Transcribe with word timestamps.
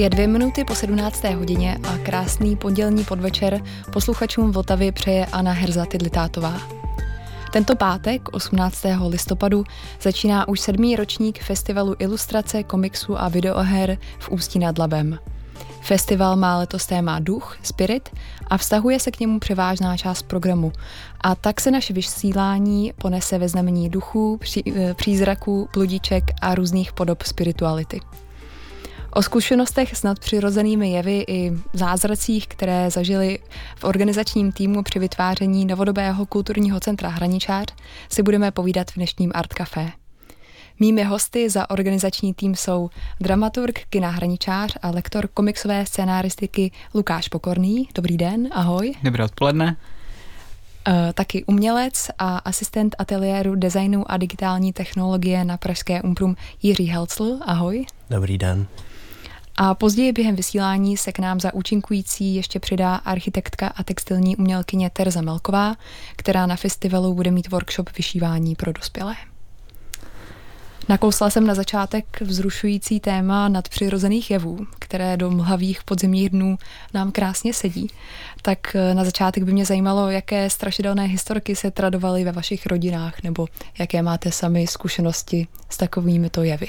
Je 0.00 0.10
dvě 0.10 0.26
minuty 0.26 0.64
po 0.64 0.74
17. 0.74 1.24
hodině 1.24 1.78
a 1.88 1.98
krásný 1.98 2.56
pondělní 2.56 3.04
podvečer 3.04 3.62
posluchačům 3.92 4.52
Vltavy 4.52 4.92
přeje 4.92 5.26
Anna 5.26 5.52
Herza 5.52 5.86
Tidlitátová. 5.86 6.60
Tento 7.52 7.76
pátek, 7.76 8.28
18. 8.32 8.82
listopadu, 9.08 9.64
začíná 10.00 10.48
už 10.48 10.60
sedmý 10.60 10.96
ročník 10.96 11.42
festivalu 11.42 11.94
ilustrace, 11.98 12.62
komiksu 12.62 13.20
a 13.20 13.28
videoher 13.28 13.98
v 14.18 14.30
Ústí 14.30 14.58
nad 14.58 14.78
Labem. 14.78 15.18
Festival 15.82 16.36
má 16.36 16.58
letos 16.58 16.86
téma 16.86 17.18
duch, 17.18 17.58
spirit 17.62 18.08
a 18.46 18.58
vztahuje 18.58 19.00
se 19.00 19.10
k 19.10 19.20
němu 19.20 19.38
převážná 19.38 19.96
část 19.96 20.22
programu. 20.22 20.72
A 21.20 21.34
tak 21.34 21.60
se 21.60 21.70
naše 21.70 21.92
vysílání 21.92 22.92
ponese 22.98 23.38
ve 23.38 23.48
znamení 23.48 23.88
duchů, 23.88 24.36
pří, 24.36 24.62
eh, 24.76 24.94
přízraků, 24.94 25.68
bludiček 25.72 26.24
a 26.40 26.54
různých 26.54 26.92
podob 26.92 27.22
spirituality. 27.22 28.00
O 29.12 29.22
zkušenostech 29.22 29.96
s 29.96 30.02
nadpřirozenými 30.02 30.90
jevy 30.90 31.24
i 31.28 31.52
zázracích, 31.72 32.46
které 32.48 32.90
zažili 32.90 33.38
v 33.76 33.84
organizačním 33.84 34.52
týmu 34.52 34.82
při 34.82 34.98
vytváření 34.98 35.64
novodobého 35.64 36.26
kulturního 36.26 36.80
centra 36.80 37.08
Hraničář, 37.08 37.66
si 38.08 38.22
budeme 38.22 38.50
povídat 38.50 38.90
v 38.90 38.94
dnešním 38.94 39.32
Art 39.34 39.54
Café. 39.54 39.90
Mými 40.80 41.04
hosty 41.04 41.50
za 41.50 41.70
organizační 41.70 42.34
tým 42.34 42.54
jsou 42.54 42.90
dramaturg 43.20 43.80
Kina 43.90 44.10
Hraničář 44.10 44.76
a 44.82 44.90
lektor 44.90 45.28
komiksové 45.34 45.86
scénáristiky 45.86 46.70
Lukáš 46.94 47.28
Pokorný. 47.28 47.88
Dobrý 47.94 48.16
den, 48.16 48.48
ahoj. 48.52 48.94
Dobré 49.02 49.24
odpoledne. 49.24 49.76
Uh, 50.88 50.94
taky 51.14 51.44
umělec 51.44 52.10
a 52.18 52.38
asistent 52.38 52.96
ateliéru 52.98 53.54
designu 53.54 54.10
a 54.10 54.16
digitální 54.16 54.72
technologie 54.72 55.44
na 55.44 55.56
Pražské 55.56 56.02
Umprum 56.02 56.36
Jiří 56.62 56.86
Helcl. 56.86 57.38
Ahoj. 57.46 57.86
Dobrý 58.10 58.38
den. 58.38 58.66
A 59.62 59.74
později 59.74 60.12
během 60.12 60.36
vysílání 60.36 60.96
se 60.96 61.12
k 61.12 61.18
nám 61.18 61.40
za 61.40 61.54
účinkující 61.54 62.34
ještě 62.34 62.60
přidá 62.60 62.94
architektka 62.94 63.68
a 63.68 63.82
textilní 63.82 64.36
umělkyně 64.36 64.90
Terza 64.90 65.20
Melková, 65.20 65.76
která 66.16 66.46
na 66.46 66.56
festivalu 66.56 67.14
bude 67.14 67.30
mít 67.30 67.50
workshop 67.50 67.90
vyšívání 67.96 68.54
pro 68.54 68.72
dospělé. 68.72 69.14
Nakousla 70.88 71.30
jsem 71.30 71.46
na 71.46 71.54
začátek 71.54 72.20
vzrušující 72.20 73.00
téma 73.00 73.48
nadpřirozených 73.48 74.30
jevů, 74.30 74.66
které 74.78 75.16
do 75.16 75.30
mlhavých 75.30 75.84
podzimních 75.84 76.30
dnů 76.30 76.58
nám 76.94 77.12
krásně 77.12 77.54
sedí. 77.54 77.88
Tak 78.42 78.76
eh, 78.76 78.94
na 78.94 79.04
začátek 79.04 79.42
by 79.42 79.52
mě 79.52 79.64
zajímalo, 79.64 80.10
jaké 80.10 80.50
strašidelné 80.50 81.04
historky 81.04 81.56
se 81.56 81.70
tradovaly 81.70 82.24
ve 82.24 82.32
vašich 82.32 82.66
rodinách, 82.66 83.22
nebo 83.22 83.46
jaké 83.78 84.02
máte 84.02 84.32
sami 84.32 84.66
zkušenosti 84.66 85.46
s 85.68 85.76
takovými 85.76 86.30
to 86.30 86.42
jevy. 86.42 86.68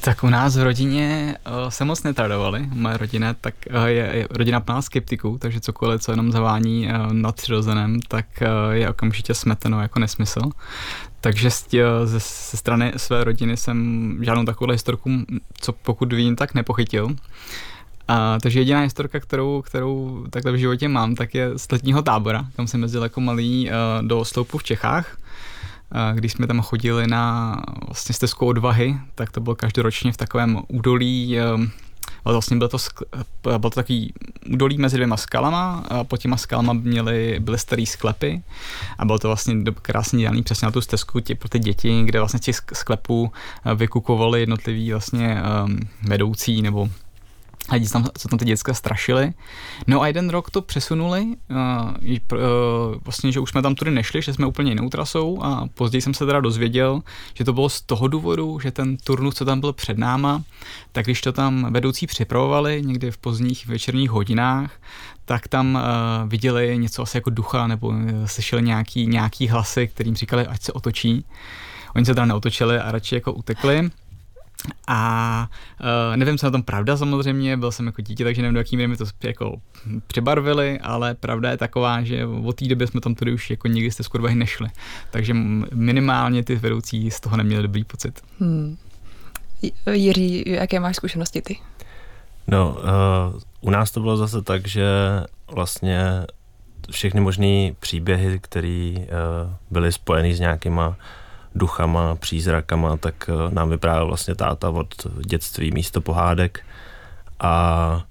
Tak 0.00 0.24
u 0.24 0.28
nás 0.28 0.56
v 0.56 0.62
rodině 0.62 1.36
uh, 1.46 1.68
se 1.68 1.84
moc 1.84 2.02
netradovali. 2.02 2.68
Moje 2.72 2.96
rodina 2.96 3.34
tak, 3.34 3.54
uh, 3.70 3.84
je, 3.84 4.10
je 4.12 4.26
rodina 4.30 4.60
plná 4.60 4.82
skeptiků, 4.82 5.38
takže 5.38 5.60
cokoliv, 5.60 6.00
co 6.00 6.12
jenom 6.12 6.32
zavání 6.32 6.88
uh, 6.88 7.12
nadpřirozeném, 7.12 8.00
tak 8.00 8.26
uh, 8.40 8.72
je 8.72 8.90
okamžitě 8.90 9.34
smeteno 9.34 9.82
jako 9.82 9.98
nesmysl. 9.98 10.40
Takže 11.20 11.50
ze, 12.04 12.18
ze 12.50 12.56
strany 12.56 12.92
své 12.96 13.24
rodiny 13.24 13.56
jsem 13.56 14.18
žádnou 14.22 14.44
takovou 14.44 14.72
historku, 14.72 15.10
co 15.60 15.72
pokud 15.72 16.12
vím, 16.12 16.36
tak 16.36 16.54
nepochytil. 16.54 17.08
A, 18.08 18.38
takže 18.42 18.60
jediná 18.60 18.80
historka, 18.80 19.20
kterou, 19.20 19.62
kterou 19.62 20.24
takhle 20.30 20.52
v 20.52 20.56
životě 20.56 20.88
mám, 20.88 21.14
tak 21.14 21.34
je 21.34 21.58
z 21.58 21.72
letního 21.72 22.02
tábora, 22.02 22.44
kam 22.56 22.66
jsem 22.66 22.82
jezdil 22.82 23.02
jako 23.02 23.20
malý 23.20 23.70
do 24.02 24.24
sloupu 24.24 24.58
v 24.58 24.64
Čechách 24.64 25.16
když 26.14 26.32
jsme 26.32 26.46
tam 26.46 26.60
chodili 26.60 27.06
na 27.06 27.56
vlastně 27.86 28.14
stezku 28.14 28.46
odvahy, 28.46 28.96
tak 29.14 29.30
to 29.30 29.40
bylo 29.40 29.56
každoročně 29.56 30.12
v 30.12 30.16
takovém 30.16 30.60
údolí, 30.68 31.38
ehm, 31.38 31.70
vlastně 32.24 32.56
bylo 32.56 32.68
to, 32.68 32.78
bylo 33.42 33.58
to 33.58 33.70
takový 33.70 34.12
údolí 34.50 34.78
mezi 34.78 34.96
dvěma 34.96 35.16
skalama 35.16 35.84
a 35.88 36.04
pod 36.04 36.16
těma 36.16 36.36
skalama 36.36 36.72
měly, 36.72 37.36
byly 37.40 37.58
staré 37.58 37.86
sklepy 37.86 38.42
a 38.98 39.04
bylo 39.04 39.18
to 39.18 39.28
vlastně 39.28 39.54
krásně 39.82 40.18
dělaný 40.18 40.42
přesně 40.42 40.66
na 40.66 40.72
tu 40.72 40.80
stezku 40.80 41.20
tě, 41.20 41.34
pro 41.34 41.48
ty 41.48 41.58
děti, 41.58 42.02
kde 42.04 42.18
vlastně 42.18 42.40
těch 42.40 42.56
sklepů 42.72 43.32
eh, 43.64 43.74
vykukovali 43.74 44.40
jednotliví 44.40 44.92
vlastně 44.92 45.42
um, 45.64 45.78
vedoucí 46.02 46.62
nebo 46.62 46.88
a 47.68 47.88
tam, 47.92 48.06
co 48.18 48.28
tam 48.28 48.38
ty 48.38 48.44
děcka 48.44 48.74
strašili. 48.74 49.32
No 49.86 50.02
a 50.02 50.06
jeden 50.06 50.30
rok 50.30 50.50
to 50.50 50.62
přesunuli, 50.62 51.22
uh, 51.22 51.56
uh, 52.32 52.38
vlastně, 53.04 53.32
že 53.32 53.40
už 53.40 53.50
jsme 53.50 53.62
tam 53.62 53.74
tudy 53.74 53.90
nešli, 53.90 54.22
že 54.22 54.34
jsme 54.34 54.46
úplně 54.46 54.70
jinou 54.70 54.88
trasou 54.88 55.42
a 55.42 55.68
později 55.74 56.02
jsem 56.02 56.14
se 56.14 56.26
teda 56.26 56.40
dozvěděl, 56.40 57.02
že 57.34 57.44
to 57.44 57.52
bylo 57.52 57.68
z 57.68 57.82
toho 57.82 58.08
důvodu, 58.08 58.58
že 58.62 58.70
ten 58.70 58.96
turnus, 58.96 59.34
co 59.34 59.44
tam 59.44 59.60
byl 59.60 59.72
před 59.72 59.98
náma, 59.98 60.42
tak 60.92 61.04
když 61.04 61.20
to 61.20 61.32
tam 61.32 61.72
vedoucí 61.72 62.06
připravovali 62.06 62.82
někdy 62.84 63.10
v 63.10 63.18
pozdních 63.18 63.66
večerních 63.66 64.10
hodinách, 64.10 64.70
tak 65.24 65.48
tam 65.48 65.74
uh, 65.74 66.28
viděli 66.30 66.78
něco 66.78 67.02
asi 67.02 67.16
jako 67.16 67.30
ducha 67.30 67.66
nebo 67.66 67.88
uh, 67.88 67.96
slyšeli 68.26 68.62
nějaký, 68.62 69.06
nějaký 69.06 69.48
hlasy, 69.48 69.88
kterým 69.88 70.16
říkali, 70.16 70.46
ať 70.46 70.62
se 70.62 70.72
otočí. 70.72 71.24
Oni 71.96 72.04
se 72.04 72.14
teda 72.14 72.26
neotočili 72.26 72.78
a 72.78 72.92
radši 72.92 73.14
jako 73.14 73.32
utekli. 73.32 73.90
A 74.88 75.48
uh, 75.80 76.16
nevím, 76.16 76.38
co 76.38 76.46
na 76.46 76.50
tom 76.50 76.62
pravda 76.62 76.96
samozřejmě, 76.96 77.56
byl 77.56 77.72
jsem 77.72 77.86
jako 77.86 78.02
dítě, 78.02 78.24
takže 78.24 78.42
nevím, 78.42 78.54
do 78.54 78.60
jaký 78.60 78.76
míry 78.76 78.88
mi 78.88 78.96
to 78.96 79.04
jako 79.24 79.60
přibarvili, 80.06 80.80
ale 80.80 81.14
pravda 81.14 81.50
je 81.50 81.56
taková, 81.56 82.02
že 82.02 82.26
od 82.26 82.56
té 82.56 82.64
doby 82.64 82.86
jsme 82.86 83.00
tam 83.00 83.14
tudy 83.14 83.32
už 83.32 83.50
jako 83.50 83.68
nikdy 83.68 83.90
jste 83.90 84.02
skoro 84.02 84.34
nešli. 84.34 84.68
Takže 85.10 85.34
minimálně 85.74 86.44
ty 86.44 86.56
vedoucí 86.56 87.10
z 87.10 87.20
toho 87.20 87.36
neměli 87.36 87.62
dobrý 87.62 87.84
pocit. 87.84 88.20
Hmm. 88.40 88.76
Jiří, 89.92 90.44
jaké 90.46 90.80
máš 90.80 90.96
zkušenosti 90.96 91.42
ty? 91.42 91.58
No, 92.46 92.76
uh, 93.32 93.40
u 93.60 93.70
nás 93.70 93.90
to 93.90 94.00
bylo 94.00 94.16
zase 94.16 94.42
tak, 94.42 94.68
že 94.68 94.86
vlastně 95.54 96.00
všechny 96.90 97.20
možné 97.20 97.72
příběhy, 97.80 98.38
které 98.38 98.94
uh, 98.96 99.04
byly 99.70 99.92
spojeny 99.92 100.34
s 100.34 100.40
nějakýma 100.40 100.96
duchama, 101.56 102.16
přízrakama, 102.16 102.96
tak 102.96 103.30
eh, 103.30 103.54
nám 103.54 103.70
vyprávěl 103.70 104.06
vlastně 104.06 104.34
táta 104.34 104.70
od 104.70 105.06
dětství 105.26 105.70
místo 105.70 106.00
pohádek. 106.00 106.60
A 107.40 108.04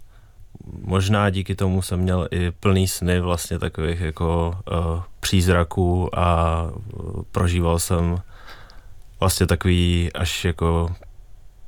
možná 0.82 1.30
díky 1.30 1.56
tomu 1.56 1.82
jsem 1.82 2.00
měl 2.00 2.28
i 2.32 2.52
plný 2.52 2.88
sny 2.88 3.20
vlastně 3.20 3.60
takových 3.60 4.02
jako 4.02 4.58
uh, 4.72 5.02
přízraků 5.20 6.20
a 6.20 6.62
uh, 6.72 7.22
prožíval 7.32 7.80
jsem 7.80 8.18
vlastně 9.20 9.48
takový 9.48 10.10
až 10.14 10.46
jako 10.46 10.90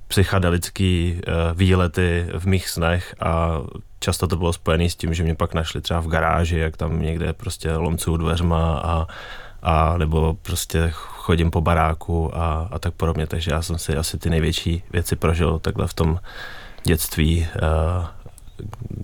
psychedelický 0.07 1.21
uh, 1.27 1.57
výlety 1.57 2.27
v 2.37 2.45
mých 2.45 2.69
snech 2.69 3.15
a 3.19 3.61
často 3.99 4.27
to 4.27 4.35
bylo 4.35 4.53
spojené 4.53 4.89
s 4.89 4.95
tím, 4.95 5.13
že 5.13 5.23
mě 5.23 5.35
pak 5.35 5.53
našli 5.53 5.81
třeba 5.81 5.99
v 5.99 6.07
garáži, 6.07 6.57
jak 6.57 6.77
tam 6.77 7.01
někde 7.01 7.33
prostě 7.33 7.71
lomcuju 7.71 8.17
dveřma 8.17 8.79
a, 8.79 9.07
a 9.61 9.97
nebo 9.97 10.33
prostě 10.41 10.93
chodím 11.27 11.51
po 11.51 11.61
baráku 11.61 12.31
a, 12.37 12.67
a 12.71 12.79
tak 12.79 12.93
podobně, 12.93 13.27
takže 13.27 13.51
já 13.51 13.61
jsem 13.61 13.77
si 13.77 13.97
asi 13.97 14.17
ty 14.17 14.29
největší 14.29 14.83
věci 14.91 15.15
prožil 15.15 15.59
takhle 15.59 15.87
v 15.87 15.93
tom 15.93 16.19
dětství, 16.83 17.47
uh, 17.61 18.05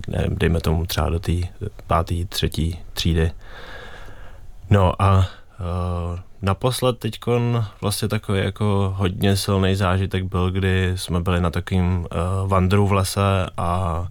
nevím, 0.08 0.36
dejme 0.38 0.60
tomu 0.62 0.86
třeba 0.86 1.10
do 1.10 1.20
té 1.20 1.32
páté, 1.88 2.16
třetí 2.30 2.80
třídy. 2.94 3.32
No 4.70 5.02
a 5.02 5.18
uh, 5.20 6.20
naposled 6.42 7.00
teď 7.00 7.20
vlastně 7.82 8.08
takový 8.08 8.40
jako 8.44 8.94
hodně 8.98 9.36
silný 9.36 9.76
zážitek 9.76 10.24
byl, 10.24 10.52
kdy 10.52 10.94
jsme 10.96 11.20
byli 11.20 11.42
na 11.42 11.50
takovým 11.50 12.00
uh, 12.00 12.08
vandru 12.48 12.88
v 12.88 12.94
lese 12.94 13.50
a 13.58 14.08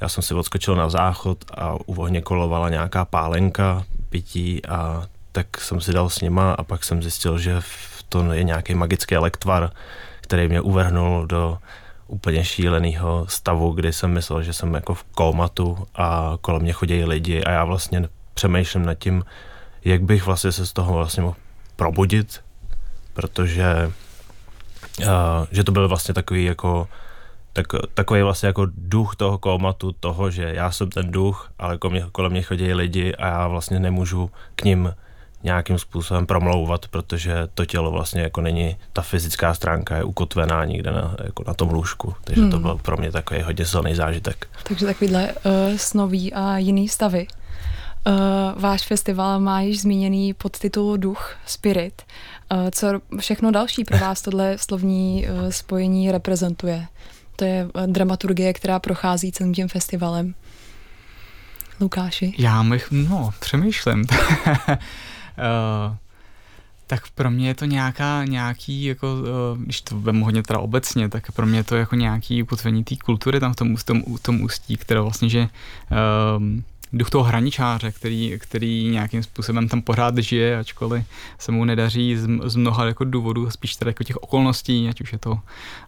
já 0.00 0.08
jsem 0.08 0.22
si 0.22 0.34
odskočil 0.34 0.76
na 0.76 0.88
záchod 0.88 1.44
a 1.56 1.74
u 1.86 1.94
ohně 1.96 2.20
kolovala 2.20 2.68
nějaká 2.68 3.04
pálenka 3.04 3.82
pití 4.08 4.66
a 4.66 5.08
tak 5.34 5.60
jsem 5.60 5.80
si 5.80 5.92
dal 5.92 6.10
s 6.10 6.20
nima 6.20 6.52
a 6.52 6.62
pak 6.62 6.84
jsem 6.84 7.02
zjistil, 7.02 7.38
že 7.38 7.60
to 8.08 8.32
je 8.32 8.44
nějaký 8.44 8.74
magický 8.74 9.14
elektvar, 9.14 9.70
který 10.20 10.48
mě 10.48 10.60
uvrhnul 10.60 11.26
do 11.26 11.58
úplně 12.06 12.44
šíleného 12.44 13.26
stavu, 13.28 13.72
kdy 13.72 13.92
jsem 13.92 14.10
myslel, 14.10 14.42
že 14.42 14.52
jsem 14.52 14.74
jako 14.74 14.94
v 14.94 15.04
komatu 15.04 15.86
a 15.94 16.38
kolem 16.40 16.62
mě 16.62 16.72
chodí 16.72 17.04
lidi 17.04 17.42
a 17.44 17.50
já 17.50 17.64
vlastně 17.64 18.08
přemýšlím 18.34 18.86
nad 18.86 18.94
tím, 18.94 19.24
jak 19.84 20.02
bych 20.02 20.26
vlastně 20.26 20.52
se 20.52 20.66
z 20.66 20.72
toho 20.72 20.94
vlastně 20.94 21.22
mohl 21.22 21.36
probudit, 21.76 22.40
protože 23.14 23.92
uh, 25.00 25.06
že 25.50 25.64
to 25.64 25.72
byl 25.72 25.88
vlastně 25.88 26.14
takový 26.14 26.44
jako 26.44 26.88
tak, 27.52 27.66
takový 27.94 28.22
vlastně 28.22 28.46
jako 28.46 28.66
duch 28.70 29.16
toho 29.16 29.38
komatu, 29.38 29.92
toho, 29.92 30.30
že 30.30 30.52
já 30.54 30.70
jsem 30.70 30.90
ten 30.90 31.10
duch, 31.10 31.50
ale 31.58 31.78
kolem 31.78 31.92
mě, 31.92 32.06
kolem 32.12 32.32
mě 32.32 32.42
chodí 32.42 32.74
lidi 32.74 33.14
a 33.14 33.26
já 33.26 33.48
vlastně 33.48 33.80
nemůžu 33.80 34.30
k 34.56 34.64
ním 34.64 34.94
nějakým 35.44 35.78
způsobem 35.78 36.26
promlouvat, 36.26 36.88
protože 36.88 37.34
to 37.54 37.64
tělo 37.64 37.90
vlastně 37.90 38.22
jako 38.22 38.40
není, 38.40 38.76
ta 38.92 39.02
fyzická 39.02 39.54
stránka 39.54 39.96
je 39.96 40.04
ukotvená 40.04 40.64
někde 40.64 40.90
na, 40.90 41.16
jako 41.24 41.44
na 41.46 41.54
tom 41.54 41.70
lůžku, 41.70 42.14
takže 42.24 42.42
hmm. 42.42 42.50
to 42.50 42.58
byl 42.58 42.78
pro 42.82 42.96
mě 42.96 43.12
takový 43.12 43.42
hodně 43.42 43.64
silný 43.64 43.94
zážitek. 43.94 44.46
Takže 44.62 44.86
takovýhle 44.86 45.32
uh, 45.32 45.76
snový 45.76 46.32
a 46.32 46.58
jiný 46.58 46.88
stavy. 46.88 47.26
Uh, 48.06 48.62
váš 48.62 48.86
festival 48.86 49.40
má 49.40 49.60
již 49.60 49.80
zmíněný 49.80 50.34
podtitul 50.34 50.96
Duch, 50.96 51.36
Spirit. 51.46 52.02
Uh, 52.52 52.58
co 52.70 53.00
všechno 53.20 53.50
další 53.50 53.84
pro 53.84 53.98
vás 53.98 54.22
tohle 54.22 54.58
slovní 54.58 55.26
uh, 55.26 55.50
spojení 55.50 56.12
reprezentuje? 56.12 56.86
To 57.36 57.44
je 57.44 57.68
eh, 57.74 57.86
dramaturgie, 57.86 58.52
která 58.52 58.78
prochází 58.78 59.32
celým 59.32 59.54
tím 59.54 59.68
festivalem. 59.68 60.34
Lukáši? 61.80 62.34
Já 62.38 62.62
bych, 62.62 62.90
no, 62.90 63.30
přemýšlím. 63.40 64.04
uh, 65.38 65.96
tak 66.86 67.10
pro 67.14 67.30
mě 67.30 67.48
je 67.48 67.54
to 67.54 67.64
nějaká, 67.64 68.24
nějaký, 68.24 68.84
jako, 68.84 69.14
uh, 69.14 69.62
když 69.62 69.80
to 69.80 70.00
vemu 70.00 70.24
hodně 70.24 70.42
teda 70.42 70.58
obecně, 70.58 71.08
tak 71.08 71.32
pro 71.32 71.46
mě 71.46 71.58
je 71.58 71.64
to 71.64 71.76
jako 71.76 71.96
nějaký 71.96 72.42
ukotvení 72.42 72.84
té 72.84 72.96
kultury 72.96 73.40
tam 73.40 73.52
v 73.52 73.56
tom, 73.56 73.76
tom, 73.84 74.02
tom 74.22 74.40
ústí, 74.40 74.76
které 74.76 75.00
vlastně, 75.00 75.28
že 75.28 75.40
uh, 75.40 76.62
duch 76.94 77.10
toho 77.10 77.24
hraničáře, 77.24 77.92
který, 77.92 78.38
který 78.38 78.88
nějakým 78.88 79.22
způsobem 79.22 79.68
tam 79.68 79.82
pořád 79.82 80.18
žije, 80.18 80.58
ačkoliv 80.58 81.04
se 81.38 81.52
mu 81.52 81.64
nedaří 81.64 82.16
z, 82.16 82.28
z 82.44 82.56
mnoha 82.56 82.86
jako 82.86 83.04
důvodů, 83.04 83.50
spíš 83.50 83.76
teda 83.76 83.88
jako 83.88 84.04
těch 84.04 84.16
okolností, 84.16 84.88
ať 84.88 85.00
už 85.00 85.12
je 85.12 85.18
to, 85.18 85.38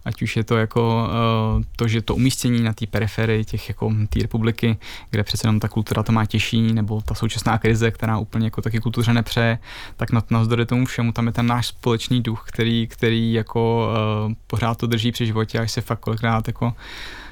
ať 0.05 0.23
už 0.23 0.37
je 0.37 0.45
to 0.45 0.57
jako 0.57 1.09
uh, 1.57 1.63
to, 1.77 1.89
že 1.89 2.03
to 2.03 2.15
umístění 2.15 2.63
na 2.63 2.73
té 2.73 2.87
periferii 2.87 3.45
těch 3.45 3.69
jako 3.69 3.93
té 4.09 4.23
republiky, 4.23 4.77
kde 5.11 5.23
přece 5.23 5.47
jenom 5.47 5.61
ta 5.61 5.69
kultura 5.69 6.03
to 6.03 6.13
má 6.13 6.27
těžší, 6.27 6.73
nebo 6.73 7.01
ta 7.01 7.15
současná 7.15 7.59
krize, 7.59 7.91
která 7.91 8.19
úplně 8.19 8.47
jako 8.47 8.63
taky 8.63 8.81
kultuře 8.81 9.13
nepře, 9.13 9.59
tak 9.97 10.13
na, 10.13 10.23
navzdory 10.31 10.67
tomu 10.67 10.87
všemu 10.87 11.13
tam 11.13 11.27
je 11.27 11.33
ten 11.33 11.47
náš 11.47 11.67
společný 11.67 12.23
duch, 12.23 12.45
který, 12.49 12.87
který 12.87 13.33
jako 13.33 13.89
uh, 14.27 14.33
pořád 14.47 14.79
to 14.79 14.87
drží 14.87 15.13
při 15.13 15.27
životě, 15.27 15.59
až 15.59 15.73
se 15.73 15.81
fakt 15.81 16.01
kolikrát 16.01 16.47
jako 16.47 16.73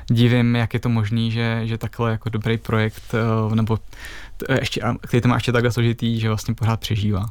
divím, 0.07 0.57
jak 0.57 0.75
je 0.75 0.81
to 0.81 0.89
možný, 0.89 1.31
že, 1.31 1.61
že 1.65 1.79
takhle 1.79 2.11
jako 2.11 2.29
dobrý 2.29 2.59
projekt, 2.59 3.15
eh, 3.15 3.55
nebo 3.55 3.79
ještě, 4.61 4.83
který 5.01 5.21
to 5.21 5.29
má 5.29 5.35
ještě 5.35 5.53
takhle 5.53 5.73
složitý, 5.73 6.21
že 6.21 6.29
vlastně 6.29 6.55
pořád 6.55 6.81
přežívá. 6.81 7.31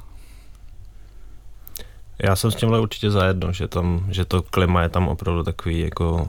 Já 2.19 2.35
jsem 2.35 2.51
s 2.51 2.55
tímhle 2.55 2.79
určitě 2.79 3.11
zajedno, 3.11 3.53
že, 3.53 3.67
tam, 3.67 4.05
že 4.09 4.25
to 4.25 4.41
klima 4.41 4.81
je 4.81 4.89
tam 4.89 5.07
opravdu 5.07 5.43
takový 5.43 5.79
jako 5.79 6.13
uh, 6.13 6.27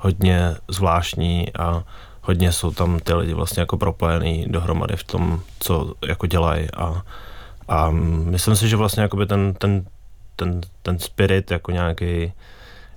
hodně 0.00 0.54
zvláštní 0.68 1.54
a 1.54 1.84
hodně 2.22 2.52
jsou 2.52 2.70
tam 2.70 3.00
ty 3.00 3.14
lidi 3.14 3.34
vlastně 3.34 3.60
jako 3.60 3.78
propojený 3.78 4.46
dohromady 4.48 4.96
v 4.96 5.04
tom, 5.04 5.40
co 5.58 5.94
jako 6.08 6.26
dělají 6.26 6.68
a, 6.76 7.02
a 7.68 7.90
myslím 7.90 8.56
si, 8.56 8.68
že 8.68 8.76
vlastně 8.76 9.02
jakoby 9.02 9.26
ten, 9.26 9.54
ten, 9.54 9.86
ten, 10.36 10.60
ten 10.82 10.98
spirit 10.98 11.50
jako 11.50 11.70
nějaký 11.70 12.32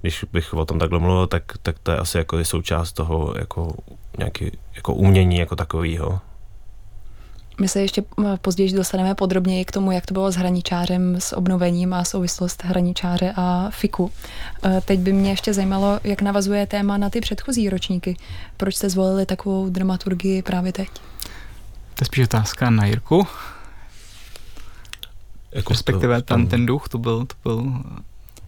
když 0.02 0.26
bych 0.32 0.54
o 0.54 0.66
tom 0.66 0.80
takhle 0.80 1.00
mluvil, 1.00 1.28
tak, 1.28 1.44
tak 1.62 1.80
to 1.80 1.92
je 1.92 1.98
asi 1.98 2.18
jako 2.18 2.46
součást 2.46 2.92
toho 2.92 3.34
jako 3.40 3.74
nějaký 4.18 4.52
jako 4.76 4.94
umění 4.94 5.38
jako 5.38 5.56
takového. 5.56 6.20
My 7.62 7.68
se 7.68 7.82
ještě 7.82 8.04
později 8.42 8.74
dostaneme 8.74 9.16
podrobněji 9.16 9.66
k 9.66 9.72
tomu, 9.72 9.92
jak 9.92 10.06
to 10.06 10.14
bylo 10.14 10.32
s 10.32 10.36
hraničářem, 10.36 11.16
s 11.22 11.36
obnovením 11.36 11.94
a 11.94 12.04
souvislost 12.04 12.64
hraničáře 12.64 13.34
a 13.36 13.70
FIKu. 13.70 14.12
E, 14.66 14.82
teď 14.82 15.00
by 15.00 15.14
mě 15.14 15.30
ještě 15.30 15.54
zajímalo, 15.54 16.00
jak 16.04 16.22
navazuje 16.22 16.68
téma 16.68 16.98
na 16.98 17.10
ty 17.10 17.22
předchozí 17.22 17.70
ročníky. 17.70 18.18
Proč 18.58 18.76
jste 18.76 18.90
zvolili 18.90 19.26
takovou 19.26 19.70
dramaturgii 19.70 20.42
právě 20.42 20.74
teď? 20.74 20.90
To 21.94 22.02
je 22.02 22.06
spíš 22.06 22.24
otázka 22.24 22.70
na 22.70 22.86
Jirku. 22.86 23.28
Jako 25.52 25.74
Respektive 25.74 26.22
ten, 26.22 26.48
ten 26.48 26.66
duch, 26.66 26.90
to 26.90 26.98
byl, 26.98 27.26
to 27.26 27.36
byl 27.44 27.84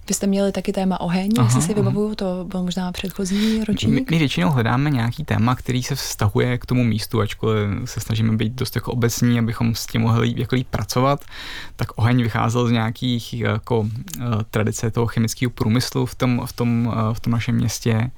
vy 0.07 0.13
jste 0.13 0.27
měli 0.27 0.51
taky 0.51 0.73
téma 0.73 1.01
oheň, 1.01 1.31
aha, 1.37 1.47
jestli 1.47 1.61
si 1.61 1.73
vybavuju, 1.73 2.15
to 2.15 2.45
byl 2.47 2.63
možná 2.63 2.91
předchozí 2.91 3.63
ročník. 3.63 3.93
My, 3.93 4.05
my 4.11 4.17
většinou 4.19 4.49
hledáme 4.49 4.89
nějaký 4.89 5.23
téma, 5.23 5.55
který 5.55 5.83
se 5.83 5.95
vztahuje 5.95 6.57
k 6.57 6.65
tomu 6.65 6.83
místu, 6.83 7.21
ačkoliv 7.21 7.69
se 7.85 7.99
snažíme 7.99 8.37
být 8.37 8.53
dost 8.53 8.75
jako 8.75 8.91
obecní, 8.91 9.39
abychom 9.39 9.75
s 9.75 9.85
tím 9.85 10.01
mohli 10.01 10.33
jako 10.37 10.55
líp 10.55 10.67
pracovat. 10.69 11.25
Tak 11.75 11.87
oheň 11.95 12.23
vycházel 12.23 12.67
z 12.67 12.71
nějakých 12.71 13.33
jako 13.33 13.79
uh, 13.79 13.87
tradice 14.51 14.91
toho 14.91 15.07
chemického 15.07 15.49
průmyslu 15.49 16.05
v 16.05 16.15
tom, 16.15 16.41
v 16.45 16.53
tom, 16.53 16.87
uh, 16.87 17.13
v 17.13 17.19
tom 17.19 17.33
našem 17.33 17.55
městě. 17.55 18.11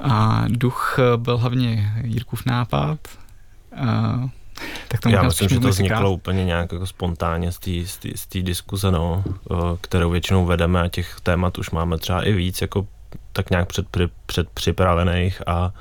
A 0.00 0.44
duch 0.48 0.98
byl 1.16 1.38
hlavně 1.38 1.92
Jirkův 2.04 2.46
nápad. 2.46 2.98
Tak 4.88 5.00
to 5.00 5.08
Já 5.08 5.22
myslím, 5.22 5.48
že 5.48 5.60
to 5.60 5.68
vzniklo 5.68 5.98
krát. 5.98 6.08
úplně 6.08 6.44
nějak 6.44 6.72
jako 6.72 6.86
spontánně 6.86 7.52
z 8.14 8.26
té 8.28 8.42
diskuze, 8.42 8.90
no, 8.90 9.24
kterou 9.80 10.10
většinou 10.10 10.46
vedeme 10.46 10.80
a 10.80 10.88
těch 10.88 11.16
témat 11.22 11.58
už 11.58 11.70
máme 11.70 11.98
třeba 11.98 12.22
i 12.22 12.32
víc, 12.32 12.60
jako 12.60 12.86
tak 13.32 13.50
nějak 13.50 13.68
před, 13.68 13.86
před 14.26 14.50
připravených 14.50 15.42
a, 15.46 15.72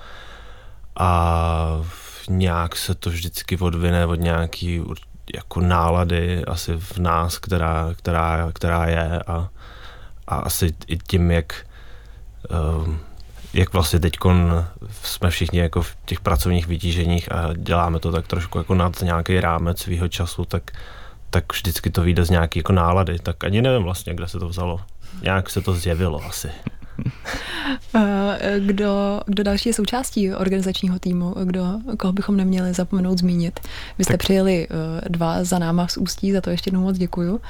a 0.95 1.81
nějak 2.29 2.75
se 2.75 2.95
to 2.95 3.09
vždycky 3.09 3.57
odvine 3.57 4.05
od 4.05 4.15
nějaký 4.15 4.81
jako 5.35 5.61
nálady 5.61 6.45
asi 6.45 6.73
v 6.77 6.97
nás, 6.97 7.37
která, 7.37 7.89
která, 7.95 8.51
která 8.53 8.85
je 8.85 9.19
a, 9.27 9.49
a 10.27 10.35
asi 10.35 10.73
i 10.87 10.97
tím, 10.97 11.31
jak 11.31 11.65
um, 12.83 12.99
jak 13.53 13.73
vlastně 13.73 13.99
teď 13.99 14.13
jsme 15.03 15.29
všichni 15.29 15.59
jako 15.59 15.81
v 15.81 15.97
těch 16.05 16.19
pracovních 16.19 16.67
vytíženích 16.67 17.31
a 17.31 17.53
děláme 17.57 17.99
to 17.99 18.11
tak 18.11 18.27
trošku 18.27 18.57
jako 18.57 18.75
nad 18.75 19.01
nějaký 19.01 19.39
rámec 19.39 19.79
svého 19.79 20.07
času, 20.07 20.45
tak, 20.45 20.71
tak 21.29 21.53
vždycky 21.53 21.89
to 21.89 22.01
vyjde 22.01 22.25
z 22.25 22.29
nějaké 22.29 22.59
jako 22.59 22.73
nálady. 22.73 23.19
Tak 23.19 23.43
ani 23.43 23.61
nevím 23.61 23.83
vlastně, 23.83 24.13
kde 24.13 24.27
se 24.27 24.39
to 24.39 24.47
vzalo. 24.47 24.79
Nějak 25.21 25.49
se 25.49 25.61
to 25.61 25.73
zjevilo 25.73 26.25
asi. 26.25 26.49
Eh, 27.95 28.59
kdo, 28.59 29.21
kdo 29.25 29.43
další 29.43 29.69
je 29.69 29.73
součástí 29.73 30.33
organizačního 30.33 30.99
týmu? 30.99 31.35
Kdo, 31.43 31.79
koho 31.99 32.13
bychom 32.13 32.37
neměli 32.37 32.73
zapomenout 32.73 33.17
zmínit? 33.17 33.59
Vy 33.97 34.03
jste 34.03 34.13
tak. 34.13 34.19
přijeli 34.19 34.67
eh, 34.69 35.09
dva 35.09 35.43
za 35.43 35.59
náma 35.59 35.87
z 35.87 35.97
Ústí, 35.97 36.31
za 36.31 36.41
to 36.41 36.49
ještě 36.49 36.67
jednou 36.67 36.81
moc 36.81 36.97
děkuju, 36.97 37.41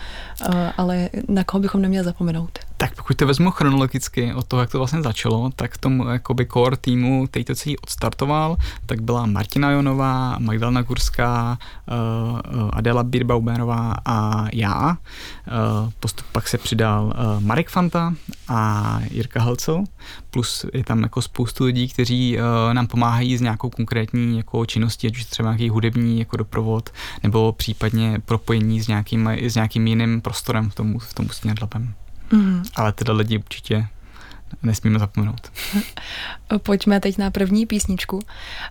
eh, 0.41 0.71
ale 0.77 1.09
na 1.27 1.43
koho 1.43 1.61
bychom 1.61 1.81
neměli 1.81 2.05
zapomenout? 2.05 2.59
Tak 2.81 2.95
pokud 2.95 3.17
to 3.17 3.27
vezmu 3.27 3.51
chronologicky 3.51 4.33
od 4.33 4.47
toho, 4.47 4.59
jak 4.59 4.71
to 4.71 4.77
vlastně 4.77 5.01
začalo, 5.01 5.49
tak 5.55 5.77
tomu 5.77 6.07
jakoby 6.07 6.45
core 6.45 6.77
týmu, 6.77 7.27
který 7.27 7.45
to 7.45 7.55
celý 7.55 7.77
odstartoval, 7.77 8.57
tak 8.85 9.01
byla 9.01 9.25
Martina 9.25 9.71
Jonová, 9.71 10.39
Magdalena 10.39 10.81
Gurská, 10.81 11.57
Adela 12.73 13.03
Birbauberová 13.03 13.95
a 14.05 14.45
já. 14.53 14.97
Postup 15.99 16.25
pak 16.31 16.47
se 16.47 16.57
přidal 16.57 17.13
Marek 17.39 17.69
Fanta 17.69 18.13
a 18.47 18.99
Jirka 19.11 19.41
Halcel, 19.41 19.83
plus 20.29 20.65
je 20.73 20.83
tam 20.83 21.03
jako 21.03 21.21
spoustu 21.21 21.63
lidí, 21.63 21.87
kteří 21.89 22.37
nám 22.73 22.87
pomáhají 22.87 23.37
s 23.37 23.41
nějakou 23.41 23.69
konkrétní 23.69 24.37
jako 24.37 24.65
činností, 24.65 25.07
ať 25.07 25.15
už 25.15 25.25
třeba 25.25 25.49
nějaký 25.49 25.69
hudební 25.69 26.19
jako 26.19 26.37
doprovod, 26.37 26.89
nebo 27.23 27.51
případně 27.51 28.21
propojení 28.25 28.81
s 28.81 28.87
nějakým, 28.87 29.27
s 29.27 29.55
nějakým 29.55 29.87
jiným 29.87 30.21
prostorem 30.21 30.69
v 30.69 30.75
tom, 30.75 30.99
v 30.99 31.13
tom 31.13 31.27
Labem. 31.61 31.93
Mm. 32.31 32.63
Ale 32.75 32.93
tyhle 32.93 33.15
lidi 33.15 33.37
určitě 33.37 33.87
nesmíme 34.63 34.99
zapomenout. 34.99 35.51
Pojďme 36.57 36.99
teď 36.99 37.17
na 37.17 37.31
první 37.31 37.65
písničku. 37.65 38.19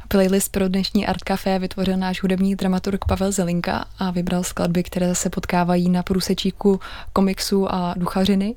Playlist 0.08 0.52
pro 0.52 0.68
dnešní 0.68 1.06
Art 1.06 1.24
Café 1.24 1.58
vytvořil 1.58 1.96
náš 1.96 2.22
hudební 2.22 2.56
dramaturg 2.56 3.04
Pavel 3.04 3.32
Zelinka 3.32 3.84
a 3.98 4.10
vybral 4.10 4.44
skladby, 4.44 4.82
které 4.82 5.14
se 5.14 5.30
potkávají 5.30 5.88
na 5.88 6.02
průsečíku 6.02 6.80
komiksu 7.12 7.74
a 7.74 7.94
duchařiny. 7.96 8.54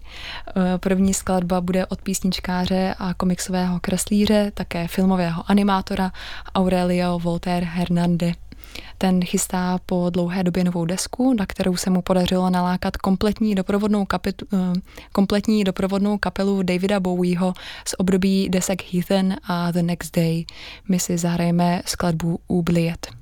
První 0.77 1.13
skladba 1.13 1.61
bude 1.61 1.85
od 1.85 2.01
písničkáře 2.01 2.95
a 2.99 3.13
komiksového 3.13 3.79
kreslíře, 3.79 4.51
také 4.53 4.87
filmového 4.87 5.43
animátora 5.51 6.11
Aurelio 6.55 7.19
Voltaire 7.19 7.65
Hernande. 7.65 8.33
Ten 8.97 9.25
chystá 9.25 9.79
po 9.85 10.09
dlouhé 10.09 10.43
době 10.43 10.63
novou 10.63 10.85
desku, 10.85 11.33
na 11.33 11.45
kterou 11.45 11.75
se 11.75 11.89
mu 11.89 12.01
podařilo 12.01 12.49
nalákat 12.49 12.97
kompletní 12.97 13.55
doprovodnou, 13.55 14.05
kapitu, 14.05 14.45
eh, 14.53 14.79
kompletní 15.11 15.63
doprovodnou 15.63 16.17
kapelu 16.17 16.63
Davida 16.63 16.99
Bowieho 16.99 17.53
z 17.87 17.95
období 17.97 18.49
desek 18.49 18.93
Heathen 18.93 19.37
a 19.43 19.71
The 19.71 19.83
Next 19.83 20.15
Day. 20.15 20.45
My 20.89 20.99
si 20.99 21.17
zahrajeme 21.17 21.81
skladbu 21.85 22.39
Oubliet. 22.51 23.20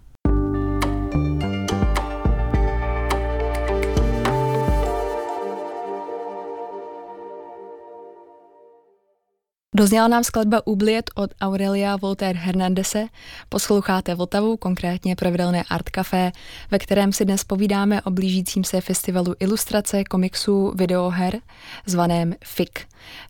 Dozněla 9.79 10.07
nám 10.07 10.23
skladba 10.23 10.67
Ubliet 10.67 11.09
od 11.15 11.31
Aurelia 11.41 11.95
Voltaire 11.95 12.39
Hernandese. 12.39 13.07
Posloucháte 13.49 14.15
Vltavu, 14.15 14.57
konkrétně 14.57 15.15
pravidelné 15.15 15.63
Art 15.69 15.89
Café, 15.89 16.31
ve 16.71 16.79
kterém 16.79 17.13
si 17.13 17.25
dnes 17.25 17.43
povídáme 17.43 18.01
o 18.01 18.11
blížícím 18.11 18.63
se 18.63 18.81
festivalu 18.81 19.35
ilustrace, 19.39 20.03
komiksů, 20.03 20.73
videoher, 20.75 21.39
zvaném 21.85 22.33
FIK. 22.43 22.79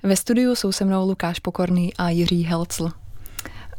Ve 0.03 0.15
studiu 0.15 0.55
jsou 0.55 0.71
se 0.71 0.85
mnou 0.85 1.07
Lukáš 1.07 1.39
Pokorný 1.39 1.93
a 1.93 2.09
Jiří 2.09 2.43
Helcl. 2.43 2.91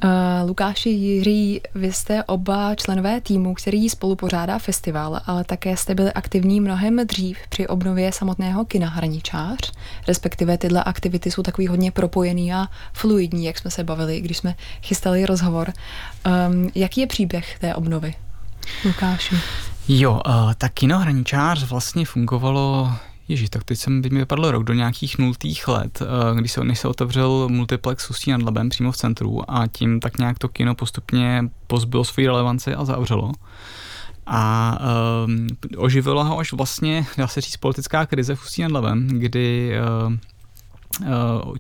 Uh, 0.05 0.49
Lukáši, 0.49 0.91
Jiří, 0.91 1.61
vy 1.75 1.93
jste 1.93 2.25
oba 2.25 2.75
členové 2.75 3.21
týmu, 3.21 3.55
který 3.55 3.91
spolu 3.91 4.17
pořádá 4.17 4.59
festival, 4.59 5.21
ale 5.27 5.45
také 5.45 5.77
jste 5.77 5.95
byli 5.95 6.13
aktivní 6.13 6.61
mnohem 6.61 7.07
dřív 7.07 7.39
při 7.49 7.67
obnově 7.67 8.13
samotného 8.13 8.65
kina 8.65 8.89
Hraničář, 8.89 9.73
respektive 10.09 10.59
tyhle 10.59 10.85
aktivity 10.85 11.31
jsou 11.31 11.43
takový 11.43 11.67
hodně 11.67 11.91
propojený 11.91 12.53
a 12.55 12.67
fluidní, 12.93 13.45
jak 13.45 13.59
jsme 13.59 13.71
se 13.71 13.85
bavili, 13.85 14.21
když 14.21 14.37
jsme 14.37 14.55
chystali 14.83 15.27
rozhovor. 15.27 15.73
Um, 16.27 16.71
jaký 16.75 17.01
je 17.01 17.07
příběh 17.07 17.59
té 17.59 17.75
obnovy? 17.75 18.15
Lukáši. 18.85 19.37
Jo, 19.89 20.13
uh, 20.27 20.53
tak 20.59 20.73
kino 20.73 20.99
Hraničář 20.99 21.65
vlastně 21.65 22.05
fungovalo 22.05 22.93
Ježíš, 23.31 23.51
tak 23.51 23.65
teď 23.65 23.79
jsem, 23.79 24.03
by 24.03 24.11
mi 24.11 24.19
vypadl 24.19 24.51
rok 24.51 24.65
do 24.65 24.75
nějakých 24.75 25.19
nultých 25.19 25.69
let, 25.69 26.03
kdy 26.35 26.49
se, 26.49 26.65
než 26.65 26.79
se 26.79 26.89
otevřel 26.89 27.49
multiplex 27.49 28.11
Ústí 28.11 28.31
nad 28.31 28.43
Labem 28.43 28.69
přímo 28.69 28.93
v 28.93 28.97
centru 28.97 29.51
a 29.51 29.67
tím 29.67 30.01
tak 30.01 30.19
nějak 30.19 30.39
to 30.39 30.49
kino 30.49 30.75
postupně 30.75 31.45
pozbylo 31.67 32.05
svoji 32.05 32.27
relevanci 32.27 32.75
a 32.75 32.85
zavřelo. 32.85 33.33
A 34.27 34.79
um, 35.27 35.47
oživila 35.77 36.23
ho 36.23 36.39
až 36.39 36.53
vlastně, 36.53 37.07
dá 37.17 37.29
se 37.29 37.41
říct, 37.41 37.57
politická 37.57 38.07
krize 38.07 38.35
v 38.35 38.43
Ústí 38.43 38.63
nad 38.63 38.73
Labem, 38.73 39.09
kdy 39.09 39.73
uh, 40.07 40.13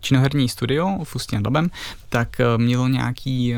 činoherní 0.00 0.48
studio 0.48 1.04
v 1.04 1.16
Ústí 1.16 1.36
nad 1.36 1.44
Labem, 1.44 1.70
tak 2.08 2.40
mělo 2.56 2.88
nějaký 2.88 3.54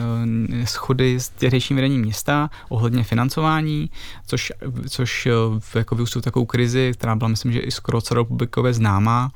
schody 0.65 1.21
s 1.21 1.29
tehdejším 1.29 1.77
vedením 1.77 2.01
města 2.01 2.51
ohledně 2.69 3.05
financování, 3.05 3.91
což, 4.27 4.53
což 4.89 5.29
jako 5.75 5.95
vyústil 5.95 6.23
takovou 6.23 6.47
krizi, 6.47 6.93
která 6.95 7.17
byla, 7.17 7.29
myslím, 7.29 7.53
že 7.53 7.61
i 7.61 7.71
skoro 7.71 8.01
celorepublikově 8.01 8.75
známá 8.75 9.31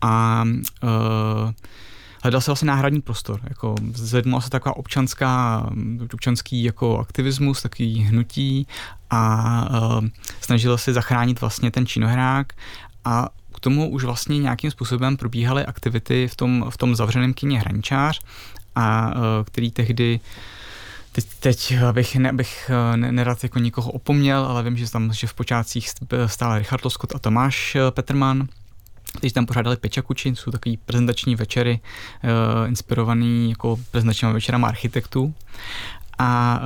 a 0.00 0.44
uh, 0.82 0.90
hledal 2.22 2.40
se 2.40 2.50
vlastně 2.50 2.66
náhradní 2.66 3.00
prostor. 3.00 3.40
Jako 3.48 3.74
zvednula 3.94 4.40
se 4.40 4.50
taková 4.50 4.76
občanská, 4.76 5.66
občanský 6.14 6.64
jako 6.64 6.98
aktivismus, 6.98 7.62
takový 7.62 8.02
hnutí 8.02 8.66
a 9.10 9.66
uh, 9.70 10.04
snažil 10.40 10.78
se 10.78 10.92
zachránit 10.92 11.40
vlastně 11.40 11.70
ten 11.70 11.86
činohrák 11.86 12.52
a 13.04 13.28
k 13.54 13.60
tomu 13.60 13.90
už 13.90 14.04
vlastně 14.04 14.38
nějakým 14.38 14.70
způsobem 14.70 15.16
probíhaly 15.16 15.64
aktivity 15.64 16.28
v 16.28 16.36
tom, 16.36 16.66
v 16.70 16.76
tom 16.76 16.96
zavřeném 16.96 17.34
kině 17.34 17.60
Hraničář, 17.60 18.20
a 18.74 19.08
uh, 19.08 19.22
který 19.44 19.70
tehdy 19.70 20.20
Teď, 21.12 21.24
teď 21.40 21.74
abych, 21.88 22.16
ne, 22.16 22.30
abych 22.30 22.70
nerad 22.96 23.42
jako 23.42 23.58
nikoho 23.58 23.90
opomněl, 23.92 24.44
ale 24.44 24.62
vím, 24.62 24.76
že 24.76 24.90
tam 24.90 25.12
že 25.12 25.26
v 25.26 25.34
počátcích 25.34 25.90
stále 26.26 26.58
Richard 26.58 26.84
Loskot 26.84 27.14
a 27.14 27.18
Tomáš 27.18 27.76
Petrman, 27.90 28.48
kteří 29.18 29.32
tam 29.32 29.46
pořádali 29.46 29.76
Pečakuči, 29.76 30.36
jsou 30.36 30.50
takový 30.50 30.76
prezentační 30.76 31.36
večery, 31.36 31.80
inspirovaný 32.66 33.50
jako 33.50 33.78
prezentačníma 33.90 34.32
večerama 34.32 34.68
architektů. 34.68 35.34
A 36.18 36.60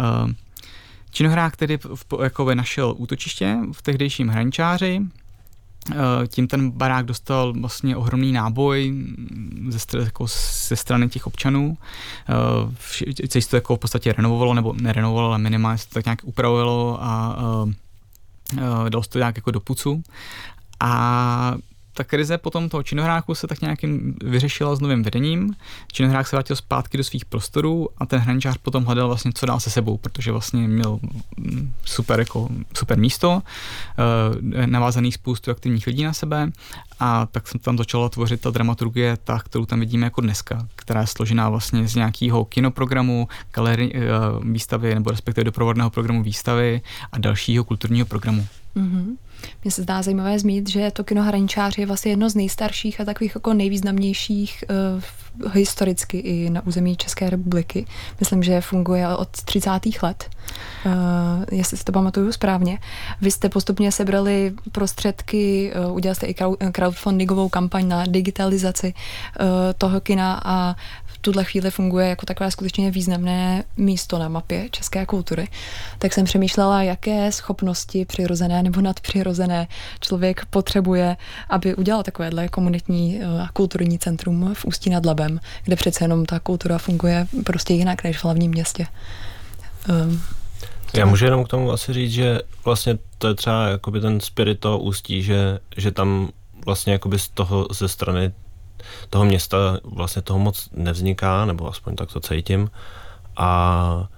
činohrák 1.11 1.53
který 1.53 1.77
v, 1.77 2.07
jako 2.23 2.55
našel 2.55 2.95
útočiště 2.97 3.59
v 3.73 3.83
tehdejším 3.83 4.29
hraničáři, 4.29 5.01
tím 6.29 6.49
ten 6.49 6.71
barák 6.71 7.07
dostal 7.07 7.53
vlastně 7.53 7.97
ohromný 7.97 8.33
náboj 8.33 8.95
ze, 9.69 9.79
str- 9.79 10.05
jako 10.05 10.27
ze 10.69 10.77
strany 10.77 11.09
těch 11.09 11.27
občanů. 11.27 11.79
Se 13.31 13.49
to 13.51 13.57
jako 13.57 13.77
v 13.77 13.79
podstatě 13.79 14.13
renovovalo, 14.13 14.55
nebo 14.55 14.75
nerenovovalo, 14.81 15.29
ale 15.29 15.39
minimálně 15.39 15.79
se 15.79 15.89
to 15.89 15.95
tak 15.95 16.05
nějak 16.05 16.19
upravovalo 16.25 16.99
a 17.01 17.37
dalo 18.89 19.03
se 19.03 19.11
to 19.11 19.19
nějak 19.19 19.37
jako 19.37 19.51
do 19.51 19.61
pucu. 19.61 20.03
A 20.81 21.55
ta 21.95 22.05
krize 22.05 22.39
potom 22.39 22.69
toho 22.69 22.83
činohráku 22.83 23.35
se 23.35 23.47
tak 23.47 23.61
nějakým 23.61 24.15
vyřešila 24.25 24.77
s 24.77 24.81
novým 24.81 25.03
vedením. 25.03 25.55
Činohrák 25.93 26.27
se 26.27 26.37
vrátil 26.37 26.57
zpátky 26.57 26.97
do 26.97 27.05
svých 27.05 27.25
prostorů 27.25 27.89
a 27.99 28.07
ten 28.07 28.21
hraničář 28.21 28.57
potom 28.57 28.85
hledal 28.85 29.09
vlastně, 29.09 29.33
co 29.35 29.47
dál 29.47 29.61
se 29.61 29.71
sebou, 29.71 29.97
protože 29.97 30.33
vlastně 30.33 30.69
měl 30.69 30.99
mm, 31.37 31.73
super, 31.85 32.19
jako, 32.19 32.49
super 32.75 32.99
místo, 32.99 33.43
eh, 34.55 34.67
navázaný 34.67 35.13
spoustu 35.13 35.51
aktivních 35.51 35.87
lidí 35.87 36.05
na 36.05 36.13
sebe 36.13 36.51
a 37.01 37.27
tak 37.27 37.49
jsem 37.49 37.61
tam 37.61 37.79
začala 37.79 38.09
tvořit 38.09 38.41
ta 38.41 38.51
dramaturgie, 38.51 39.17
ta, 39.25 39.39
kterou 39.39 39.67
tam 39.67 39.81
vidíme 39.81 40.07
jako 40.07 40.21
dneska, 40.21 40.67
která 40.77 41.01
je 41.01 41.07
složená 41.07 41.49
vlastně 41.49 41.89
z 41.89 41.95
nějakého 41.95 42.45
kinoprogramu, 42.45 43.29
galerii, 43.55 43.93
eh, 43.95 44.01
výstavy 44.43 44.95
nebo 44.95 45.11
respektive 45.11 45.45
doprovodného 45.45 45.91
programu 45.91 46.23
výstavy 46.23 46.81
a 47.13 47.19
dalšího 47.19 47.65
kulturního 47.65 48.07
programu. 48.07 48.47
Mm-hmm. 48.77 49.17
Mně 49.65 49.71
se 49.71 49.83
zdá 49.83 50.03
zajímavé 50.03 50.39
zmínit, 50.39 50.69
že 50.71 50.91
to 50.91 51.05
kino 51.05 51.23
Hraničář 51.23 51.79
je 51.79 51.87
vlastně 51.87 52.13
jedno 52.13 52.31
z 52.31 52.35
nejstarších 52.35 53.01
a 53.01 53.05
takových 53.05 53.35
jako 53.35 53.55
nejvýznamnějších 53.55 54.65
uh, 54.71 55.53
historicky 55.53 56.19
i 56.19 56.51
na 56.51 56.67
území 56.67 56.97
České 56.97 57.31
republiky. 57.31 57.87
Myslím, 58.21 58.43
že 58.43 58.61
funguje 58.61 59.09
od 59.09 59.29
30. 59.29 59.71
let, 60.03 60.31
uh, 60.87 60.93
jestli 61.53 61.77
si 61.77 61.85
to 61.85 61.93
pamatuju 61.93 62.33
správně. 62.33 62.79
Vy 63.21 63.31
jste 63.31 63.49
postupně 63.49 63.93
sebrali 63.93 64.53
prostředky, 64.73 65.73
uh, 65.87 65.95
udělali 65.95 66.15
jste 66.17 66.27
i 66.27 66.35
crowdfundingovou 66.73 67.49
kampaň 67.49 67.89
na 67.89 68.05
digitalizaci 68.07 68.95
uh, 68.95 69.47
toho 69.79 70.01
kina 70.01 70.41
a 70.45 70.77
tuhle 71.25 71.45
chvíli 71.45 71.71
funguje 71.71 72.09
jako 72.09 72.27
takové 72.27 72.51
skutečně 72.51 72.91
významné 72.91 73.65
místo 73.77 74.19
na 74.19 74.29
mapě 74.29 74.69
české 74.71 75.07
kultury, 75.07 75.49
tak 75.99 76.13
jsem 76.13 76.25
přemýšlela, 76.25 76.83
jaké 76.83 77.33
schopnosti 77.33 78.05
přirozené 78.05 78.63
nebo 78.63 78.81
nadpřirozené 78.81 79.67
člověk 80.01 80.45
potřebuje, 80.45 81.17
aby 81.49 81.75
udělal 81.75 82.03
takovéhle 82.03 82.49
komunitní 82.49 83.21
eh, 83.21 83.43
a 83.43 83.49
kulturní 83.53 83.99
centrum 83.99 84.55
v 84.55 84.65
Ústí 84.65 84.91
nad 84.91 85.07
Labem, 85.07 85.41
kde 85.65 85.77
přece 85.77 86.05
jenom 86.05 86.25
ta 86.25 86.39
kultura 86.39 86.79
funguje 86.79 87.27
prostě 87.45 87.75
jinak 87.75 88.05
než 88.05 88.19
v 88.19 88.25
hlavním 88.25 88.51
městě. 88.51 88.87
Um, 89.89 90.23
já 90.95 91.07
můžu 91.07 91.25
jenom 91.25 91.45
k 91.45 91.49
tomu 91.49 91.73
asi 91.73 91.93
říct, 91.93 92.13
že 92.13 92.41
vlastně 92.65 92.99
to 93.19 93.29
je 93.29 93.35
třeba 93.35 93.69
jakoby 93.69 94.01
ten 94.01 94.21
spirit 94.21 94.61
toho 94.61 94.79
ústí, 94.79 95.23
že, 95.23 95.59
že 95.77 95.91
tam 95.91 96.29
vlastně 96.65 96.93
jakoby 96.93 97.19
z 97.19 97.29
toho 97.29 97.67
ze 97.73 97.89
strany 97.89 98.33
toho 99.11 99.25
města 99.25 99.79
vlastně 99.85 100.23
toho 100.23 100.39
moc 100.39 100.69
nevzniká, 100.73 101.45
nebo 101.45 101.69
aspoň 101.69 101.97
tak 101.97 102.13
to 102.13 102.21
cítím. 102.21 102.71
A 103.37 104.09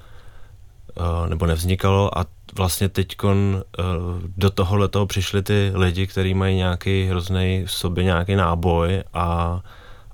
nebo 1.28 1.46
nevznikalo. 1.46 2.18
A 2.18 2.24
vlastně 2.56 2.88
teď 2.88 3.16
e, 3.24 3.26
do 4.36 4.50
tohohle 4.50 4.88
toho 4.88 5.06
přišli 5.06 5.42
ty 5.42 5.72
lidi, 5.74 6.06
kteří 6.06 6.34
mají 6.34 6.56
nějaký 6.56 7.06
hrozný 7.06 7.64
v 7.66 7.72
sobě 7.72 8.04
nějaký 8.04 8.36
náboj 8.36 9.02
a, 9.14 9.60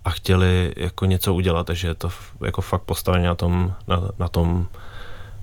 a 0.04 0.10
chtěli 0.10 0.72
jako 0.76 1.04
něco 1.04 1.34
udělat, 1.34 1.66
takže 1.66 1.88
je 1.88 1.94
to 1.94 2.10
jako 2.44 2.60
fakt 2.60 2.82
postavené 2.82 3.26
na 3.26 3.34
tom, 3.34 3.74
na, 3.88 4.00
na 4.18 4.28
tom 4.28 4.66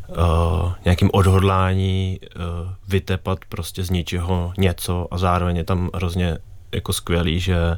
uh, 0.07 0.73
nějakým 0.85 1.09
odhodlání 1.13 2.19
uh, 2.21 2.41
vytepat 2.87 3.39
prostě 3.49 3.83
z 3.83 3.89
ničeho 3.89 4.53
něco. 4.57 5.07
A 5.11 5.17
zároveň 5.17 5.57
je 5.57 5.63
tam 5.63 5.89
hrozně 5.93 6.37
jako 6.71 6.93
skvělý, 6.93 7.39
že 7.39 7.57
uh, 7.71 7.77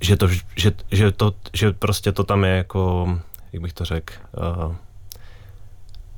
že, 0.00 0.16
to, 0.16 0.28
že, 0.56 0.72
že, 0.90 1.12
to, 1.12 1.34
že 1.54 1.72
prostě 1.72 2.12
to 2.12 2.24
tam 2.24 2.44
je 2.44 2.50
jako, 2.50 3.08
jak 3.52 3.62
bych 3.62 3.72
to 3.72 3.84
řekl, 3.84 4.14
uh, 4.66 4.74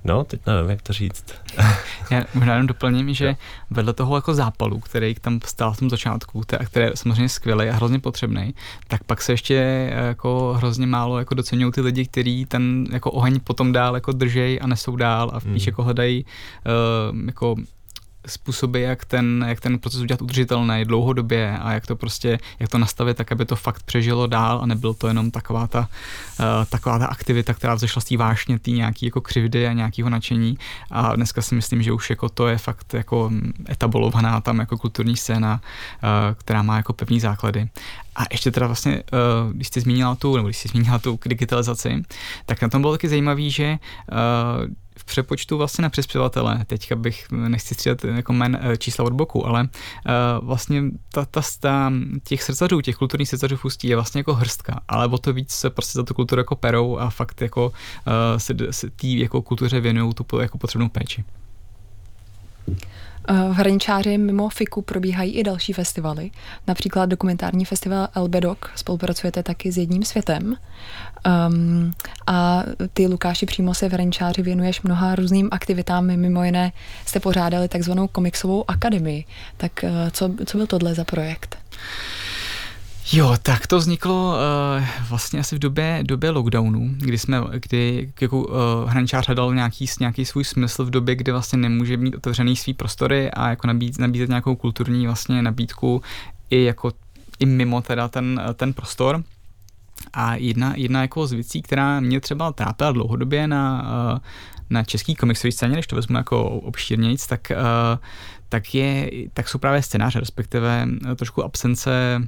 No, 0.05 0.25
teď 0.25 0.41
nevím, 0.47 0.71
jak 0.71 0.83
to 0.83 0.93
říct. 0.93 1.25
Já 2.11 2.25
možná 2.35 2.53
jenom 2.53 2.67
doplním, 2.67 3.15
že 3.15 3.37
vedle 3.71 3.93
toho 3.93 4.17
jako 4.17 4.35
zápalu, 4.35 4.81
který 4.81 5.15
tam 5.15 5.41
stál 5.45 5.73
v 5.73 5.79
tom 5.79 5.91
začátku, 5.91 6.43
a 6.59 6.65
který 6.65 6.87
je 6.87 6.93
samozřejmě 6.95 7.29
skvělý 7.29 7.69
a 7.69 7.75
hrozně 7.75 7.99
potřebný, 7.99 8.55
tak 8.89 9.05
pak 9.05 9.23
se 9.23 9.33
ještě 9.33 9.57
eh, 9.57 10.07
jako 10.07 10.55
hrozně 10.57 10.87
málo 10.87 11.19
jako 11.19 11.35
docenují 11.35 11.73
ty 11.73 11.81
lidi, 11.81 12.07
kteří 12.07 12.47
ten 12.47 12.87
jako 12.93 13.11
oheň 13.11 13.41
potom 13.41 13.73
dál 13.73 13.95
jako 13.95 14.13
držej 14.13 14.59
a 14.63 14.67
nesou 14.67 14.97
dál 14.97 15.31
a 15.35 15.41
spíš 15.41 15.63
hmm. 15.63 15.73
jako 15.73 15.83
hledají 15.83 16.25
uh, 16.25 17.27
jako 17.27 17.57
způsoby, 18.27 18.83
jak 18.83 19.05
ten, 19.05 19.45
jak 19.49 19.61
ten 19.61 19.79
proces 19.79 20.01
udělat 20.01 20.23
udržitelný 20.23 20.85
dlouhodobě 20.85 21.59
a 21.59 21.73
jak 21.73 21.87
to 21.87 21.97
prostě, 21.97 22.39
jak 22.61 22.71
to 22.71 22.79
nastavit 22.79 23.17
tak, 23.17 23.33
aby 23.33 23.45
to 23.45 23.57
fakt 23.57 23.83
přežilo 23.83 24.27
dál 24.27 24.61
a 24.63 24.67
nebyl 24.67 24.95
to 24.95 25.09
jenom 25.09 25.31
taková 25.31 25.67
ta, 25.67 25.81
uh, 25.81 26.47
taková 26.69 26.99
ta 26.99 27.07
aktivita, 27.07 27.55
která 27.55 27.75
vzešla 27.75 28.01
z 28.01 28.05
té 28.05 28.17
vášně, 28.17 28.59
té 28.59 28.71
nějaký 28.71 29.07
jako 29.07 29.21
křivdy 29.21 29.67
a 29.67 29.73
nějakého 29.73 30.11
nadšení 30.11 30.59
a 30.91 31.17
dneska 31.17 31.43
si 31.43 31.55
myslím, 31.55 31.83
že 31.83 31.93
už 31.93 32.11
jako 32.11 32.29
to 32.29 32.49
je 32.49 32.59
fakt 32.59 32.95
jako 32.95 33.31
etablovaná 33.71 34.41
tam 34.41 34.59
jako 34.59 34.79
kulturní 34.79 35.17
scéna, 35.17 35.61
uh, 35.63 36.35
která 36.35 36.63
má 36.63 36.77
jako 36.77 36.93
pevný 36.93 37.21
základy. 37.21 37.69
A 38.17 38.25
ještě 38.33 38.51
teda 38.51 38.67
vlastně, 38.67 39.03
uh, 39.13 39.53
když 39.53 39.69
jsi 39.69 39.81
zmínila 39.81 40.15
tu, 40.15 40.37
nebo 40.37 40.49
když 40.49 40.57
jsi 40.57 40.69
zmínila 40.69 40.99
tu 40.99 41.19
digitalizaci, 41.27 42.03
tak 42.47 42.63
na 42.63 42.69
tom 42.69 42.83
bylo 42.83 42.93
taky 42.93 43.09
zajímavý, 43.09 43.51
že 43.51 43.79
uh, 44.13 44.75
v 45.01 45.05
přepočtu 45.05 45.59
vlastně 45.59 45.83
na 45.83 45.91
přispěvatele, 45.91 46.65
teďka 46.67 46.97
bych, 46.97 47.31
nechci 47.31 47.75
střídat 47.75 48.05
jako 48.05 48.33
men, 48.33 48.59
eh, 48.63 48.77
čísla 48.77 49.05
od 49.05 49.13
boku, 49.13 49.47
ale 49.47 49.61
uh, 49.63 50.47
vlastně 50.47 50.83
ta, 51.13 51.25
ta, 51.25 51.41
ta, 51.61 51.93
těch 52.25 52.43
srdcařů, 52.43 52.81
těch 52.81 52.97
kulturních 52.97 53.29
srdcařů 53.29 53.57
v 53.57 53.65
Ústí 53.65 53.89
je 53.89 53.97
vlastně 53.97 54.19
jako 54.19 54.35
hrstka, 54.35 54.81
ale 54.89 55.07
o 55.07 55.19
to 55.19 55.33
víc 55.33 55.51
se 55.51 55.71
prostě 55.71 55.99
za 55.99 56.03
tu 56.03 56.15
kulturu 56.15 56.41
jako 56.41 56.57
perou 56.57 56.97
a 56.97 57.11
fakt 57.11 57.43
jako 57.43 57.67
uh, 57.67 57.73
se, 58.37 58.55
se 58.71 58.91
tý 58.91 59.19
jako 59.19 59.43
kultuře 59.43 59.81
věnují 59.81 60.15
tu 60.15 60.41
jako 60.41 60.59
potřebnou 60.59 60.89
péči. 60.89 61.25
V 63.31 63.53
Hraničáři 63.53 64.19
mimo 64.19 64.49
FIKu 64.49 64.83
probíhají 64.83 65.33
i 65.33 65.43
další 65.43 65.73
festivaly, 65.73 66.31
například 66.67 67.07
dokumentární 67.07 67.65
festival 67.65 68.09
Elbedok, 68.15 68.71
spolupracujete 68.77 69.43
taky 69.43 69.73
s 69.73 69.79
jedním 69.79 70.05
světem. 70.05 70.57
Um, 71.49 71.93
a 72.27 72.63
ty, 72.93 73.07
Lukáši, 73.07 73.47
přímo 73.47 73.75
se 73.75 73.89
v 73.89 73.93
Hraničáři 73.93 74.43
věnuješ 74.43 74.83
mnoha 74.83 75.15
různým 75.15 75.49
aktivitám, 75.53 76.07
mimo 76.07 76.45
jiné 76.45 76.73
jste 77.07 77.21
pořádali 77.21 77.69
takzvanou 77.69 78.09
komiksovou 78.09 78.71
akademii. 78.71 79.25
Tak 79.57 79.73
uh, 79.83 79.91
co, 80.11 80.31
co 80.47 80.57
byl 80.57 80.67
tohle 80.67 80.95
za 80.95 81.05
projekt? 81.05 81.59
Jo, 83.13 83.37
tak 83.43 83.67
to 83.67 83.79
vzniklo 83.79 84.35
uh, 84.35 84.85
vlastně 85.09 85.41
asi 85.41 85.57
v 85.57 85.59
době, 85.59 86.01
době 86.03 86.31
lockdownu, 86.31 86.91
kdy 86.99 87.19
jsme, 87.19 87.41
kdy 87.69 88.13
jako 88.21 88.39
uh, 88.39 88.55
hraničář 88.87 89.27
hledal 89.27 89.55
nějaký, 89.55 89.87
nějaký 90.01 90.25
svůj 90.25 90.45
smysl 90.45 90.85
v 90.85 90.91
době, 90.91 91.15
kdy 91.15 91.33
vlastně 91.33 91.59
nemůže 91.59 91.97
mít 91.97 92.15
otevřený 92.15 92.57
svý 92.57 92.75
prostory 92.75 93.31
a 93.31 93.49
jako 93.49 93.67
nabít, 93.67 93.99
nabízet 93.99 94.29
nějakou 94.29 94.57
kulturní 94.57 95.07
vlastně 95.07 95.43
nabídku 95.43 96.03
i 96.51 96.65
jako 96.65 96.93
i 97.39 97.47
mimo 97.47 97.83
teda 97.83 98.09
ten, 98.09 98.41
ten 98.55 98.73
prostor. 98.73 99.23
A 100.13 100.35
jedna, 100.35 100.73
jedna 100.77 101.03
jako 101.03 101.27
z 101.27 101.33
věcí, 101.33 101.63
která 101.63 102.01
mě 102.01 102.21
třeba 102.21 102.53
trápila 102.53 102.93
dlouhodobě 102.93 103.47
na, 103.49 103.87
eh, 104.17 104.21
na 104.71 104.85
český 104.85 105.15
komiksový 105.15 105.53
scéně, 105.53 105.73
když 105.73 105.87
to 105.87 105.97
vezmu 105.97 106.17
jako 106.17 106.45
obšírnějíc, 106.45 107.27
tak, 107.27 107.53
tak, 108.49 108.75
je, 108.75 109.11
tak 109.33 109.49
jsou 109.49 109.59
právě 109.59 109.83
scénáře, 109.83 110.21
respektive 110.21 110.89
trošku 111.17 111.45
absence 111.45 112.21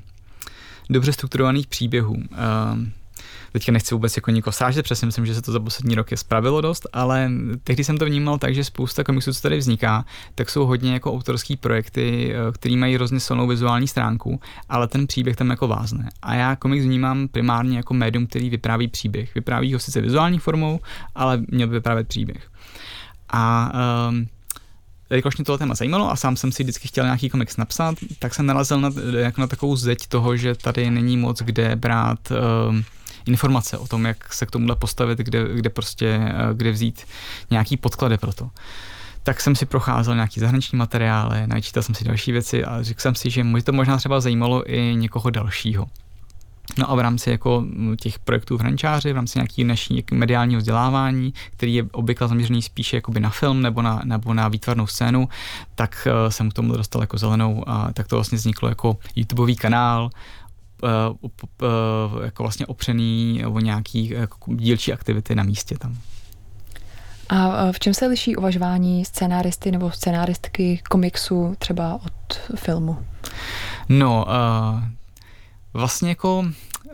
dobře 0.91 1.13
strukturovaných 1.13 1.67
příběhů. 1.67 2.15
Uh, 2.15 2.23
teďka 3.53 3.73
nechci 3.73 3.95
vůbec 3.95 4.17
jako 4.17 4.31
nikoho 4.31 4.53
srážet, 4.53 4.83
přesně 4.83 5.07
myslím, 5.07 5.27
že 5.27 5.35
se 5.35 5.43
to 5.43 5.53
za 5.53 5.61
poslední 5.61 5.95
rok 5.95 6.11
je 6.11 6.17
spravilo 6.17 6.61
dost, 6.61 6.87
ale 6.93 7.31
tehdy 7.65 7.85
jsem 7.85 7.99
to 7.99 8.05
vnímal 8.05 8.39
tak, 8.39 8.55
že 8.55 8.65
spousta 8.65 9.05
komiksů, 9.05 9.33
co 9.33 9.41
tady 9.41 9.59
vzniká, 9.59 10.05
tak 10.35 10.51
jsou 10.51 10.67
hodně 10.67 10.93
jako 10.93 11.13
autorský 11.13 11.57
projekty, 11.57 12.35
eh, 12.35 12.53
který 12.53 12.77
mají 12.77 12.95
hrozně 12.95 13.21
silnou 13.21 13.47
vizuální 13.47 13.89
stránku, 13.89 14.41
ale 14.69 14.89
ten 14.89 15.07
příběh 15.07 15.37
tam 15.37 15.51
jako 15.51 15.69
vázne. 15.69 16.09
A 16.23 16.35
já 16.35 16.57
komiks 16.57 16.85
vnímám 16.85 17.29
primárně 17.29 17.77
jako 17.77 17.95
médium, 17.95 18.27
který 18.27 18.51
vypráví 18.51 18.89
příběh. 18.89 19.35
Vypráví 19.35 19.75
ho 19.75 19.81
sice 19.81 20.01
vizuální 20.01 20.39
formou, 20.39 20.81
ale 21.15 21.43
měl 21.49 21.69
by 21.69 21.75
vyprávět 21.75 22.09
příběh. 22.09 22.51
A 23.33 23.73
um, 24.09 24.27
jelikož 25.13 25.37
mě 25.37 25.45
tohle 25.45 25.59
téma 25.59 25.75
zajímalo 25.75 26.11
a 26.11 26.17
sám 26.17 26.37
jsem 26.37 26.53
si 26.53 26.63
vždycky 26.63 26.89
chtěl 26.89 27.05
nějaký 27.05 27.31
komiks 27.31 27.57
napsat, 27.57 27.95
tak 28.19 28.35
jsem 28.35 28.47
narazil 28.47 28.81
na, 28.81 28.91
jako 29.19 29.41
na 29.41 29.47
takovou 29.47 29.77
zeď 29.77 30.07
toho, 30.07 30.37
že 30.37 30.55
tady 30.55 30.91
není 30.91 31.17
moc 31.17 31.43
kde 31.43 31.77
brát 31.77 32.19
uh, 32.31 32.77
informace 33.27 33.79
o 33.79 33.87
tom, 33.87 34.05
jak 34.05 34.33
se 34.33 34.47
k 34.47 34.51
tomuhle 34.51 34.77
postavit, 34.77 35.19
kde, 35.19 35.55
kde 35.55 35.71
prostě, 35.71 36.19
uh, 36.19 36.57
kde 36.57 36.71
vzít 36.71 37.07
nějaký 37.51 37.77
podklady 37.77 38.19
pro 38.19 38.33
to 38.33 38.51
tak 39.23 39.41
jsem 39.41 39.57
si 39.57 39.67
procházel 39.67 40.15
nějaký 40.15 40.41
zahraniční 40.41 40.79
materiály, 40.79 41.47
načítal 41.47 41.83
jsem 41.83 41.95
si 41.95 42.05
další 42.05 42.33
věci 42.33 42.65
a 42.65 42.83
řekl 42.83 43.01
jsem 43.01 43.15
si, 43.15 43.31
že 43.31 43.45
mě 43.45 43.63
to 43.63 43.73
možná 43.73 43.97
třeba 43.97 44.21
zajímalo 44.21 44.73
i 44.73 44.95
někoho 44.97 45.31
dalšího. 45.31 45.87
No 46.79 46.91
a 46.91 46.95
v 46.95 46.99
rámci 46.99 47.31
jako 47.31 47.65
těch 48.01 48.19
projektů 48.19 48.59
v 48.59 48.61
Hrančáři, 48.61 49.13
v 49.13 49.17
rámci 49.17 49.39
nějaký 49.39 49.65
naší 49.65 50.05
mediálního 50.13 50.59
vzdělávání, 50.59 51.35
který 51.51 51.75
je 51.75 51.85
obvykle 51.93 52.29
zaměřený 52.29 52.63
spíše 52.63 52.97
jakoby 52.97 53.21
na 53.21 53.31
film 53.31 53.63
nebo 53.63 53.83
na, 53.83 54.01
nebo 54.05 54.35
na 54.35 54.49
výtvarnou 54.49 54.87
scénu, 54.87 55.29
tak 55.75 56.09
uh, 56.11 56.31
jsem 56.31 56.51
k 56.51 56.55
tomu 56.55 56.77
dostal 56.77 57.03
jako 57.03 57.19
zelenou 57.19 57.65
a 57.67 57.93
tak 57.93 58.09
to 58.09 58.17
vlastně 58.17 58.39
vzniklo 58.39 58.69
jako 58.69 58.97
YouTubeový 59.17 59.57
kanál, 59.57 60.11
uh, 60.83 61.29
uh, 61.63 62.25
jako 62.25 62.43
vlastně 62.43 62.67
opřený 62.67 63.43
o 63.47 63.61
nějaký 63.61 64.11
jako 64.11 64.55
dílčí 64.55 64.93
aktivity 64.93 65.35
na 65.35 65.43
místě 65.43 65.79
tam. 65.79 65.97
A 67.29 67.73
v 67.73 67.79
čem 67.79 67.95
se 67.95 68.07
liší 68.07 68.37
uvažování 68.37 69.05
scénáristy 69.05 69.71
nebo 69.71 69.91
scénáristky 69.91 70.81
komiksu 70.91 71.55
třeba 71.59 71.95
od 71.95 72.57
filmu? 72.57 72.99
No, 73.89 74.25
uh, 74.25 74.83
vlastně 75.75 76.09
jako 76.09 76.45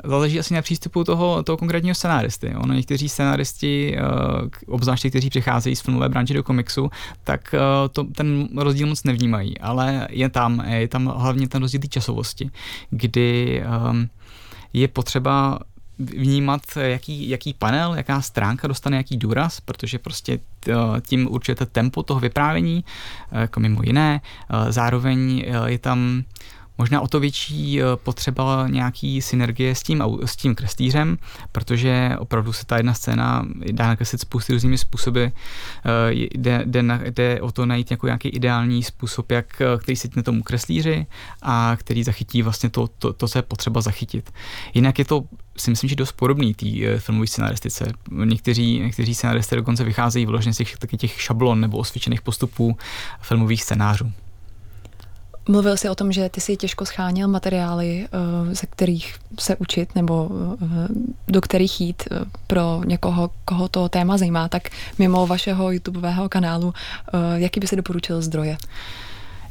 záleží 0.05 0.39
asi 0.39 0.55
na 0.55 0.63
přístupu 0.63 1.05
toho, 1.05 1.43
toho 1.43 1.57
konkrétního 1.57 1.95
scenáristy. 1.95 2.55
Ono 2.57 2.75
někteří 2.75 3.09
scenáristi, 3.09 3.97
uh, 3.97 4.49
obzvláště 4.67 5.11
kteří 5.11 5.31
přicházejí 5.31 5.77
z 5.77 5.81
filmové 5.81 6.09
branže 6.09 6.35
do 6.35 6.43
komiksu, 6.43 6.91
tak 7.25 7.55
uh, 7.55 7.89
to, 7.93 8.05
ten 8.05 8.49
rozdíl 8.57 8.87
moc 8.87 9.05
nevnímají, 9.05 9.59
ale 9.59 10.09
je 10.11 10.29
tam, 10.29 10.63
je 10.67 10.89
tam 10.89 11.07
hlavně 11.07 11.49
ten 11.49 11.63
rozdíl 11.63 11.81
časovosti, 11.89 12.51
kdy 12.91 13.63
um, 13.91 14.09
je 14.73 14.89
potřeba 14.89 15.59
vnímat, 15.99 16.61
jaký, 16.77 17.29
jaký 17.29 17.55
panel, 17.55 17.95
jaká 17.95 18.21
stránka 18.21 18.69
dostane 18.69 18.97
jaký 18.97 19.17
důraz, 19.17 19.61
protože 19.61 19.99
prostě 19.99 20.39
tím 21.07 21.29
určujete 21.31 21.67
tempo 21.67 22.03
toho 22.03 22.21
vyprávění, 22.21 22.85
jako 23.33 23.61
mimo 23.61 23.83
jiné. 23.83 24.21
Zároveň 24.69 25.45
je 25.67 25.79
tam 25.79 26.23
možná 26.79 27.01
o 27.01 27.09
to 27.09 27.21
větší 27.21 27.83
eh, 27.83 27.85
potřeba 27.97 28.69
nějaký 28.69 29.23
synergie 29.23 29.75
s 29.75 29.83
tím, 29.83 30.05
s 30.25 30.37
tím 30.37 30.55
kreslířem, 30.55 31.19
protože 31.53 32.11
opravdu 32.19 32.53
se 32.53 32.67
ta 32.67 32.77
jedna 32.77 32.95
scéna 32.95 33.47
dá 33.73 33.87
nakreslit 33.87 34.21
spousty 34.21 34.53
různými 34.53 34.79
způsoby. 34.79 35.25
Eh, 35.25 35.31
jde, 36.11 36.63
jde, 36.65 36.83
jde 37.11 37.41
o 37.41 37.53
to 37.53 37.67
najít 37.67 37.91
jako 37.91 38.07
nějaký 38.07 38.29
ideální 38.29 38.83
způsob, 38.83 39.33
jak, 39.33 39.61
eh, 39.61 39.79
který 39.79 39.97
se 39.97 40.09
tomu 40.09 40.43
kreslíři 40.43 41.07
a 41.43 41.77
který 41.77 42.05
zachytí 42.05 42.43
vlastně 42.43 42.71
to, 42.71 42.89
to, 42.99 43.13
to, 43.13 43.29
co 43.29 43.39
je 43.39 43.43
potřeba 43.43 43.81
zachytit. 43.81 44.31
Jinak 44.75 44.99
je 44.99 45.05
to 45.05 45.25
si 45.57 45.71
myslím, 45.71 45.91
že 45.91 45.97
dost 45.97 46.13
podobný 46.13 46.55
té 46.55 46.99
filmové 46.99 47.27
scenaristice. 47.27 47.93
Někteří, 48.25 48.81
někteří 48.81 49.15
scenaristé 49.15 49.57
dokonce 49.57 49.85
vycházejí 49.85 50.27
vložně 50.27 50.55
z 50.55 50.57
těch, 50.57 50.77
těch 50.97 51.21
šablon 51.21 51.61
nebo 51.61 51.79
osvědčených 51.79 52.23
postupů 52.23 52.77
filmových 53.21 53.63
scénářů. 53.63 54.13
Mluvil 55.51 55.77
jsi 55.77 55.89
o 55.89 55.95
tom, 55.95 56.13
že 56.13 56.29
ty 56.29 56.41
si 56.41 56.57
těžko 56.57 56.87
scháněl 56.87 57.29
materiály, 57.29 58.07
eh, 58.07 58.55
ze 58.55 58.67
kterých 58.67 59.15
se 59.41 59.57
učit 59.57 59.95
nebo 59.95 60.31
eh, 60.63 60.89
do 61.29 61.41
kterých 61.41 61.81
jít 61.81 62.03
eh, 62.11 62.25
pro 62.47 62.81
někoho, 62.87 63.31
koho 63.45 63.69
to 63.69 63.89
téma 63.89 64.19
zajímá. 64.19 64.49
Tak 64.49 64.69
mimo 64.99 65.27
vašeho 65.27 65.71
YouTubeového 65.71 66.29
kanálu, 66.29 66.75
jaký 67.35 67.61
by 67.61 67.67
si 67.67 67.77
doporučil 67.77 68.23
zdroje? 68.23 68.57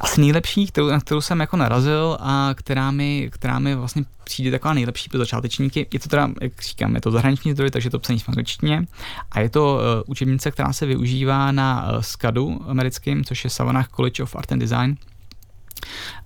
Asi 0.00 0.20
nejlepší, 0.20 0.66
kterou, 0.66 0.88
na 0.88 1.00
kterou 1.00 1.20
jsem 1.20 1.40
jako 1.40 1.56
narazil 1.56 2.16
a 2.20 2.50
která 2.54 2.90
mi, 2.90 3.30
která 3.32 3.58
mi 3.58 3.74
vlastně 3.74 4.04
přijde 4.24 4.50
taková 4.50 4.74
nejlepší 4.74 5.10
pro 5.10 5.18
začátečníky. 5.18 5.86
Je 5.92 6.00
to 6.00 6.08
teda, 6.08 6.30
jak 6.40 6.62
říkám, 6.62 6.94
je 6.94 7.00
to 7.00 7.10
zahraniční 7.10 7.52
zdroj, 7.52 7.70
takže 7.70 7.90
to 7.90 7.98
psaní 7.98 8.18
v 8.18 8.28
angličtině. 8.28 8.86
A 9.30 9.40
je 9.40 9.50
to 9.50 9.74
uh, 9.74 9.80
učebnice, 10.06 10.50
která 10.50 10.72
se 10.72 10.86
využívá 10.86 11.52
na 11.52 11.92
uh, 11.92 12.00
SCADu 12.00 12.60
americkým, 12.66 13.24
což 13.24 13.44
je 13.44 13.50
Savannah 13.50 13.88
College 13.88 14.22
of 14.22 14.36
Art 14.36 14.52
and 14.52 14.58
Design 14.58 14.96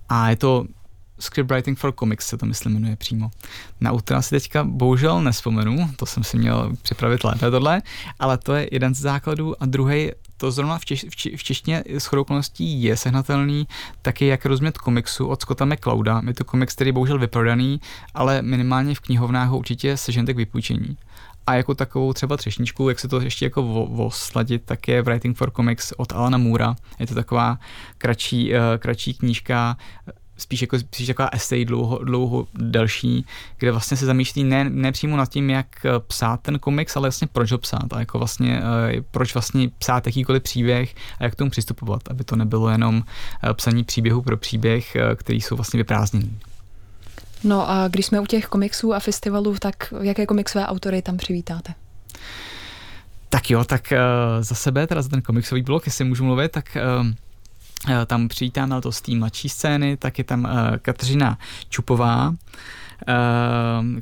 a 0.09 0.29
je 0.29 0.35
to 0.35 0.65
Scriptwriting 1.19 1.79
for 1.79 1.93
Comics 1.99 2.27
se 2.27 2.37
to 2.37 2.45
myslím 2.45 2.73
jmenuje 2.73 2.95
přímo. 2.95 3.31
Na 3.81 3.91
autora 3.91 4.21
si 4.21 4.29
teďka 4.29 4.63
bohužel 4.63 5.21
nespomenu, 5.21 5.89
to 5.95 6.05
jsem 6.05 6.23
si 6.23 6.37
měl 6.37 6.75
připravit 6.81 7.23
lépe 7.23 7.51
tohle, 7.51 7.81
ale 8.19 8.37
to 8.37 8.53
je 8.53 8.67
jeden 8.71 8.95
z 8.95 8.99
základů 8.99 9.63
a 9.63 9.65
druhý 9.65 10.11
to 10.37 10.51
zrovna 10.51 10.77
v, 10.77 10.85
češ, 10.85 11.05
v, 11.09 11.15
či, 11.15 11.37
v 11.37 11.43
češtině 11.43 11.83
s 11.87 12.13
okolností 12.13 12.83
je 12.83 12.97
sehnatelný, 12.97 13.67
taky 14.01 14.25
jak 14.27 14.45
rozumět 14.45 14.77
komiksu 14.77 15.27
od 15.27 15.41
Scotta 15.41 15.65
McClouda. 15.65 16.21
Je 16.27 16.33
to 16.33 16.43
komiks, 16.43 16.75
který 16.75 16.87
je 16.87 16.93
bohužel 16.93 17.19
vyprodaný, 17.19 17.81
ale 18.13 18.41
minimálně 18.41 18.95
v 18.95 18.99
knihovnách 18.99 19.49
ho 19.49 19.57
určitě 19.57 19.97
seženete 19.97 20.33
k 20.33 20.37
vypůjčení. 20.37 20.97
A 21.47 21.55
jako 21.55 21.75
takovou 21.75 22.13
třeba 22.13 22.37
třešničku, 22.37 22.89
jak 22.89 22.99
se 22.99 23.07
to 23.07 23.21
ještě 23.21 23.45
jako 23.45 23.83
osladit, 23.83 24.61
tak 24.65 24.87
je 24.87 25.01
Writing 25.01 25.37
for 25.37 25.51
Comics 25.51 25.93
od 25.97 26.13
Alana 26.13 26.37
Moora. 26.37 26.75
Je 26.99 27.07
to 27.07 27.15
taková 27.15 27.57
kratší, 27.97 28.51
uh, 28.51 28.57
kratší 28.79 29.13
knížka, 29.13 29.77
spíš 30.37 30.61
jako 30.61 30.79
spíš 30.79 31.07
taková 31.07 31.29
esej 31.31 31.65
dlouho, 31.65 32.03
dlouho 32.03 32.47
delší, 32.53 33.25
kde 33.57 33.71
vlastně 33.71 33.97
se 33.97 34.05
zamýšlí 34.05 34.43
ne, 34.43 34.69
ne 34.69 34.91
přímo 34.91 35.17
nad 35.17 35.29
tím, 35.29 35.49
jak 35.49 35.85
eh, 35.85 35.89
psát 36.07 36.41
ten 36.41 36.59
komiks, 36.59 36.97
ale 36.97 37.07
vlastně 37.07 37.27
proč 37.31 37.51
ho 37.51 37.57
psát 37.57 37.93
a 37.93 37.99
jako 37.99 38.17
vlastně 38.17 38.61
uh, 38.61 39.03
proč 39.11 39.33
vlastně 39.33 39.69
psát 39.77 40.05
jakýkoliv 40.05 40.43
příběh 40.43 40.95
a 41.19 41.23
jak 41.23 41.33
k 41.33 41.35
tomu 41.35 41.49
přistupovat, 41.49 42.01
aby 42.09 42.23
to 42.23 42.35
nebylo 42.35 42.69
jenom 42.69 43.03
psaní 43.53 43.83
příběhu 43.83 44.21
pro 44.21 44.37
příběh, 44.37 44.97
který 45.15 45.41
jsou 45.41 45.55
vlastně 45.55 45.77
vyprázdněný. 45.77 46.39
No 47.43 47.69
a 47.69 47.87
když 47.87 48.05
jsme 48.05 48.19
u 48.19 48.25
těch 48.25 48.45
komiksů 48.45 48.93
a 48.93 48.99
festivalů, 48.99 49.55
tak 49.59 49.93
jaké 50.01 50.25
komiksové 50.25 50.67
autory 50.67 51.01
tam 51.01 51.17
přivítáte? 51.17 51.73
Tak 53.29 53.49
jo, 53.49 53.63
tak 53.63 53.91
uh, 53.91 54.43
za 54.43 54.55
sebe, 54.55 54.87
teda 54.87 55.01
za 55.01 55.09
ten 55.09 55.21
komiksový 55.21 55.61
blok, 55.61 55.85
jestli 55.85 56.05
můžu 56.05 56.23
mluvit, 56.23 56.51
tak 56.51 56.77
uh, 56.77 57.07
tam 58.05 58.27
přivítáme 58.27 58.81
to 58.81 58.91
z 58.91 59.01
té 59.01 59.15
mladší 59.15 59.49
scény, 59.49 59.97
tak 59.97 60.17
je 60.17 60.23
tam 60.23 60.43
uh, 60.43 60.77
Kateřina 60.77 61.37
Čupová, 61.69 62.29
uh, 62.29 62.35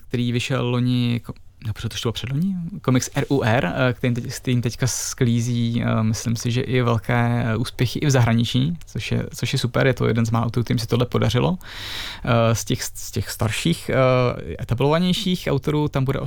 který 0.08 0.32
vyšel 0.32 0.70
loni 0.70 1.22
nebo 1.66 1.74
to 1.82 1.88
bylo 2.04 2.12
předloni, 2.12 2.56
komiks 2.82 3.10
RUR, 3.16 3.66
eh, 3.66 3.94
kterým, 3.94 4.16
teď, 4.16 4.34
kterým 4.34 4.62
teďka 4.62 4.88
sklízí, 4.88 5.84
eh, 5.84 6.04
myslím 6.04 6.36
si, 6.36 6.52
že 6.52 6.62
i 6.62 6.82
velké 6.82 7.44
eh, 7.46 7.56
úspěchy 7.56 8.00
i 8.00 8.06
v 8.06 8.10
zahraničí, 8.10 8.78
což 8.86 9.12
je, 9.12 9.26
což 9.36 9.54
je 9.54 9.60
super, 9.60 9.88
je 9.88 9.94
to 9.94 10.08
jeden 10.08 10.26
z 10.26 10.32
málo 10.32 10.46
autorů, 10.46 10.64
kterým 10.64 10.80
se 10.80 10.88
tohle 10.88 11.06
podařilo. 11.06 11.58
Z 12.54 12.66
těch, 12.66 12.84
z 12.84 13.12
těch 13.12 13.30
starších, 13.30 13.92
etablovanějších 14.62 15.48
autorů 15.52 15.88
tam 15.88 16.06
bude, 16.06 16.20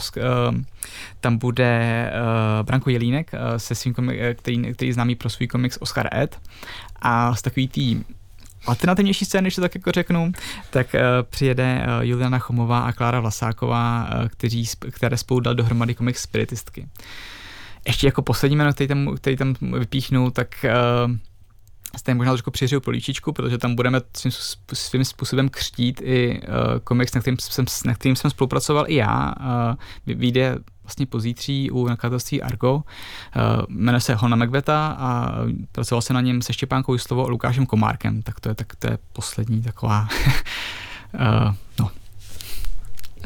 tam 1.21 1.39
bude 1.39 2.13
Branko 2.63 2.91
Jelínek 2.91 3.31
se 3.57 3.75
svým 3.75 3.95
komik, 3.95 4.21
který, 4.35 4.75
který 4.75 4.93
známý 4.93 5.15
pro 5.15 5.31
svůj 5.31 5.47
komiks 5.47 5.79
Oscar 5.81 6.09
Ed. 6.17 6.39
A 7.03 7.35
z 7.35 7.43
takový 7.43 7.69
tý 7.69 8.05
alternativnější 8.67 9.25
scény, 9.25 9.47
když 9.47 9.55
to 9.55 9.61
tak 9.61 9.75
jako 9.75 9.93
řeknu, 9.93 10.33
tak 10.71 10.95
uh, 10.95 11.01
přijede 11.31 11.87
uh, 11.87 12.05
Juliana 12.05 12.39
Chomová 12.39 12.81
a 12.81 12.93
Klára 12.93 13.21
Vlasáková, 13.21 14.09
uh, 14.15 14.29
kteří, 14.29 14.65
které 14.91 15.17
spolu 15.17 15.41
dal 15.41 15.55
dohromady 15.55 15.95
komik 15.95 16.19
Spiritistky. 16.19 16.89
Ještě 17.87 18.07
jako 18.07 18.23
poslední 18.23 18.57
jméno, 18.57 18.73
který 18.73 18.89
tam, 18.89 19.15
který 19.17 19.37
tam 19.37 19.55
vypíchnu, 19.61 20.31
tak 20.31 20.49
uh, 21.05 21.13
Stejně 21.97 22.17
možná 22.17 22.33
trošku 22.33 22.51
přihřeju 22.51 22.81
políčičku, 22.81 23.33
protože 23.33 23.59
tam 23.59 23.75
budeme 23.75 24.01
svým, 24.17 24.33
svým 24.73 25.05
způsobem 25.05 25.49
křtít 25.49 26.01
i 26.05 26.41
uh, 26.41 26.79
komiks, 26.85 27.15
na 27.15 27.21
kterým, 27.21 27.37
jsem, 27.41 27.65
na 27.85 27.95
kterým 27.95 28.17
jsem 28.17 28.31
spolupracoval 28.31 28.85
i 28.89 28.95
já. 28.95 29.35
Uh, 30.07 30.15
vyjde 30.15 30.59
vlastně 30.85 31.07
pozítří 31.07 31.71
u 31.71 31.87
nakladatelství 31.87 32.43
Argo. 32.43 32.75
Uh, 32.75 32.83
jmenuje 33.69 34.01
se 34.01 34.15
Hona 34.15 34.37
Macbeta 34.37 34.97
a 34.99 35.33
pracoval 35.73 36.03
se 36.03 36.15
na 36.15 36.21
něm 36.21 36.43
se 36.43 36.53
Štěpánkou 36.53 36.93
Juslovou 36.93 37.27
a 37.27 37.31
Lukášem 37.31 37.67
Komárkem, 37.67 38.23
tak 38.23 38.41
to 38.41 38.49
je, 38.49 38.55
tak 38.55 38.77
to 38.77 38.87
je 38.87 38.99
poslední 39.13 39.63
taková 39.63 40.09
uh, 41.15 41.55
no, 41.81 41.91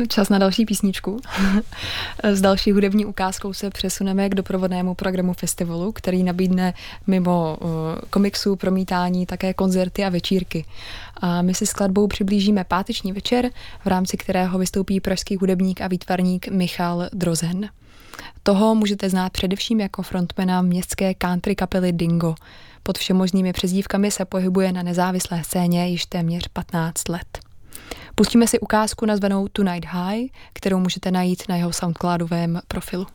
Čas 0.09 0.29
na 0.29 0.39
další 0.39 0.67
písničku. 0.67 1.21
S 2.23 2.41
další 2.41 2.73
hudební 2.73 3.05
ukázkou 3.05 3.53
se 3.53 3.71
přesuneme 3.71 4.29
k 4.29 4.35
doprovodnému 4.35 4.95
programu 4.95 5.33
festivalu, 5.33 5.93
který 5.93 6.23
nabídne 6.23 6.75
mimo 7.07 7.59
uh, 7.61 7.69
komiksů, 8.11 8.57
promítání 8.57 9.27
také 9.27 9.55
koncerty 9.55 10.05
a 10.05 10.09
večírky. 10.09 10.65
A 11.17 11.43
my 11.43 11.55
si 11.55 11.67
skladbou 11.67 12.07
přiblížíme 12.07 12.65
páteční 12.65 13.13
večer, 13.13 13.51
v 13.85 13.87
rámci 13.87 14.17
kterého 14.17 14.59
vystoupí 14.59 15.01
pražský 15.01 15.37
hudebník 15.37 15.81
a 15.81 15.89
výtvarník 15.89 16.49
Michal 16.49 17.09
Drozen. 17.13 17.69
Toho 18.43 18.75
můžete 18.75 19.11
znát 19.11 19.33
především 19.33 19.81
jako 19.81 20.03
frontmana 20.03 20.63
městské 20.63 21.15
country 21.15 21.55
kapely 21.55 21.93
Dingo. 21.93 22.35
Pod 22.83 22.99
všemožnými 22.99 23.53
přezdívkami 23.53 24.11
se 24.11 24.25
pohybuje 24.25 24.73
na 24.73 24.83
nezávislé 24.83 25.45
scéně 25.45 25.89
již 25.89 26.07
téměř 26.07 26.49
15 26.49 27.09
let. 27.09 27.48
Pustíme 28.15 28.47
si 28.47 28.61
ukázku 28.61 29.07
nazvanou 29.07 29.49
Tonight 29.49 29.87
High, 29.89 30.27
kterou 30.53 30.79
můžete 30.79 31.11
najít 31.11 31.43
na 31.49 31.57
jeho 31.57 31.73
Soundcloudovém 31.73 32.61
profilu. 32.69 33.07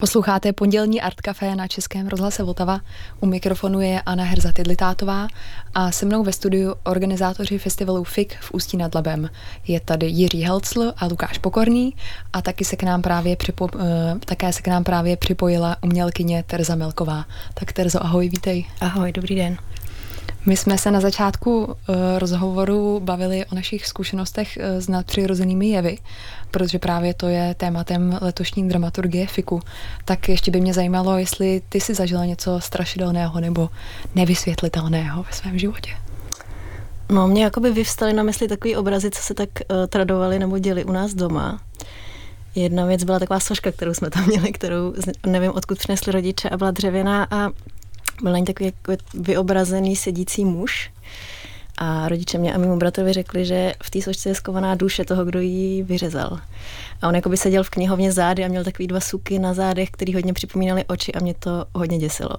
Posloucháte 0.00 0.52
pondělní 0.52 1.00
Art 1.00 1.20
Café 1.20 1.56
na 1.56 1.66
Českém 1.66 2.08
rozhlase 2.08 2.42
Vltava. 2.42 2.80
U 3.20 3.26
mikrofonu 3.26 3.80
je 3.80 4.00
Anna 4.00 4.24
Herza 4.24 4.52
Tidlitátová 4.52 5.28
a 5.74 5.92
se 5.92 6.06
mnou 6.06 6.22
ve 6.22 6.32
studiu 6.32 6.74
organizátoři 6.84 7.58
festivalu 7.58 8.04
FIK 8.04 8.36
v 8.40 8.54
Ústí 8.54 8.76
nad 8.76 8.94
Labem. 8.94 9.30
Je 9.66 9.80
tady 9.80 10.06
Jiří 10.06 10.42
Helcl 10.42 10.92
a 10.96 11.06
Lukáš 11.06 11.38
Pokorný 11.38 11.94
a 12.32 12.42
taky 12.42 12.64
se 12.64 12.76
k 12.76 12.82
nám 12.82 13.02
právě, 13.02 13.36
připo, 13.36 13.68
uh, 13.74 13.80
také 14.24 14.52
se 14.52 14.62
k 14.62 14.68
nám 14.68 14.84
právě 14.84 15.16
připojila 15.16 15.76
umělkyně 15.82 16.44
Terza 16.46 16.74
Melková. 16.74 17.24
Tak 17.54 17.72
Terzo, 17.72 18.04
ahoj, 18.04 18.28
vítej. 18.28 18.66
Ahoj, 18.80 19.12
dobrý 19.12 19.34
den. 19.34 19.56
My 20.46 20.56
jsme 20.56 20.78
se 20.78 20.90
na 20.90 21.00
začátku 21.00 21.64
uh, 21.64 21.74
rozhovoru 22.18 23.00
bavili 23.00 23.46
o 23.46 23.54
našich 23.54 23.86
zkušenostech 23.86 24.58
uh, 24.58 24.80
s 24.80 24.88
nadpřirozenými 24.88 25.68
jevy, 25.68 25.98
protože 26.50 26.78
právě 26.78 27.14
to 27.14 27.28
je 27.28 27.54
tématem 27.54 28.18
letošní 28.20 28.68
dramaturgie 28.68 29.26
FIKu. 29.26 29.60
Tak 30.04 30.28
ještě 30.28 30.50
by 30.50 30.60
mě 30.60 30.74
zajímalo, 30.74 31.18
jestli 31.18 31.62
ty 31.68 31.80
si 31.80 31.94
zažila 31.94 32.24
něco 32.24 32.60
strašidelného 32.60 33.40
nebo 33.40 33.70
nevysvětlitelného 34.14 35.22
ve 35.22 35.32
svém 35.32 35.58
životě. 35.58 35.90
No, 37.12 37.28
mě 37.28 37.44
jakoby 37.44 37.70
vyvstaly 37.70 38.12
na 38.12 38.22
mysli 38.22 38.48
takový 38.48 38.76
obrazy, 38.76 39.10
co 39.10 39.22
se 39.22 39.34
tak 39.34 39.48
uh, 39.70 39.86
tradovaly 39.86 40.38
nebo 40.38 40.58
děli 40.58 40.84
u 40.84 40.92
nás 40.92 41.14
doma. 41.14 41.60
Jedna 42.54 42.86
věc 42.86 43.04
byla 43.04 43.18
taková 43.18 43.40
soška, 43.40 43.72
kterou 43.72 43.94
jsme 43.94 44.10
tam 44.10 44.26
měli, 44.26 44.52
kterou 44.52 44.94
nevím, 45.26 45.52
odkud 45.54 45.78
přinesli 45.78 46.12
rodiče 46.12 46.48
a 46.48 46.56
byla 46.56 46.70
dřevěná 46.70 47.26
a 47.30 47.48
byl 48.22 48.32
na 48.32 48.38
ní 48.38 48.44
takový 48.44 48.66
jako 48.66 49.02
vyobrazený 49.14 49.96
sedící 49.96 50.44
muž. 50.44 50.90
A 51.80 52.08
rodiče 52.08 52.38
mě 52.38 52.54
a 52.54 52.58
mému 52.58 52.76
bratrovi 52.76 53.12
řekli, 53.12 53.44
že 53.44 53.74
v 53.82 53.90
té 53.90 54.02
sošce 54.02 54.28
je 54.28 54.34
skovaná 54.34 54.74
duše 54.74 55.04
toho, 55.04 55.24
kdo 55.24 55.40
ji 55.40 55.82
vyřezal. 55.82 56.38
A 57.02 57.08
on 57.08 57.14
jako 57.14 57.28
by 57.28 57.36
seděl 57.36 57.64
v 57.64 57.70
knihovně 57.70 58.12
zády 58.12 58.44
a 58.44 58.48
měl 58.48 58.64
takový 58.64 58.86
dva 58.86 59.00
suky 59.00 59.38
na 59.38 59.54
zádech, 59.54 59.90
který 59.90 60.14
hodně 60.14 60.32
připomínaly 60.32 60.84
oči 60.84 61.12
a 61.12 61.20
mě 61.20 61.34
to 61.34 61.64
hodně 61.74 61.98
děsilo. 61.98 62.30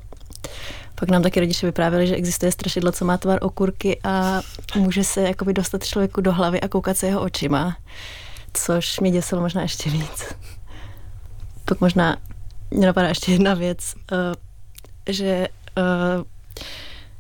Pak 0.96 1.10
nám 1.10 1.24
taky 1.24 1.40
rodiče 1.40 1.66
vyprávěli, 1.66 2.08
že 2.08 2.16
existuje 2.16 2.52
strašidlo, 2.52 2.92
co 2.92 3.06
má 3.06 3.18
tvar 3.18 3.40
okurky 3.42 4.00
a 4.04 4.42
může 4.76 5.04
se 5.04 5.22
jakoby 5.22 5.54
dostat 5.54 5.86
člověku 5.86 6.22
do 6.22 6.34
hlavy 6.34 6.62
a 6.62 6.68
koukat 6.68 6.98
se 6.98 7.08
jeho 7.08 7.22
očima, 7.22 7.78
což 8.54 9.00
mě 9.00 9.12
děsilo 9.12 9.42
možná 9.42 9.62
ještě 9.62 9.90
víc. 9.90 10.26
Pak 11.66 11.82
možná 11.82 12.18
mě 12.72 12.88
napadá 12.88 13.08
ještě 13.08 13.32
jedna 13.32 13.54
věc, 13.54 13.94
eh, 14.12 15.14
že 15.14 15.48
uh, 15.78 16.24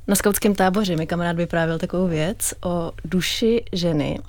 na 0.09 0.15
skautském 0.15 0.55
táboře 0.55 0.95
mi 0.95 1.07
kamarád 1.07 1.35
vyprávěl 1.35 1.79
takovou 1.79 2.07
věc 2.07 2.53
o 2.63 2.91
duši 3.05 3.63
ženy 3.73 4.19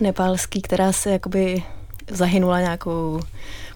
nepálský, 0.00 0.62
která 0.62 0.92
se 0.92 1.10
jakoby 1.10 1.62
zahynula 2.10 2.60
nějakou 2.60 3.20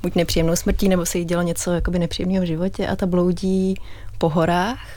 buď 0.02 0.14
nepříjemnou 0.14 0.56
smrtí, 0.56 0.88
nebo 0.88 1.06
se 1.06 1.18
jí 1.18 1.24
dělo 1.24 1.42
něco 1.42 1.72
jakoby 1.72 1.98
nepříjemného 1.98 2.44
v 2.44 2.46
životě 2.46 2.86
a 2.86 2.96
ta 2.96 3.06
bloudí 3.06 3.74
po 4.18 4.28
horách, 4.28 4.88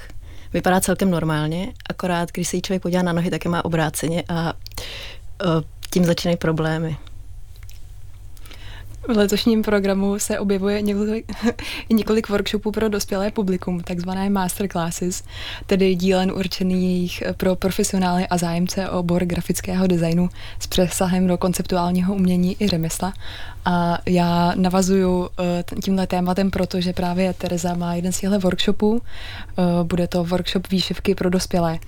vypadá 0.53 0.81
celkem 0.81 1.11
normálně, 1.11 1.73
akorát 1.89 2.31
když 2.31 2.47
se 2.47 2.55
jí 2.55 2.61
člověk 2.61 2.81
podívá 2.81 3.01
na 3.01 3.13
nohy, 3.13 3.29
tak 3.29 3.45
je 3.45 3.51
má 3.51 3.65
obráceně 3.65 4.23
a 4.29 4.53
uh, 5.45 5.61
tím 5.89 6.05
začínají 6.05 6.37
problémy. 6.37 6.97
V 9.07 9.17
letošním 9.17 9.61
programu 9.63 10.19
se 10.19 10.39
objevuje 10.39 10.81
několik, 10.81 11.31
několik 11.89 12.29
workshopů 12.29 12.71
pro 12.71 12.89
dospělé 12.89 13.31
publikum, 13.31 13.79
takzvané 13.79 14.29
masterclasses, 14.29 15.23
tedy 15.65 15.95
dílen 15.95 16.31
určených 16.31 17.23
pro 17.37 17.55
profesionály 17.55 18.27
a 18.27 18.37
zájemce 18.37 18.89
o 18.89 18.99
obor 18.99 19.25
grafického 19.25 19.87
designu 19.87 20.29
s 20.59 20.67
přesahem 20.67 21.27
do 21.27 21.37
konceptuálního 21.37 22.15
umění 22.15 22.57
i 22.59 22.67
řemesla. 22.67 23.13
A 23.69 23.97
já 24.05 24.53
navazuju 24.55 25.29
eh, 25.39 25.63
tímhle 25.83 26.07
tématem, 26.07 26.51
protože 26.51 26.93
právě 26.93 27.33
Tereza 27.33 27.73
má 27.73 27.95
jeden 27.95 28.11
z 28.11 28.19
těchto 28.19 28.39
workshopů. 28.39 29.01
Eh, 29.01 29.63
bude 29.83 30.07
to 30.07 30.23
workshop 30.23 30.67
výšivky 30.69 31.15
pro 31.15 31.29
dospělé 31.29 31.79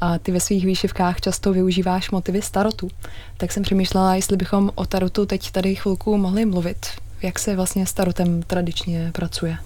a 0.00 0.18
ty 0.18 0.32
ve 0.32 0.40
svých 0.40 0.66
výšivkách 0.66 1.20
často 1.20 1.52
využíváš 1.52 2.10
motivy 2.10 2.42
starotu. 2.42 2.88
Tak 3.36 3.52
jsem 3.52 3.62
přemýšlela, 3.62 4.14
jestli 4.14 4.36
bychom 4.36 4.70
o 4.74 4.86
tarotu 4.86 5.26
teď 5.26 5.50
tady 5.50 5.74
chvilku 5.74 6.16
mohli 6.16 6.44
mluvit. 6.44 6.86
Jak 7.22 7.38
se 7.38 7.56
vlastně 7.56 7.86
s 7.86 7.92
tarotem 7.92 8.42
tradičně 8.42 9.10
pracuje? 9.12 9.58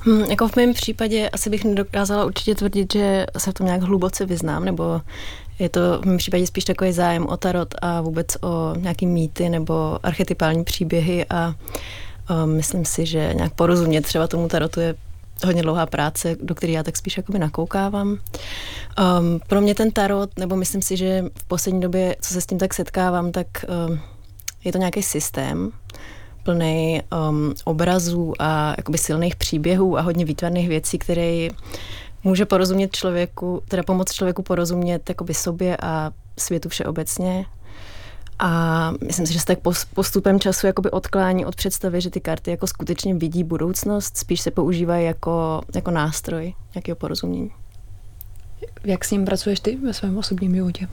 Hmm, 0.00 0.20
jako 0.20 0.48
v 0.48 0.56
mém 0.56 0.74
případě 0.74 1.30
asi 1.30 1.50
bych 1.50 1.64
nedokázala 1.64 2.24
určitě 2.24 2.54
tvrdit, 2.54 2.92
že 2.92 3.26
se 3.38 3.50
v 3.50 3.54
tom 3.54 3.66
nějak 3.66 3.82
hluboce 3.82 4.26
vyznám, 4.26 4.64
nebo 4.64 5.00
je 5.60 5.68
to 5.68 6.00
v 6.02 6.04
mém 6.04 6.16
případě 6.16 6.46
spíš 6.46 6.64
takový 6.64 6.92
zájem 6.92 7.26
o 7.26 7.36
tarot 7.36 7.74
a 7.82 8.00
vůbec 8.00 8.26
o 8.42 8.74
nějaký 8.76 9.06
mýty 9.06 9.48
nebo 9.48 9.98
archetypální 10.02 10.64
příběhy 10.64 11.26
a 11.30 11.54
um, 12.30 12.50
myslím 12.50 12.84
si, 12.84 13.06
že 13.06 13.30
nějak 13.34 13.52
porozumět 13.52 14.00
třeba 14.00 14.26
tomu 14.26 14.48
tarotu 14.48 14.80
je 14.80 14.94
hodně 15.46 15.62
dlouhá 15.62 15.86
práce, 15.86 16.36
do 16.42 16.54
které 16.54 16.72
já 16.72 16.82
tak 16.82 16.96
spíš 16.96 17.16
jakoby 17.16 17.38
nakoukávám. 17.38 18.08
Um, 18.08 18.18
pro 19.46 19.60
mě 19.60 19.74
ten 19.74 19.90
tarot, 19.90 20.38
nebo 20.38 20.56
myslím 20.56 20.82
si, 20.82 20.96
že 20.96 21.24
v 21.38 21.44
poslední 21.44 21.80
době, 21.80 22.16
co 22.20 22.34
se 22.34 22.40
s 22.40 22.46
tím 22.46 22.58
tak 22.58 22.74
setkávám, 22.74 23.32
tak 23.32 23.46
um, 23.88 24.00
je 24.64 24.72
to 24.72 24.78
nějaký 24.78 25.02
systém, 25.02 25.72
plný 26.42 27.02
um, 27.28 27.54
obrazů 27.64 28.32
a 28.38 28.74
jakoby 28.76 28.98
silných 28.98 29.36
příběhů 29.36 29.98
a 29.98 30.00
hodně 30.00 30.24
výtvarných 30.24 30.68
věcí, 30.68 30.98
které 30.98 31.48
může 32.24 32.46
porozumět 32.46 32.96
člověku, 32.96 33.62
teda 33.68 33.82
pomoct 33.82 34.12
člověku 34.12 34.42
porozumět 34.42 35.08
jakoby 35.08 35.34
sobě 35.34 35.76
a 35.82 36.10
světu 36.38 36.68
všeobecně. 36.68 37.46
A 38.38 38.92
myslím 39.06 39.26
si, 39.26 39.32
že 39.32 39.40
se 39.40 39.46
tak 39.46 39.58
postupem 39.94 40.40
času 40.40 40.66
jakoby 40.66 40.90
odklání 40.90 41.46
od 41.46 41.56
představy, 41.56 42.00
že 42.00 42.10
ty 42.10 42.20
karty 42.20 42.50
jako 42.50 42.66
skutečně 42.66 43.14
vidí 43.14 43.44
budoucnost, 43.44 44.16
spíš 44.16 44.40
se 44.40 44.50
používají 44.50 45.06
jako, 45.06 45.60
jako 45.74 45.90
nástroj 45.90 46.54
nějakého 46.74 46.96
porozumění. 46.96 47.50
Jak 48.84 49.04
s 49.04 49.10
ním 49.10 49.24
pracuješ 49.24 49.60
ty 49.60 49.76
ve 49.76 49.94
svém 49.94 50.18
osobním 50.18 50.54
životě? 50.54 50.88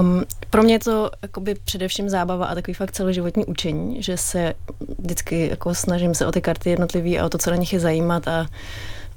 Um, 0.00 0.24
pro 0.50 0.62
mě 0.62 0.74
je 0.74 0.78
to 0.78 1.10
jakoby 1.22 1.54
především 1.64 2.08
zábava 2.08 2.46
a 2.46 2.54
takový 2.54 2.74
fakt 2.74 2.92
celoživotní 2.92 3.44
učení, 3.44 4.02
že 4.02 4.16
se 4.16 4.54
vždycky 4.98 5.48
jako 5.48 5.74
snažím 5.74 6.14
se 6.14 6.26
o 6.26 6.32
ty 6.32 6.40
karty 6.40 6.70
jednotlivý 6.70 7.18
a 7.18 7.26
o 7.26 7.28
to, 7.28 7.38
co 7.38 7.50
na 7.50 7.56
nich 7.56 7.72
je 7.72 7.80
zajímat 7.80 8.28
a 8.28 8.46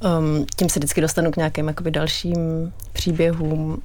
um, 0.04 0.46
tím 0.56 0.70
se 0.70 0.80
vždycky 0.80 1.02
dostanu 1.02 1.32
k 1.32 1.38
nějakým 1.38 1.68
jakoby 1.68 1.92
dalším 1.92 2.74
příběhům 2.94 3.62
um, 3.62 3.82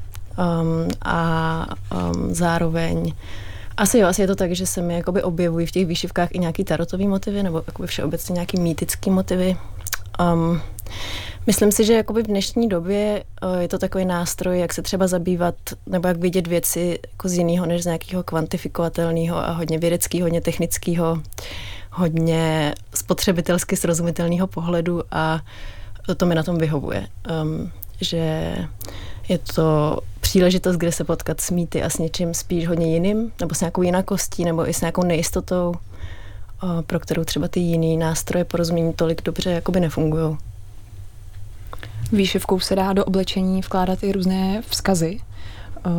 a 1.04 1.66
um, 1.94 2.34
zároveň 2.34 3.12
asi 3.76 3.98
jo, 3.98 4.08
asi 4.08 4.22
je 4.22 4.26
to 4.26 4.36
tak, 4.36 4.52
že 4.52 4.66
se 4.66 4.82
mi 4.82 4.94
jakoby 4.94 5.22
objevují 5.22 5.66
v 5.66 5.70
těch 5.70 5.86
výšivkách 5.86 6.28
i 6.32 6.38
nějaký 6.38 6.64
tarotový 6.64 7.08
motivy 7.08 7.42
nebo 7.42 7.62
jakoby 7.66 7.88
všeobecně 7.88 8.32
nějaký 8.32 8.60
mýtický 8.60 9.10
motivy. 9.10 9.56
Um, 10.34 10.60
myslím 11.46 11.72
si, 11.72 11.84
že 11.84 11.92
jakoby 11.92 12.22
v 12.22 12.26
dnešní 12.26 12.68
době 12.68 13.24
uh, 13.42 13.60
je 13.60 13.68
to 13.68 13.78
takový 13.78 14.04
nástroj, 14.04 14.58
jak 14.60 14.72
se 14.72 14.82
třeba 14.82 15.06
zabývat 15.06 15.54
nebo 15.86 16.08
jak 16.08 16.16
vidět 16.16 16.46
věci 16.46 16.98
jako 17.12 17.28
z 17.28 17.32
jiného 17.32 17.66
než 17.66 17.82
z 17.82 17.86
nějakého 17.86 18.22
kvantifikovatelného 18.22 19.36
a 19.36 19.50
hodně 19.50 19.78
vědeckého, 19.78 20.24
hodně 20.24 20.40
technického, 20.40 21.22
hodně 21.90 22.74
spotřebitelsky 22.94 23.76
srozumitelného 23.76 24.46
pohledu 24.46 25.02
a 25.10 25.40
to 26.16 26.26
mi 26.26 26.34
na 26.34 26.42
tom 26.42 26.58
vyhovuje. 26.58 27.06
Um, 27.42 27.72
že 28.00 28.56
je 29.28 29.38
to 29.38 29.98
příležitost, 30.20 30.76
kde 30.76 30.92
se 30.92 31.04
potkat 31.04 31.40
s 31.40 31.50
mýty 31.50 31.82
a 31.82 31.90
s 31.90 31.98
něčím 31.98 32.34
spíš 32.34 32.68
hodně 32.68 32.92
jiným, 32.92 33.32
nebo 33.40 33.54
s 33.54 33.60
nějakou 33.60 33.82
jinakostí, 33.82 34.44
nebo 34.44 34.68
i 34.68 34.74
s 34.74 34.80
nějakou 34.80 35.04
nejistotou, 35.04 35.74
pro 36.86 37.00
kterou 37.00 37.24
třeba 37.24 37.48
ty 37.48 37.60
jiný 37.60 37.96
nástroje 37.96 38.44
porozumění 38.44 38.92
tolik 38.92 39.22
dobře 39.22 39.50
jakoby 39.50 39.80
nefungují. 39.80 40.36
Výšivkou 42.12 42.60
se 42.60 42.76
dá 42.76 42.92
do 42.92 43.04
oblečení 43.04 43.60
vkládat 43.60 44.02
i 44.02 44.12
různé 44.12 44.62
vzkazy. 44.68 45.18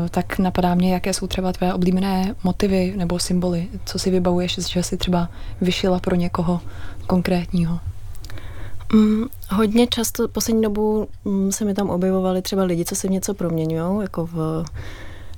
Tak 0.10 0.40
napadá 0.40 0.76
mě, 0.76 0.94
jaké 0.94 1.14
jsou 1.14 1.28
třeba 1.28 1.54
tvé 1.54 1.74
oblíbené 1.74 2.36
motivy 2.44 2.94
nebo 2.98 3.20
symboly, 3.20 3.68
co 3.86 4.00
si 4.00 4.12
vybavuješ, 4.12 4.60
že 4.60 4.84
si 4.84 4.98
třeba 4.98 5.30
vyšila 5.62 6.00
pro 6.00 6.16
někoho 6.16 6.62
konkrétního. 7.08 7.80
Mm, 8.94 9.26
hodně 9.50 9.88
často 9.88 10.28
poslední 10.28 10.62
dobu 10.62 11.08
mm, 11.26 11.52
se 11.52 11.66
mi 11.66 11.74
tam 11.74 11.90
objevovali 11.90 12.42
třeba 12.42 12.64
lidi, 12.64 12.86
co 12.86 12.96
se 12.96 13.08
něco 13.08 13.34
proměňují, 13.34 14.02
jako 14.02 14.26
v, 14.26 14.66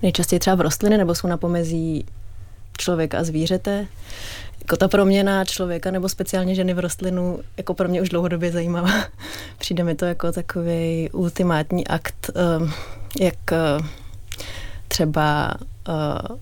nejčastěji 0.01 0.39
třeba 0.39 0.55
v 0.55 0.61
rostliny, 0.61 0.97
nebo 0.97 1.15
jsou 1.15 1.27
na 1.27 1.37
pomezí 1.37 2.05
člověka 2.77 3.19
a 3.19 3.23
zvířete. 3.23 3.87
Jako 4.59 4.77
ta 4.77 4.87
proměna 4.87 5.45
člověka 5.45 5.91
nebo 5.91 6.09
speciálně 6.09 6.55
ženy 6.55 6.73
v 6.73 6.79
rostlinu 6.79 7.39
jako 7.57 7.73
pro 7.73 7.87
mě 7.87 8.01
už 8.01 8.09
dlouhodobě 8.09 8.51
zajímavá. 8.51 8.91
Přijde 9.57 9.83
mi 9.83 9.95
to 9.95 10.05
jako 10.05 10.31
takový 10.31 11.09
ultimátní 11.11 11.87
akt, 11.87 12.29
ehm, 12.35 12.71
jak 13.19 13.51
eh, 13.51 13.57
třeba 14.87 15.53
eh, 15.89 16.37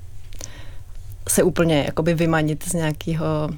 se 1.30 1.44
úplně 1.44 1.84
jakoby 1.86 2.14
vymanit 2.14 2.64
z 2.64 2.74
nějakého 2.74 3.50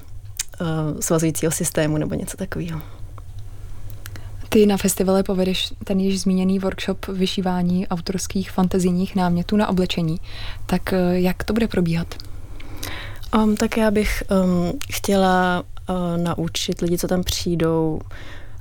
eh, 0.61 1.01
svazujícího 1.01 1.51
systému 1.51 1.97
nebo 1.97 2.15
něco 2.15 2.37
takového. 2.37 2.81
Ty 4.49 4.65
na 4.65 4.77
festivale 4.77 5.23
povedeš 5.23 5.73
ten 5.83 5.99
již 5.99 6.21
zmíněný 6.21 6.59
workshop 6.59 7.07
vyšívání 7.07 7.87
autorských 7.87 8.51
fantazijních 8.51 9.15
námětů 9.15 9.57
na 9.57 9.67
oblečení. 9.67 10.19
Tak 10.65 10.93
eh, 10.93 11.19
jak 11.19 11.43
to 11.43 11.53
bude 11.53 11.67
probíhat? 11.67 12.15
Um, 13.35 13.55
tak 13.55 13.77
já 13.77 13.91
bych 13.91 14.23
um, 14.31 14.79
chtěla 14.91 15.63
uh, 15.89 15.95
naučit 16.23 16.81
lidi, 16.81 16.97
co 16.97 17.07
tam 17.07 17.23
přijdou, 17.23 17.99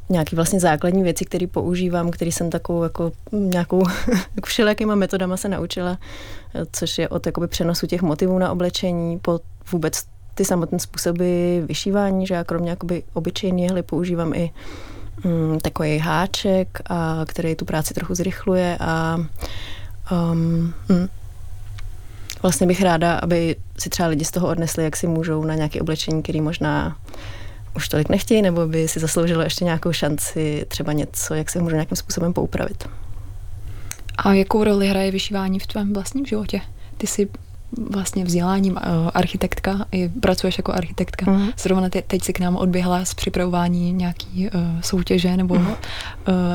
nějaký 0.09 0.37
vlastně 0.37 0.61
základní 0.61 1.03
věci, 1.03 1.24
které 1.24 1.46
používám, 1.46 2.11
který 2.11 2.33
jsem 2.33 2.51
takovou 2.51 2.83
jako 2.83 3.12
nějakou 3.33 3.85
jako 4.37 4.46
všelijakýma 4.46 4.94
metodama 4.94 5.37
se 5.37 5.48
naučila, 5.48 5.98
eh, 6.55 6.66
což 6.72 6.98
je 6.98 7.09
od 7.09 7.27
jakoby 7.27 7.48
přenosu 7.48 7.87
těch 7.87 8.03
motivů 8.03 8.38
na 8.38 8.53
oblečení 8.53 9.18
po 9.18 9.40
vůbec 9.72 10.05
ty 10.35 10.44
samotné 10.44 10.79
způsoby 10.79 11.59
vyšívání, 11.61 12.27
že 12.27 12.35
já 12.35 12.44
kromě 12.44 12.70
jakoby 12.70 13.03
obyčejný 13.12 13.62
jehly 13.62 13.83
používám 13.83 14.35
i 14.35 14.51
mm, 15.24 15.61
takový 15.61 15.98
háček, 15.98 16.81
a, 16.87 17.20
který 17.26 17.54
tu 17.54 17.64
práci 17.64 17.94
trochu 17.94 18.14
zrychluje 18.14 18.76
a 18.81 19.16
um, 20.12 20.74
mm, 20.88 21.09
vlastně 22.42 22.66
bych 22.66 22.83
ráda, 22.83 23.14
aby 23.14 23.57
si 23.78 23.88
třeba 23.88 24.09
lidi 24.09 24.24
z 24.24 24.31
toho 24.31 24.48
odnesli, 24.48 24.85
jak 24.85 24.96
si 24.96 25.07
můžou 25.07 25.44
na 25.44 25.54
nějaké 25.54 25.81
oblečení, 25.81 26.22
který 26.22 26.40
možná 26.40 26.96
už 27.76 27.88
tolik 27.88 28.09
nechtějí, 28.09 28.42
nebo 28.42 28.66
by 28.66 28.88
si 28.88 29.00
zasloužilo 29.00 29.42
ještě 29.42 29.64
nějakou 29.64 29.92
šanci 29.92 30.66
třeba 30.68 30.92
něco, 30.92 31.35
jak 31.35 31.50
se 31.50 31.61
můžu 31.61 31.74
nějakým 31.74 31.96
způsobem 31.96 32.33
poupravit. 32.33 32.88
A 34.18 34.33
jakou 34.33 34.64
roli 34.64 34.88
hraje 34.88 35.11
vyšívání 35.11 35.59
v 35.59 35.66
tvém 35.66 35.92
vlastním 35.92 36.26
životě? 36.26 36.61
Ty 36.96 37.07
jsi 37.07 37.28
vlastně 37.90 38.24
vzděláním 38.24 38.72
uh, 38.72 38.81
architektka, 39.14 39.87
i 39.92 40.09
pracuješ 40.09 40.59
jako 40.59 40.72
architektka. 40.72 41.31
Mm. 41.31 41.48
Zrovna 41.59 41.88
te, 41.88 42.02
teď 42.02 42.22
si 42.22 42.33
k 42.33 42.40
nám 42.40 42.57
odběhla 42.57 43.04
z 43.04 43.14
připravování 43.14 43.92
nějaký 43.92 44.50
uh, 44.54 44.81
soutěže 44.81 45.37
nebo 45.37 45.54
mm. 45.54 45.66
uh, 45.66 45.74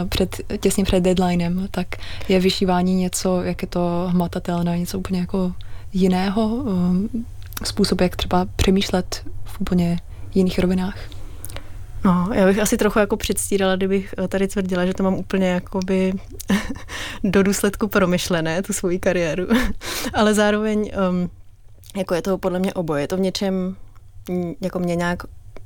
před, 0.09 0.41
těsně 0.59 0.83
před 0.83 0.99
deadlinem, 0.99 1.67
tak 1.71 1.87
je 2.29 2.39
vyšívání 2.39 2.95
něco, 2.95 3.41
jak 3.41 3.61
je 3.61 3.67
to 3.67 4.07
hmatatelné, 4.11 4.79
něco 4.79 4.99
úplně 4.99 5.19
jako 5.19 5.53
jiného, 5.93 6.47
uh, 6.47 6.95
způsob, 7.63 8.01
jak 8.01 8.15
třeba 8.15 8.45
přemýšlet 8.55 9.25
v 9.45 9.61
úplně 9.61 9.99
jiných 10.33 10.59
rovinách. 10.59 10.97
No, 12.05 12.29
já 12.33 12.45
bych 12.45 12.59
asi 12.59 12.77
trochu 12.77 12.99
jako 12.99 13.17
předstírala, 13.17 13.75
kdybych 13.75 14.15
eh, 14.17 14.27
tady 14.27 14.47
tvrdila, 14.47 14.85
že 14.85 14.93
to 14.93 15.03
mám 15.03 15.13
úplně 15.13 15.47
jakoby 15.47 16.13
do 17.23 17.43
důsledku 17.43 17.87
promyšlené, 17.87 18.61
tu 18.61 18.73
svoji 18.73 18.99
kariéru. 18.99 19.47
Ale 20.13 20.33
zároveň 20.33 20.91
um, 21.09 21.29
jako 21.97 22.13
je 22.15 22.21
to 22.21 22.37
podle 22.37 22.59
mě 22.59 22.73
oboje. 22.73 23.03
Je 23.03 23.07
to 23.07 23.17
v 23.17 23.19
něčem 23.19 23.75
jako 24.61 24.79
mě 24.79 24.95
nějak 24.95 25.23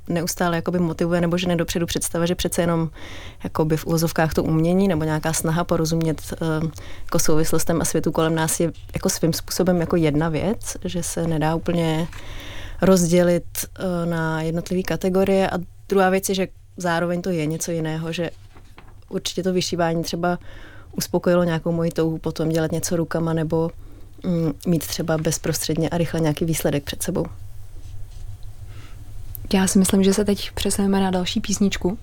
neustále 0.10 0.56
jakoby 0.56 0.80
motivuje 0.80 1.22
nebo 1.22 1.38
že 1.38 1.48
nedopředu 1.48 1.86
představa, 1.86 2.26
že 2.26 2.36
přece 2.36 2.62
jenom 2.62 2.90
jakoby 3.44 3.78
v 3.78 3.86
úvozovkách 3.86 4.34
to 4.34 4.44
umění 4.44 4.88
nebo 4.88 5.04
nějaká 5.04 5.34
snaha 5.34 5.64
porozumět 5.64 6.22
uh, 6.42 6.70
jako 7.04 7.20
souvislostem 7.20 7.82
a 7.82 7.86
světu 7.86 8.12
kolem 8.12 8.36
nás 8.36 8.60
je 8.60 8.72
jako 8.94 9.10
svým 9.10 9.34
způsobem 9.34 9.80
jako 9.82 9.96
jedna 9.96 10.30
věc, 10.30 10.78
že 10.86 11.04
se 11.04 11.28
nedá 11.28 11.56
úplně 11.56 12.08
rozdělit 12.82 13.44
uh, 13.80 14.10
na 14.10 14.42
jednotlivé 14.42 14.84
kategorie 14.84 15.50
a 15.50 15.58
Druhá 15.90 16.10
věc 16.10 16.30
je, 16.30 16.36
že 16.36 16.48
zároveň 16.78 17.22
to 17.22 17.30
je 17.30 17.46
něco 17.46 17.72
jiného, 17.72 18.12
že 18.12 18.30
určitě 19.10 19.44
to 19.44 19.54
vyšívání 19.54 20.04
třeba 20.04 20.40
uspokojilo 20.92 21.44
nějakou 21.44 21.72
moji 21.72 21.92
touhu 21.92 22.18
potom 22.18 22.50
dělat 22.50 22.72
něco 22.72 22.96
rukama 22.96 23.34
nebo 23.34 23.72
mm, 24.24 24.54
mít 24.68 24.88
třeba 24.88 25.18
bezprostředně 25.18 25.90
a 25.90 25.98
rychle 25.98 26.20
nějaký 26.20 26.46
výsledek 26.46 26.84
před 26.84 27.04
sebou. 27.04 27.26
Já 29.54 29.68
si 29.68 29.80
myslím, 29.80 30.04
že 30.04 30.14
se 30.14 30.26
teď 30.26 30.52
přesuneme 30.52 31.00
na 31.00 31.12
další 31.12 31.42
písničku. 31.42 31.98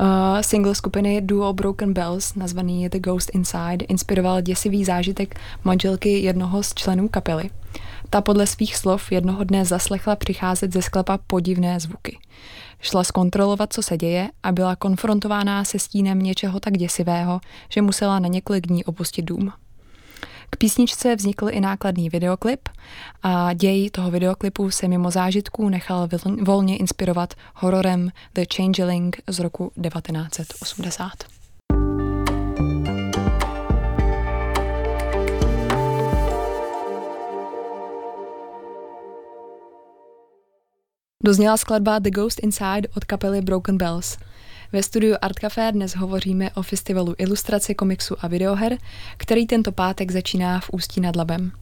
Uh, 0.00 0.40
single 0.40 0.74
skupiny 0.74 1.20
Duo 1.20 1.52
Broken 1.52 1.92
Bells, 1.92 2.34
nazvaný 2.34 2.88
The 2.88 2.98
Ghost 2.98 3.30
Inside, 3.34 3.84
inspiroval 3.88 4.40
děsivý 4.40 4.84
zážitek 4.84 5.40
manželky 5.64 6.18
jednoho 6.18 6.62
z 6.62 6.74
členů 6.74 7.08
kapely. 7.08 7.50
Ta 8.10 8.20
podle 8.20 8.46
svých 8.46 8.76
slov 8.76 9.12
jednoho 9.12 9.44
dne 9.44 9.64
zaslechla 9.64 10.16
přicházet 10.16 10.72
ze 10.72 10.82
sklepa 10.82 11.18
podivné 11.26 11.80
zvuky. 11.80 12.18
Šla 12.84 13.04
zkontrolovat, 13.04 13.72
co 13.72 13.82
se 13.82 13.96
děje 13.96 14.28
a 14.42 14.52
byla 14.52 14.76
konfrontována 14.76 15.64
se 15.64 15.78
stínem 15.78 16.18
něčeho 16.18 16.60
tak 16.60 16.76
děsivého, 16.76 17.40
že 17.68 17.82
musela 17.82 18.18
na 18.18 18.28
několik 18.28 18.66
dní 18.66 18.84
opustit 18.84 19.24
dům. 19.24 19.52
K 20.50 20.56
písničce 20.56 21.16
vznikl 21.16 21.48
i 21.50 21.60
nákladný 21.60 22.10
videoklip 22.10 22.68
a 23.22 23.52
děj 23.52 23.90
toho 23.90 24.10
videoklipu 24.10 24.70
se 24.70 24.88
mimo 24.88 25.10
zážitků 25.10 25.68
nechal 25.68 26.08
volně 26.42 26.76
inspirovat 26.76 27.34
hororem 27.54 28.10
The 28.34 28.44
Changeling 28.56 29.16
z 29.26 29.38
roku 29.38 29.72
1980. 29.82 31.43
Dozněla 41.26 41.56
skladba 41.56 41.98
The 41.98 42.10
Ghost 42.10 42.38
Inside 42.38 42.88
od 42.96 43.04
kapely 43.04 43.42
Broken 43.42 43.78
Bells. 43.78 44.18
Ve 44.72 44.82
studiu 44.82 45.16
Art 45.22 45.38
Café 45.38 45.72
dnes 45.72 45.96
hovoříme 45.96 46.50
o 46.50 46.62
festivalu 46.62 47.14
ilustrace, 47.18 47.74
komiksu 47.74 48.16
a 48.20 48.28
videoher, 48.28 48.78
který 49.16 49.46
tento 49.46 49.72
pátek 49.72 50.10
začíná 50.10 50.60
v 50.60 50.70
Ústí 50.72 51.00
nad 51.00 51.16
Labem. 51.16 51.52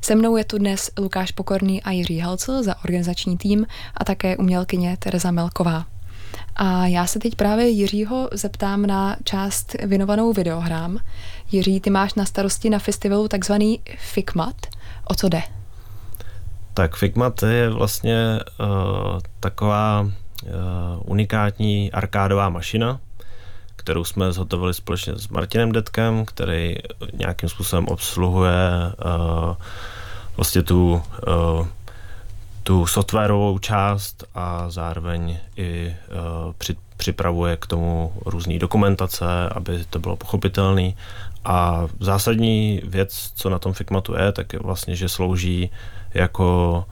Se 0.00 0.14
mnou 0.14 0.36
je 0.36 0.44
tu 0.44 0.58
dnes 0.58 0.90
Lukáš 0.98 1.30
Pokorný 1.30 1.82
a 1.82 1.90
Jiří 1.90 2.18
Halcel 2.18 2.62
za 2.62 2.84
organizační 2.84 3.36
tým 3.36 3.66
a 3.94 4.04
také 4.04 4.36
umělkyně 4.36 4.96
Tereza 4.98 5.30
Melková. 5.30 5.86
A 6.56 6.86
já 6.86 7.06
se 7.06 7.18
teď 7.18 7.34
právě 7.34 7.68
Jiřího 7.68 8.30
zeptám 8.32 8.86
na 8.86 9.16
část 9.24 9.76
věnovanou 9.82 10.32
videohrám. 10.32 10.98
Jiří, 11.52 11.80
ty 11.80 11.90
máš 11.90 12.14
na 12.14 12.24
starosti 12.24 12.70
na 12.70 12.78
festivalu 12.78 13.28
takzvaný 13.28 13.80
FICMAT. 13.98 14.56
O 15.04 15.14
co 15.14 15.28
jde? 15.28 15.42
Tak 16.74 16.96
Figma 16.96 17.32
je 17.46 17.70
vlastně 17.70 18.40
uh, 18.60 19.18
taková 19.40 20.00
uh, 20.00 20.10
unikátní 21.04 21.92
arkádová 21.92 22.48
mašina, 22.48 23.00
kterou 23.76 24.04
jsme 24.04 24.32
zhotovili 24.32 24.74
společně 24.74 25.12
s 25.16 25.28
Martinem 25.28 25.72
Detkem, 25.72 26.24
který 26.24 26.76
nějakým 27.12 27.48
způsobem 27.48 27.86
obsluhuje 27.86 28.52
uh, 29.04 29.54
vlastně 30.36 30.62
tu, 30.62 31.02
uh, 31.28 31.66
tu 32.62 32.86
softwarovou 32.86 33.58
část 33.58 34.24
a 34.34 34.70
zároveň 34.70 35.38
i 35.56 35.96
uh, 36.46 36.52
při, 36.58 36.76
připravuje 36.96 37.56
k 37.56 37.66
tomu 37.66 38.12
různé 38.26 38.58
dokumentace, 38.58 39.48
aby 39.48 39.84
to 39.90 39.98
bylo 39.98 40.16
pochopitelné. 40.16 40.92
A 41.44 41.86
zásadní 42.00 42.80
věc, 42.84 43.32
co 43.34 43.50
na 43.50 43.58
tom 43.58 43.72
Figmatu 43.72 44.14
je, 44.14 44.32
tak 44.32 44.52
je 44.52 44.58
vlastně, 44.58 44.96
že 44.96 45.08
slouží 45.08 45.70
jako 46.14 46.84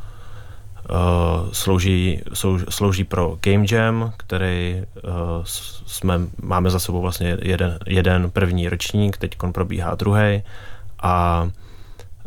uh, 0.90 1.52
slouží, 1.52 2.22
slouží 2.68 3.04
pro 3.04 3.38
Game 3.40 3.66
Jam, 3.72 4.12
který 4.16 4.82
uh, 5.04 5.10
jsme, 5.86 6.20
máme 6.42 6.70
za 6.70 6.78
sebou 6.78 7.00
vlastně 7.00 7.38
jeden, 7.42 7.78
jeden 7.86 8.30
první 8.30 8.68
ročník, 8.68 9.16
teď 9.16 9.36
probíhá 9.52 9.94
druhý 9.94 10.42
a 11.02 11.48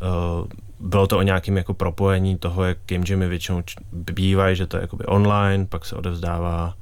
uh, 0.01 0.47
bylo 0.79 1.07
to 1.07 1.17
o 1.17 1.21
nějakém 1.21 1.57
jako 1.57 1.73
propojení 1.73 2.37
toho, 2.37 2.63
jak 2.63 2.77
Game 2.85 3.03
Jamy 3.09 3.27
většinou 3.27 3.63
bývají, 3.91 4.55
že 4.55 4.67
to 4.67 4.77
je 4.77 4.81
jakoby 4.81 5.05
online, 5.05 5.65
pak 5.65 5.85
se 5.85 5.95
odevzdává, 5.95 6.73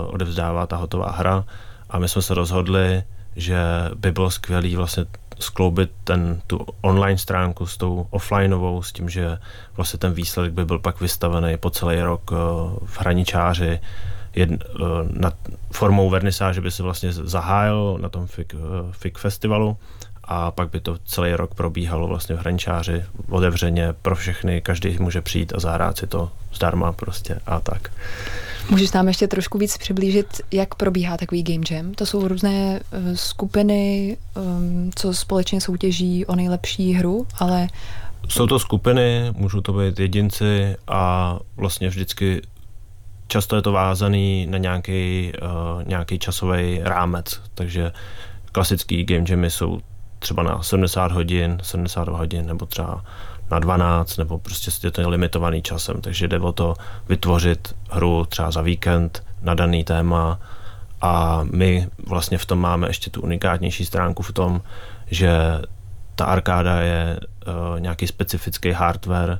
uh, 0.00 0.14
odevzdává 0.14 0.66
ta 0.66 0.76
hotová 0.76 1.10
hra 1.10 1.44
a 1.90 1.98
my 1.98 2.08
jsme 2.08 2.22
se 2.22 2.34
rozhodli, 2.34 3.02
že 3.36 3.58
by 3.96 4.12
bylo 4.12 4.30
skvělé 4.30 4.76
vlastně 4.76 5.04
skloubit 5.38 5.90
ten, 6.04 6.40
tu 6.46 6.66
online 6.80 7.18
stránku 7.18 7.66
s 7.66 7.76
tou 7.76 8.06
offlineovou, 8.10 8.82
s 8.82 8.92
tím, 8.92 9.08
že 9.08 9.38
vlastně 9.76 9.98
ten 9.98 10.12
výsledek 10.12 10.52
by 10.52 10.64
byl 10.64 10.78
pak 10.78 11.00
vystavený 11.00 11.56
po 11.56 11.70
celý 11.70 12.00
rok 12.00 12.30
v 12.84 13.00
hraničáři, 13.00 13.80
jed, 14.34 14.50
na 15.10 15.32
formou 15.72 16.10
vernisáže 16.10 16.60
by 16.60 16.70
se 16.70 16.82
vlastně 16.82 17.12
zahájil 17.12 17.98
na 18.00 18.08
tom 18.08 18.26
FIG, 18.26 18.54
FIG 18.90 19.18
festivalu 19.18 19.76
a 20.24 20.50
pak 20.50 20.70
by 20.70 20.80
to 20.80 20.98
celý 21.04 21.34
rok 21.34 21.54
probíhalo 21.54 22.06
vlastně 22.06 22.36
v 22.36 22.38
hraničáři 22.38 23.04
otevřeně 23.30 23.92
pro 24.02 24.16
všechny, 24.16 24.60
každý 24.60 24.98
může 24.98 25.22
přijít 25.22 25.52
a 25.54 25.60
zahrát 25.60 25.98
si 25.98 26.06
to 26.06 26.30
zdarma 26.52 26.92
prostě 26.92 27.40
a 27.46 27.60
tak. 27.60 27.90
Můžeš 28.70 28.92
nám 28.92 29.08
ještě 29.08 29.28
trošku 29.28 29.58
víc 29.58 29.78
přiblížit, 29.78 30.26
jak 30.52 30.74
probíhá 30.74 31.16
takový 31.16 31.42
game 31.42 31.64
jam? 31.70 31.94
To 31.94 32.06
jsou 32.06 32.28
různé 32.28 32.80
uh, 32.80 33.14
skupiny, 33.14 34.16
um, 34.36 34.90
co 34.94 35.14
společně 35.14 35.60
soutěží 35.60 36.26
o 36.26 36.36
nejlepší 36.36 36.92
hru, 36.92 37.26
ale... 37.38 37.68
Jsou 38.28 38.46
to 38.46 38.58
skupiny, 38.58 39.32
můžou 39.36 39.60
to 39.60 39.72
být 39.72 40.00
jedinci 40.00 40.76
a 40.88 41.38
vlastně 41.56 41.88
vždycky 41.88 42.42
často 43.28 43.56
je 43.56 43.62
to 43.62 43.72
vázaný 43.72 44.46
na 44.46 44.58
nějaký, 44.58 45.32
uh, 45.42 45.82
nějaký 45.88 46.18
časový 46.18 46.80
rámec, 46.82 47.40
takže 47.54 47.92
klasický 48.52 49.04
game 49.04 49.24
jamy 49.28 49.50
jsou 49.50 49.80
třeba 50.18 50.42
na 50.42 50.62
70 50.62 51.12
hodin, 51.12 51.58
72 51.62 52.18
hodin, 52.18 52.46
nebo 52.46 52.66
třeba 52.66 53.04
na 53.50 53.58
12, 53.58 54.16
nebo 54.16 54.38
prostě 54.38 54.70
je 54.86 54.90
to 54.90 55.08
limitovaný 55.08 55.62
časem, 55.62 56.00
takže 56.00 56.28
jde 56.28 56.38
o 56.38 56.52
to 56.52 56.74
vytvořit 57.08 57.74
hru 57.90 58.24
třeba 58.24 58.50
za 58.50 58.62
víkend 58.62 59.22
na 59.42 59.54
daný 59.54 59.84
téma 59.84 60.40
a 61.00 61.40
my 61.52 61.88
vlastně 62.06 62.38
v 62.38 62.46
tom 62.46 62.58
máme 62.58 62.86
ještě 62.86 63.10
tu 63.10 63.20
unikátnější 63.20 63.86
stránku 63.86 64.22
v 64.22 64.32
tom, 64.32 64.60
že 65.10 65.30
ta 66.14 66.24
arkáda 66.24 66.80
je 66.80 67.20
uh, 67.20 67.80
nějaký 67.80 68.06
specifický 68.06 68.70
hardware, 68.70 69.38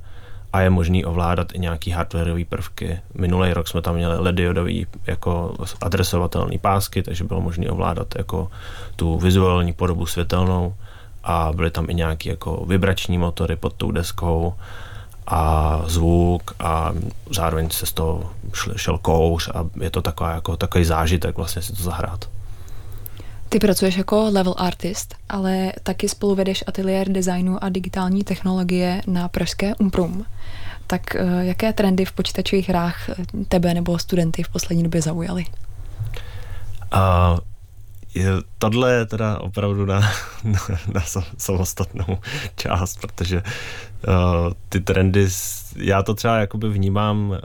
a 0.53 0.61
je 0.61 0.71
možný 0.71 1.05
ovládat 1.05 1.53
i 1.53 1.59
nějaký 1.59 1.90
hardwareové 1.90 2.44
prvky. 2.44 3.01
Minulý 3.14 3.53
rok 3.53 3.68
jsme 3.68 3.83
tam 3.83 3.94
měli 3.94 4.18
lediodový 4.18 4.87
jako 5.07 5.55
adresovatelný 5.81 6.59
pásky, 6.59 7.03
takže 7.03 7.25
bylo 7.25 7.40
možné 7.40 7.71
ovládat 7.71 8.14
jako 8.18 8.51
tu 8.97 9.18
vizuální 9.18 9.73
podobu 9.73 10.07
světelnou 10.07 10.75
a 11.24 11.52
byly 11.52 11.70
tam 11.70 11.90
i 11.90 11.94
nějaké 11.94 12.28
jako 12.28 12.64
vibrační 12.66 13.18
motory 13.18 13.57
pod 13.57 13.72
tou 13.72 13.90
deskou 13.90 14.54
a 15.26 15.83
zvuk 15.87 16.54
a 16.59 16.92
zároveň 17.31 17.70
se 17.70 17.87
z 17.87 17.92
toho 17.92 18.31
šel 18.76 18.98
kouř 18.98 19.48
a 19.48 19.66
je 19.81 19.90
to 19.90 20.02
taková, 20.02 20.35
jako, 20.35 20.57
takový 20.57 20.85
zážitek 20.85 21.37
vlastně 21.37 21.62
si 21.62 21.72
to 21.72 21.83
zahrát. 21.83 22.28
Ty 23.48 23.59
pracuješ 23.59 23.96
jako 23.96 24.31
level 24.33 24.54
artist, 24.59 25.14
ale 25.28 25.72
taky 25.83 26.09
spolu 26.09 26.35
vedeš 26.35 26.64
ateliér 26.66 27.09
designu 27.09 27.64
a 27.64 27.68
digitální 27.68 28.24
technologie 28.24 29.02
na 29.07 29.28
pražské 29.28 29.74
Umprum. 29.74 30.24
Tak 30.87 31.16
eh, 31.16 31.44
jaké 31.44 31.72
trendy 31.72 32.04
v 32.04 32.12
počítačových 32.12 32.68
hrách 32.68 33.11
tebe 33.48 33.74
nebo 33.74 33.98
studenty 33.98 34.42
v 34.42 34.48
poslední 34.48 34.83
době 34.83 35.02
zaujaly? 35.02 35.44
Uh, 36.94 37.38
tohle 38.59 38.92
je 38.92 39.07
teda 39.07 39.38
opravdu 39.40 39.87
na, 39.87 40.00
na, 40.44 40.61
na 40.94 41.00
samostatnou 41.38 42.18
část, 42.57 43.00
protože 43.00 43.42
uh, 43.42 44.52
ty 44.68 44.81
trendy, 44.81 45.28
já 45.76 46.02
to 46.02 46.14
třeba 46.14 46.38
jakoby 46.38 46.68
vnímám 46.68 47.31
uh, 47.31 47.37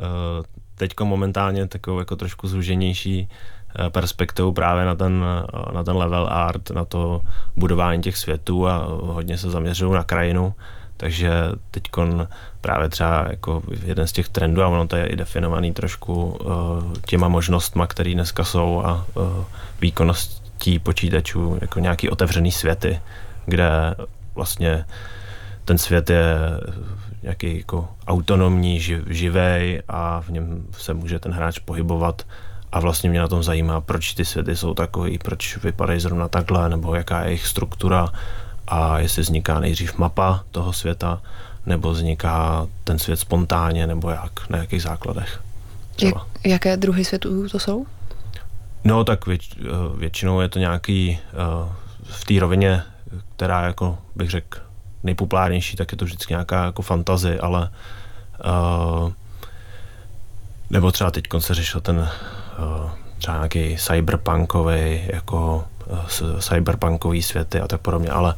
teďko 0.75 1.05
momentálně 1.05 1.67
takovou 1.67 1.99
jako 1.99 2.15
trošku 2.15 2.47
zúženější 2.47 3.29
Eh, 3.79 3.89
perspektivu 3.89 4.51
právě 4.51 4.85
na 4.85 4.95
ten, 4.95 5.25
eh, 5.25 5.73
na 5.73 5.83
ten 5.83 5.97
level 5.97 6.27
art, 6.31 6.69
na 6.69 6.85
to 6.85 7.21
budování 7.55 8.01
těch 8.01 8.17
světů 8.17 8.67
a 8.67 8.87
hodně 9.01 9.37
se 9.37 9.49
zaměřují 9.49 9.93
na 9.93 10.03
krajinu, 10.03 10.53
takže 10.97 11.31
teď 11.71 11.83
právě 12.61 12.89
třeba 12.89 13.25
jako 13.29 13.61
jeden 13.85 14.07
z 14.07 14.11
těch 14.11 14.29
trendů, 14.29 14.63
a 14.63 14.67
ono 14.67 14.87
to 14.87 14.95
je 14.95 15.07
i 15.07 15.15
definovaný 15.15 15.73
trošku 15.73 16.39
eh, 16.41 16.99
těma 17.05 17.27
možnostma, 17.27 17.87
které 17.87 18.13
dneska 18.13 18.43
jsou 18.43 18.81
a 18.85 19.05
výkonností 20.63 20.79
počítačů, 20.79 21.57
jako 21.61 21.79
nějaký 21.79 22.09
otevřený 22.09 22.51
světy, 22.51 22.99
kde 23.45 23.95
vlastně 24.35 24.85
ten 25.65 25.77
svět 25.77 26.09
je 26.09 26.35
nějaký 27.23 27.57
jako 27.57 27.87
autonomní, 28.07 28.79
živej 29.09 29.81
a 29.87 30.21
v 30.21 30.29
něm 30.29 30.67
se 30.77 30.93
může 30.93 31.19
ten 31.19 31.31
hráč 31.31 31.59
pohybovat 31.59 32.25
a 32.71 32.79
vlastně 32.79 33.09
mě 33.09 33.19
na 33.19 33.27
tom 33.27 33.43
zajímá, 33.43 33.81
proč 33.81 34.13
ty 34.13 34.25
světy 34.25 34.55
jsou 34.55 34.73
takový, 34.73 35.17
proč 35.17 35.57
vypadají 35.57 35.99
zrovna 35.99 36.27
takhle, 36.27 36.69
nebo 36.69 36.95
jaká 36.95 37.21
je 37.21 37.27
jejich 37.27 37.47
struktura 37.47 38.07
a 38.67 38.99
jestli 38.99 39.21
vzniká 39.21 39.59
nejdřív 39.59 39.97
mapa 39.97 40.43
toho 40.51 40.73
světa, 40.73 41.21
nebo 41.65 41.91
vzniká 41.91 42.67
ten 42.83 42.99
svět 42.99 43.19
spontánně, 43.19 43.87
nebo 43.87 44.09
jak, 44.09 44.49
na 44.49 44.57
jakých 44.57 44.81
základech. 44.81 45.39
Jak, 46.01 46.15
jaké 46.45 46.77
druhy 46.77 47.05
světů 47.05 47.49
to 47.49 47.59
jsou? 47.59 47.85
No 48.83 49.03
tak 49.03 49.27
věč, 49.27 49.49
eh, 49.57 49.63
většinou 49.97 50.41
je 50.41 50.49
to 50.49 50.59
nějaký 50.59 51.19
uh, 51.33 51.71
v 52.03 52.25
té 52.25 52.39
rovině, 52.39 52.83
která 53.35 53.61
jako 53.61 53.97
bych 54.15 54.29
řekl 54.29 54.59
nejpopulárnější, 55.03 55.77
tak 55.77 55.91
je 55.91 55.97
to 55.97 56.05
vždycky 56.05 56.33
nějaká 56.33 56.65
jako 56.65 56.81
fantazy, 56.81 57.39
ale 57.39 57.69
uh, 58.45 59.11
nebo 60.69 60.91
třeba 60.91 61.11
teď 61.11 61.23
se 61.39 61.53
řešil 61.53 61.81
ten 61.81 62.09
Eh, 62.53 62.89
třeba 63.17 63.37
nějaký 63.37 63.77
cyberpunkový, 63.77 65.01
jako 65.13 65.65
eh, 65.93 66.41
cyberpunkový 66.41 67.21
světy 67.21 67.59
a 67.59 67.67
tak 67.67 67.81
podobně, 67.81 68.09
ale 68.09 68.35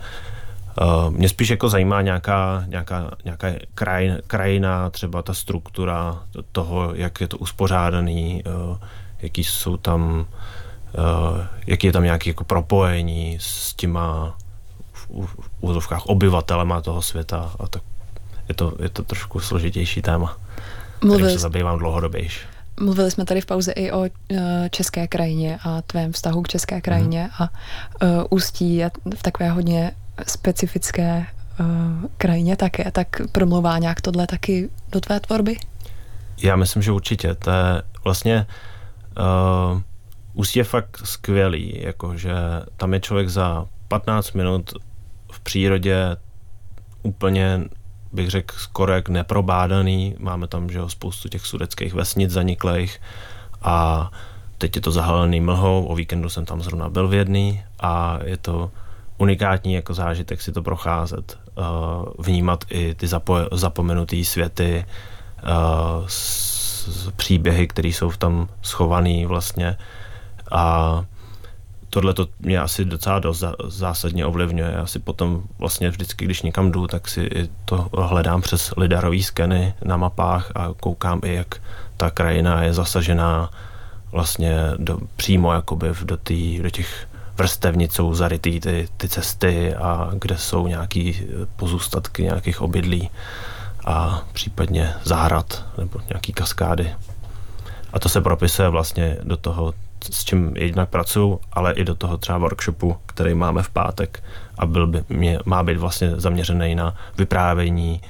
Uh, 0.82 1.10
mě 1.10 1.30
spíš 1.30 1.50
jako 1.50 1.70
zajímá 1.70 2.02
nějaká, 2.02 2.64
nějaká, 2.68 3.12
nějaká 3.26 3.48
kraj, 3.76 4.18
krajina, 4.28 4.90
třeba 4.90 5.22
ta 5.22 5.34
struktura 5.34 6.24
toho, 6.52 6.92
jak 6.96 7.22
je 7.22 7.28
to 7.28 7.38
uspořádaný, 7.38 8.44
uh, 8.44 8.78
jaký 9.22 9.44
jsou 9.44 9.78
tam, 9.78 10.26
uh, 10.98 11.46
jaký 11.68 11.88
je 11.88 11.94
tam 11.94 12.04
nějaké 12.04 12.30
jako 12.30 12.44
propojení 12.44 13.38
s 13.42 13.74
těma 13.74 14.38
v, 14.94 15.08
úzovkách 15.62 16.06
obyvatelema 16.06 16.82
toho 16.82 17.02
světa 17.02 17.52
a 17.60 17.68
tak 17.68 17.82
je 18.50 18.56
to, 18.56 18.74
je 18.82 18.90
to 18.90 19.04
trošku 19.04 19.40
složitější 19.40 20.02
téma, 20.02 20.38
Mluvil... 21.02 21.20
kterým 21.20 21.38
se 21.38 21.42
zabývám 21.42 21.80
dlouhodobější. 21.80 22.40
Mluvili 22.80 23.12
jsme 23.12 23.26
tady 23.26 23.42
v 23.42 23.46
pauze 23.46 23.72
i 23.72 23.92
o 23.92 24.00
uh, 24.00 24.08
české 24.72 25.08
krajině 25.08 25.60
a 25.64 25.82
tvém 25.82 26.12
vztahu 26.12 26.42
k 26.42 26.48
české 26.48 26.82
krajině 26.82 27.24
mm. 27.24 27.30
a 27.40 27.50
uh, 28.04 28.24
ústí 28.30 28.84
v 29.16 29.24
takové 29.24 29.50
hodně 29.50 29.92
specifické 30.28 31.26
uh, 31.60 31.66
krajině 32.18 32.56
také, 32.56 32.92
tak 32.92 33.08
promluvá 33.32 33.78
nějak 33.78 34.02
tohle 34.02 34.28
taky 34.28 34.70
do 34.92 35.02
tvé 35.02 35.20
tvorby? 35.20 35.58
Já 36.38 36.56
myslím, 36.56 36.82
že 36.82 36.92
určitě. 36.92 37.36
To 37.36 37.50
je 37.52 37.82
vlastně 38.04 38.36
uh, 38.36 38.75
Ústí 40.34 40.60
je 40.60 40.64
fakt 40.64 41.02
skvělý, 41.04 41.74
jakože 41.82 42.36
tam 42.78 42.94
je 42.94 43.00
člověk 43.00 43.30
za 43.30 43.66
15 43.88 44.32
minut 44.32 44.74
v 45.32 45.40
přírodě 45.40 46.18
úplně 47.04 47.64
bych 48.12 48.30
řekl, 48.30 48.56
skoro 48.58 48.94
jak 48.94 49.10
neprobádaný. 49.10 50.16
Máme 50.20 50.48
tam 50.48 50.70
že 50.70 50.78
jo, 50.78 50.90
spoustu 50.90 51.30
těch 51.30 51.46
sudeckých 51.46 51.94
vesnic 51.94 52.32
zaniklých 52.32 53.02
a 53.62 54.12
teď 54.58 54.76
je 54.76 54.82
to 54.82 54.92
zahalený 54.92 55.42
mlhou, 55.42 55.86
o 55.86 55.96
víkendu 55.96 56.30
jsem 56.30 56.46
tam 56.46 56.62
zrovna 56.62 56.90
byl 56.90 57.08
v 57.08 57.14
jedný 57.14 57.64
a 57.80 58.20
je 58.24 58.38
to 58.38 58.72
unikátní 59.18 59.74
jako 59.74 59.94
zážitek 59.94 60.42
si 60.42 60.52
to 60.52 60.62
procházet, 60.62 61.38
uh, 61.56 61.66
vnímat 62.26 62.64
i 62.70 62.96
ty 62.96 63.06
zapo- 63.06 63.48
zapomenutý 63.52 64.26
světy, 64.26 64.86
uh, 65.44 66.08
s, 66.88 67.12
příběhy, 67.12 67.68
které 67.68 67.88
jsou 67.88 68.12
tam 68.12 68.48
schované 68.62 69.28
vlastně 69.28 69.78
a 70.52 71.04
tohle 71.90 72.14
to 72.14 72.28
mě 72.40 72.60
asi 72.60 72.86
docela 72.86 73.20
dost 73.20 73.44
zásadně 73.68 74.26
ovlivňuje. 74.26 74.72
Já 74.72 74.86
si 74.86 75.00
potom 75.00 75.44
vlastně 75.60 75.90
vždycky, 75.90 76.26
když 76.26 76.42
někam 76.42 76.72
jdu, 76.72 76.88
tak 76.88 77.08
si 77.08 77.50
to 77.66 77.90
hledám 77.98 78.42
přes 78.42 78.74
lidarový 78.78 79.24
skeny 79.24 79.74
na 79.86 79.98
mapách 79.98 80.52
a 80.56 80.70
koukám 80.80 81.22
i, 81.24 81.34
jak 81.34 81.62
ta 81.98 82.10
krajina 82.10 82.64
je 82.64 82.74
zasažená 82.74 83.50
vlastně 84.12 84.58
do, 84.78 85.00
přímo 85.16 85.54
jakoby 85.54 85.88
do, 86.04 86.18
tý, 86.18 86.60
do 86.60 86.70
těch 86.70 87.08
vrstevnic 87.38 87.94
jsou 87.94 88.14
zarytý 88.14 88.60
ty, 88.60 88.88
ty 88.98 89.10
cesty 89.10 89.76
a 89.76 90.12
kde 90.14 90.38
jsou 90.38 90.68
nějaký 90.68 91.22
pozůstatky 91.56 92.24
nějakých 92.24 92.62
obydlí 92.62 93.10
a 93.86 94.24
případně 94.34 94.94
zahrad 95.04 95.66
nebo 95.78 96.00
nějaký 96.10 96.34
kaskády. 96.34 96.94
A 97.94 98.00
to 98.00 98.10
se 98.10 98.22
propisuje 98.22 98.70
vlastně 98.70 99.18
do 99.24 99.38
toho 99.38 99.74
s 100.12 100.24
čím 100.24 100.58
jednak 100.58 100.90
pracuju, 100.90 101.40
ale 101.54 101.74
i 101.74 101.84
do 101.84 101.96
toho 101.96 102.18
třeba 102.18 102.38
workshopu, 102.38 102.98
který 103.06 103.34
máme 103.34 103.64
v 103.64 103.70
pátek 103.70 104.24
a 104.58 104.66
byl 104.66 104.88
by, 104.88 105.04
mě, 105.10 105.40
má 105.46 105.64
být 105.64 105.78
vlastně 105.78 106.12
zaměřený 106.16 106.76
na 106.76 106.96
vyprávění, 107.18 108.02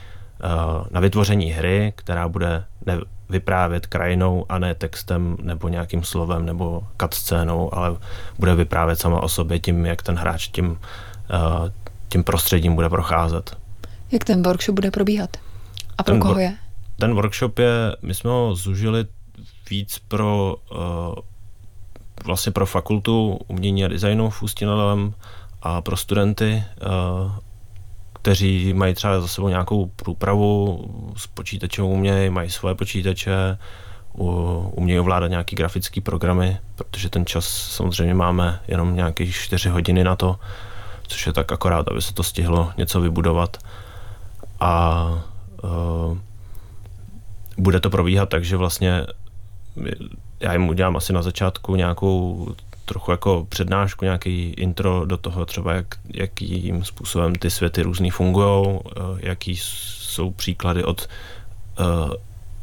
uh, 0.43 0.86
na 0.91 0.99
vytvoření 0.99 1.51
hry, 1.51 1.93
která 1.95 2.28
bude 2.28 2.63
ne, 2.86 2.97
vyprávět 3.30 3.88
krajinou 3.88 4.45
a 4.49 4.59
ne 4.59 4.76
textem 4.76 5.38
nebo 5.41 5.67
nějakým 5.67 6.03
slovem 6.03 6.45
nebo 6.45 6.84
cutscénou, 7.01 7.76
ale 7.76 7.95
bude 8.39 8.55
vyprávět 8.55 8.99
sama 8.99 9.23
o 9.23 9.30
sobě 9.30 9.59
tím, 9.59 9.86
jak 9.86 10.03
ten 10.03 10.15
hráč 10.15 10.47
tím 10.47 10.69
uh, 10.69 10.78
tím 12.09 12.23
prostředím 12.23 12.76
bude 12.76 12.89
procházet. 12.89 13.57
Jak 14.11 14.23
ten 14.23 14.43
workshop 14.43 14.76
bude 14.76 14.91
probíhat? 14.91 15.38
A 15.98 16.04
pro 16.04 16.14
ten, 16.14 16.22
koho 16.22 16.39
je? 16.39 16.58
Ten 17.00 17.14
workshop 17.14 17.60
je, 17.60 17.96
my 18.02 18.14
jsme 18.14 18.30
ho 18.30 18.56
zužili 18.56 19.06
víc 19.70 20.00
pro 20.00 20.56
uh, 20.72 21.16
vlastně 22.26 22.52
pro 22.52 22.66
fakultu 22.66 23.39
umění 23.48 23.86
a 23.86 23.88
designu 23.88 24.30
v 24.30 24.41
Ústí 24.41 24.66
a 25.62 25.82
pro 25.82 25.98
studenty, 25.98 26.64
uh, 27.26 27.32
kteří 28.14 28.74
mají 28.74 28.93
třeba 28.93 29.22
za 29.22 29.28
sebou 29.28 29.50
nějakou 29.50 29.86
průpravu 29.86 30.86
s 31.18 31.28
počítačem 31.28 31.86
umějí, 31.86 32.30
mají 32.30 32.50
svoje 32.50 32.76
počítače, 32.76 33.58
umějí 34.14 35.00
ovládat 35.00 35.28
nějaký 35.28 35.56
grafický 35.56 36.02
programy, 36.02 36.58
protože 36.76 37.10
ten 37.10 37.26
čas 37.26 37.46
samozřejmě 37.48 38.14
máme 38.14 38.60
jenom 38.68 38.96
nějaké 38.96 39.28
4 39.28 39.70
hodiny 39.70 40.04
na 40.04 40.16
to, 40.16 40.39
což 41.08 41.28
je 41.28 41.34
tak 41.34 41.52
akorát, 41.52 41.88
aby 41.88 42.02
se 42.02 42.14
to 42.14 42.24
stihlo 42.24 42.72
něco 42.78 43.02
vybudovat. 43.02 43.58
A 44.60 45.24
bude 47.58 47.80
to 47.80 47.89
probíhat 47.89 48.30
tak, 48.30 48.43
že 48.43 48.58
vlastně 48.58 49.06
já 50.39 50.53
jim 50.53 50.70
udělám 50.70 50.97
asi 50.97 51.14
na 51.14 51.22
začátku 51.22 51.76
nějakou 51.76 52.47
trochu 52.86 53.12
jako 53.12 53.45
přednášku, 53.49 54.06
nějaký 54.06 54.49
intro 54.49 55.06
do 55.06 55.18
toho 55.18 55.45
třeba, 55.45 55.74
jak, 55.74 55.95
jakým 56.14 56.84
způsobem 56.84 57.36
ty 57.36 57.49
světy 57.49 57.82
různý 57.82 58.10
fungují, 58.10 58.80
eh, 58.80 58.99
jaký 59.20 59.58
jsou 59.58 60.32
příklady 60.32 60.84
od 60.84 61.08
uh, 61.80 62.14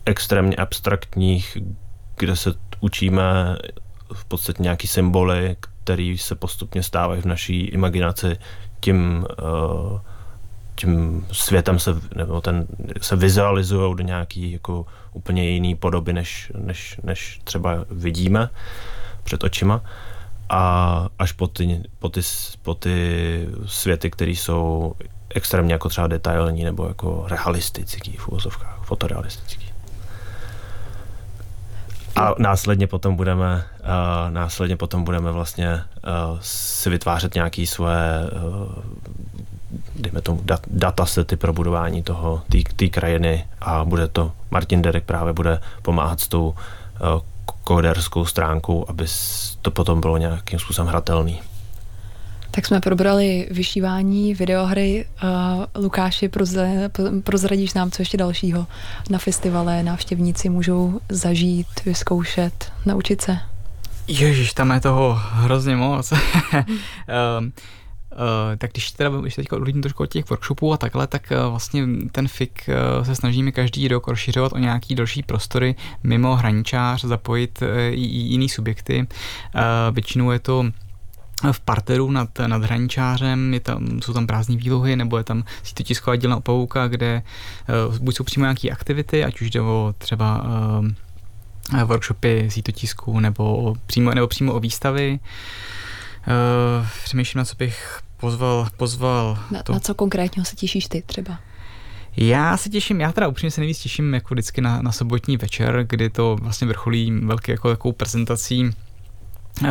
extrémně 0.04 0.56
abstraktních, 0.56 1.58
kde 2.16 2.36
se 2.36 2.54
učíme 2.80 3.56
v 4.12 4.24
podstatě 4.24 4.62
nějaký 4.62 4.86
symboly, 4.86 5.56
který 5.60 6.18
se 6.18 6.34
postupně 6.34 6.82
stávají 6.82 7.22
v 7.22 7.26
naší 7.26 7.60
imaginaci 7.60 8.36
tím, 8.80 9.26
uh, 9.42 10.00
tím 10.82 11.26
světem 11.32 11.78
se, 11.78 11.90
nebo 12.16 12.40
ten, 12.40 12.66
se 13.00 13.16
vizualizují 13.16 13.96
do 13.96 14.02
nějaký 14.02 14.52
jako 14.52 14.86
úplně 15.12 15.50
jiný 15.50 15.74
podoby, 15.74 16.12
než, 16.12 16.52
než, 16.58 17.00
než 17.02 17.40
třeba 17.44 17.84
vidíme 17.90 18.50
před 19.22 19.44
očima. 19.44 19.80
A 20.48 21.08
až 21.18 21.32
po 21.32 21.46
ty, 21.46 21.82
po 21.98 22.08
ty, 22.08 22.20
po 22.62 22.74
ty 22.74 23.48
světy, 23.66 24.10
které 24.10 24.30
jsou 24.30 24.94
extrémně 25.34 25.72
jako 25.72 25.88
třeba 25.88 26.06
detailní 26.06 26.64
nebo 26.64 26.88
jako 26.88 27.26
realistický 27.28 28.16
v 28.16 28.28
úvozovkách, 28.28 28.78
fotorealistický. 28.84 29.72
A 32.16 32.34
následně 32.38 32.86
potom 32.86 33.16
budeme, 33.16 33.64
uh, 33.80 34.30
následně 34.30 34.76
potom 34.76 35.04
budeme 35.04 35.32
vlastně 35.32 35.74
uh, 35.74 36.38
si 36.40 36.90
vytvářet 36.90 37.34
nějaké 37.34 37.66
svoje 37.66 38.30
uh, 38.32 38.72
dejme 39.96 40.20
tomu 40.20 40.40
dat, 40.44 40.60
datasety 40.66 41.36
pro 41.36 41.52
budování 41.52 42.02
toho, 42.02 42.42
té 42.76 42.88
krajiny 42.88 43.44
a 43.60 43.84
bude 43.84 44.08
to, 44.08 44.32
Martin 44.50 44.82
Derek 44.82 45.04
právě 45.04 45.32
bude 45.32 45.60
pomáhat 45.82 46.20
s 46.20 46.28
tou 46.28 46.48
uh, 46.48 47.20
kóderskou 47.64 48.24
stránkou, 48.24 48.84
aby 48.88 49.06
to 49.62 49.70
potom 49.70 50.00
bylo 50.00 50.16
nějakým 50.16 50.58
způsobem 50.58 50.88
hratelný. 50.88 51.40
Tak 52.50 52.66
jsme 52.66 52.80
probrali 52.80 53.48
vyšívání, 53.50 54.34
videohry. 54.34 55.06
Uh, 55.24 55.82
Lukáši, 55.82 56.30
prozradíš 57.24 57.74
nám, 57.74 57.90
co 57.90 58.02
ještě 58.02 58.16
dalšího 58.16 58.66
na 59.10 59.18
festivale 59.18 59.82
návštěvníci 59.82 60.48
můžou 60.48 61.00
zažít, 61.08 61.84
vyzkoušet, 61.84 62.72
naučit 62.86 63.20
se? 63.20 63.38
Ježíš, 64.08 64.52
tam 64.52 64.70
je 64.70 64.80
toho 64.80 65.20
hrozně 65.32 65.76
moc. 65.76 66.12
um, 66.12 67.52
Uh, 68.12 68.56
tak 68.58 68.72
když 68.72 68.90
teda 68.90 69.10
když 69.10 69.34
teďka 69.34 69.56
odlídnu 69.56 69.82
trošku 69.82 70.02
od 70.02 70.06
těch 70.06 70.30
workshopů 70.30 70.72
a 70.72 70.76
takhle, 70.76 71.06
tak 71.06 71.32
uh, 71.32 71.50
vlastně 71.50 71.86
ten 72.12 72.28
FIK 72.28 72.68
uh, 72.68 73.04
se 73.04 73.14
snažíme 73.14 73.52
každý 73.52 73.88
rok 73.88 74.08
rozšiřovat 74.08 74.52
o 74.52 74.58
nějaký 74.58 74.94
další 74.94 75.22
prostory 75.22 75.74
mimo 76.02 76.36
hraničář, 76.36 77.04
zapojit 77.04 77.62
i, 77.90 77.94
i 77.94 78.18
jiný 78.18 78.48
subjekty. 78.48 79.06
Většinou 79.92 80.30
je 80.30 80.38
to 80.38 80.64
v 81.52 81.60
parteru 81.60 82.10
nad, 82.10 82.28
nad 82.46 82.64
hraničářem, 82.64 83.54
je 83.54 83.60
tam, 83.60 84.00
jsou 84.02 84.12
tam 84.12 84.26
prázdné 84.26 84.56
výlohy, 84.56 84.96
nebo 84.96 85.18
je 85.18 85.24
tam 85.24 85.44
sítotisková 85.62 86.16
dílna 86.16 86.36
opavouka, 86.36 86.88
kde 86.88 87.22
uh, 87.88 87.98
buď 87.98 88.16
jsou 88.16 88.24
přímo 88.24 88.44
nějaké 88.44 88.70
aktivity, 88.70 89.24
ať 89.24 89.40
už 89.40 89.50
jde 89.50 89.60
o 89.60 89.94
třeba 89.98 90.44
uh, 91.72 91.82
workshopy 91.84 92.50
sítotisku, 92.50 93.20
nebo 93.20 93.74
přímo, 93.86 94.14
nebo 94.14 94.26
přímo 94.26 94.52
o 94.52 94.60
výstavy. 94.60 95.18
Uh, 95.22 95.28
přemýšlím, 97.04 97.38
na 97.38 97.44
co 97.44 97.56
bych 97.56 98.00
pozval. 98.16 98.68
pozval 98.76 99.38
na, 99.50 99.62
to. 99.62 99.72
na 99.72 99.80
co 99.80 99.94
konkrétního 99.94 100.44
se 100.44 100.56
těšíš 100.56 100.86
ty 100.86 101.02
třeba? 101.06 101.38
Já 102.16 102.56
se 102.56 102.68
těším, 102.68 103.00
já 103.00 103.12
teda 103.12 103.28
upřímně 103.28 103.50
se 103.50 103.60
nejvíc 103.60 103.78
těším 103.78 104.14
jako 104.14 104.34
vždycky 104.34 104.60
na, 104.60 104.82
na 104.82 104.92
sobotní 104.92 105.36
večer, 105.36 105.86
kdy 105.88 106.10
to 106.10 106.36
vlastně 106.40 106.66
vrcholí 106.66 107.10
velké 107.10 107.52
jako 107.52 107.68
takovou 107.68 107.92
prezentací 107.92 108.70
Uh, 109.60 109.68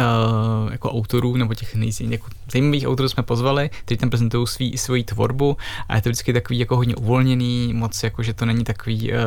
jako 0.71 0.91
autorů 0.91 1.37
nebo 1.37 1.53
těch 1.53 1.75
nejzajímavějších 1.75 2.11
jako 2.11 2.27
zajímavých 2.51 2.87
autorů 2.87 3.09
jsme 3.09 3.23
pozvali, 3.23 3.69
kteří 3.85 3.97
tam 3.97 4.09
prezentují 4.09 4.47
svý, 4.47 4.77
svoji 4.77 5.03
tvorbu 5.03 5.57
a 5.89 5.95
je 5.95 6.01
to 6.01 6.09
vždycky 6.09 6.33
takový 6.33 6.59
jako 6.59 6.75
hodně 6.75 6.95
uvolněný, 6.95 7.73
moc 7.73 8.03
jako, 8.03 8.23
že 8.23 8.33
to 8.33 8.45
není 8.45 8.63
takový 8.63 9.11
uh, 9.11 9.17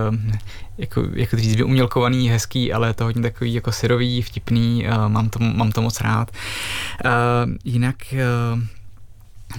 jako, 0.79 1.03
jako 1.13 1.37
říct, 1.37 1.61
umělkovaný, 1.61 2.29
hezký, 2.31 2.73
ale 2.73 2.89
je 2.89 2.95
to 2.95 3.05
hodně 3.05 3.23
takový 3.23 3.55
jako 3.55 3.73
syrový, 3.73 4.23
vtipný, 4.23 4.87
uh, 4.89 5.09
mám, 5.09 5.29
to, 5.29 5.39
mám 5.39 5.73
to 5.73 5.83
moc 5.83 6.01
rád. 6.01 6.31
Jinak 7.65 7.97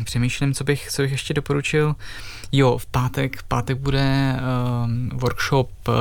Přemýšlím, 0.03 0.53
co 0.53 0.63
bych, 0.63 0.87
co 0.91 1.01
bych 1.01 1.11
ještě 1.11 1.33
doporučil. 1.33 1.95
Jo, 2.51 2.77
v 2.77 2.85
pátek, 2.85 3.43
pátek 3.47 3.77
bude 3.77 4.35
uh, 4.35 5.19
workshop 5.19 5.69
uh, 5.87 5.93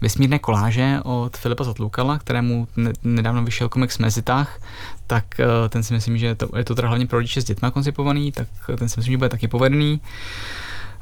Vesmírné 0.00 0.38
koláže 0.38 1.00
od 1.04 1.36
Filipa 1.36 1.64
Zatlukala, 1.64 2.18
kterému 2.18 2.68
ne, 2.76 2.92
nedávno 3.04 3.44
vyšel 3.44 3.68
komiks 3.68 3.98
Mezitách, 3.98 4.60
tak 5.06 5.24
uh, 5.38 5.68
ten 5.68 5.82
si 5.82 5.94
myslím, 5.94 6.18
že 6.18 6.34
to, 6.34 6.48
je 6.56 6.64
to 6.64 6.74
teda 6.74 6.88
hlavně 6.88 7.06
pro 7.06 7.18
rodiče 7.18 7.42
s 7.42 7.44
dětmi 7.44 7.68
koncipovaný, 7.72 8.32
tak 8.32 8.48
ten 8.78 8.88
si 8.88 9.00
myslím, 9.00 9.12
že 9.12 9.18
bude 9.18 9.28
taky 9.28 9.48
povedný. 9.48 10.00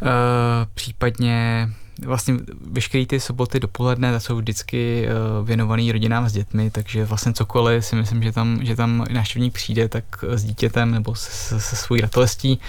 Uh, 0.03 0.09
případně 0.75 1.69
vlastně 2.05 2.35
veškeré 2.71 3.07
ty 3.07 3.21
soboty 3.21 3.61
dopoledne 3.61 4.21
jsou 4.21 4.37
vždycky 4.37 5.09
uh, 5.41 5.47
věnovaný 5.47 5.93
rodinám 5.93 6.29
s 6.29 6.33
dětmi, 6.33 6.71
takže 6.71 7.05
vlastně 7.05 7.33
cokoliv 7.33 7.85
si 7.85 7.97
myslím, 7.97 8.23
že 8.23 8.33
tam, 8.33 8.59
že 8.63 8.77
tam 8.77 9.05
návštěvník 9.11 9.55
přijde, 9.55 9.89
tak 9.89 10.05
s 10.29 10.45
dítětem 10.45 10.91
nebo 10.91 11.15
se, 11.15 11.61
se 11.61 11.77
svojí 11.77 12.01
ratolestí, 12.01 12.61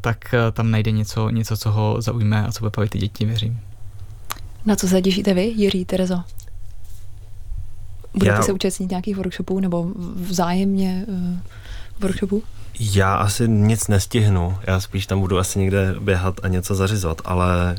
tak 0.00 0.34
uh, 0.34 0.52
tam 0.52 0.70
najde 0.70 0.90
něco, 0.90 1.30
něco, 1.30 1.56
co 1.56 1.70
ho 1.70 1.96
zaujme 1.98 2.46
a 2.46 2.52
co 2.52 2.60
bude 2.60 2.70
bavit 2.76 2.90
ty 2.90 2.98
děti, 2.98 3.24
věřím. 3.24 3.60
Na 4.66 4.76
co 4.76 4.88
se 4.88 5.02
těšíte 5.02 5.34
vy, 5.34 5.42
Jiří, 5.44 5.84
Terezo? 5.84 6.22
Budete 8.12 8.36
Já... 8.36 8.42
se 8.42 8.52
účastnit 8.52 8.90
nějakých 8.90 9.16
workshopů 9.16 9.60
nebo 9.60 9.86
vzájemně 10.16 11.04
uh, 11.08 11.36
workshopů? 12.00 12.42
Já 12.80 13.14
asi 13.14 13.48
nic 13.48 13.88
nestihnu, 13.88 14.58
já 14.66 14.80
spíš 14.80 15.06
tam 15.06 15.20
budu 15.20 15.38
asi 15.38 15.58
někde 15.58 15.94
běhat 16.00 16.34
a 16.42 16.48
něco 16.48 16.74
zařizovat, 16.74 17.22
ale 17.24 17.76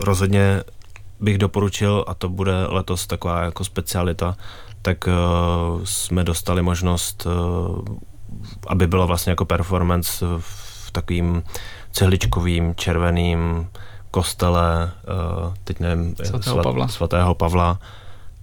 rozhodně 0.00 0.62
bych 1.20 1.38
doporučil, 1.38 2.04
a 2.06 2.14
to 2.14 2.28
bude 2.28 2.66
letos 2.66 3.06
taková 3.06 3.42
jako 3.42 3.64
specialita, 3.64 4.36
tak 4.82 5.06
uh, 5.06 5.84
jsme 5.84 6.24
dostali 6.24 6.62
možnost, 6.62 7.26
uh, 7.26 7.84
aby 8.66 8.86
bylo 8.86 9.06
vlastně 9.06 9.30
jako 9.30 9.44
performance 9.44 10.26
v 10.38 10.90
takovým 10.92 11.42
cihličkovým, 11.92 12.74
červeným 12.74 13.68
kostele, 14.10 14.92
uh, 15.44 15.54
teď 15.64 15.80
nevím, 15.80 16.16
svatého, 16.16 16.42
svat, 16.42 16.62
Pavla. 16.62 16.88
svatého 16.88 17.34
Pavla 17.34 17.78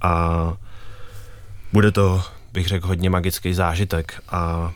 a 0.01 0.53
bude 1.74 1.91
to, 1.91 2.22
bych 2.53 2.68
řekl, 2.68 2.88
hodně 2.88 3.10
magický 3.10 3.53
zážitek 3.53 4.24
a 4.30 4.72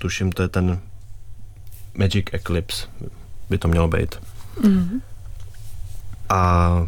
tuším, 0.00 0.32
to 0.32 0.42
je 0.42 0.48
ten 0.48 0.80
Magic 1.94 2.26
Eclipse, 2.32 2.86
by 3.50 3.58
to 3.58 3.68
mělo 3.68 3.88
být. 3.88 4.29
Mm-hmm. 4.60 5.00
A 6.28 6.86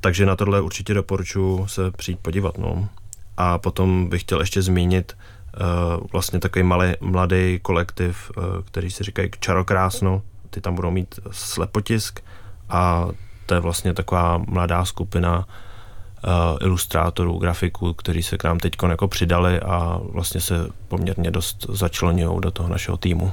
takže 0.00 0.26
na 0.26 0.36
tohle 0.36 0.60
určitě 0.60 0.94
doporučuji 0.94 1.66
se 1.66 1.90
přijít 1.90 2.18
podívat. 2.20 2.58
No. 2.58 2.88
A 3.36 3.58
potom 3.58 4.08
bych 4.08 4.20
chtěl 4.20 4.40
ještě 4.40 4.62
zmínit 4.62 5.16
uh, 5.16 6.06
vlastně 6.12 6.38
takový 6.38 6.62
malý, 6.62 6.92
mladý 7.00 7.58
kolektiv, 7.62 8.30
uh, 8.36 8.44
který 8.64 8.90
si 8.90 9.04
říkají 9.04 9.30
Čarokrásno. 9.40 10.22
Ty 10.50 10.60
tam 10.60 10.74
budou 10.74 10.90
mít 10.90 11.20
slepotisk 11.30 12.20
a 12.68 13.08
to 13.46 13.54
je 13.54 13.60
vlastně 13.60 13.94
taková 13.94 14.38
mladá 14.38 14.84
skupina 14.84 15.38
uh, 15.38 16.32
ilustrátorů, 16.60 17.38
grafiků, 17.38 17.94
kteří 17.94 18.22
se 18.22 18.38
k 18.38 18.44
nám 18.44 18.58
teď 18.58 18.72
jako 18.88 19.08
přidali 19.08 19.60
a 19.60 20.00
vlastně 20.12 20.40
se 20.40 20.68
poměrně 20.88 21.30
dost 21.30 21.66
začlenují 21.68 22.40
do 22.40 22.50
toho 22.50 22.68
našeho 22.68 22.96
týmu. 22.96 23.32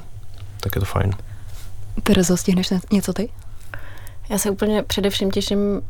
Tak 0.60 0.76
je 0.76 0.80
to 0.80 0.86
fajn. 0.86 1.14
Terezo, 2.04 2.38
stihneš 2.38 2.74
něco 2.92 3.14
ty? 3.14 3.30
Já 4.30 4.38
se 4.38 4.50
úplně 4.50 4.84
především 4.84 5.32
těším 5.32 5.60
uh, 5.60 5.82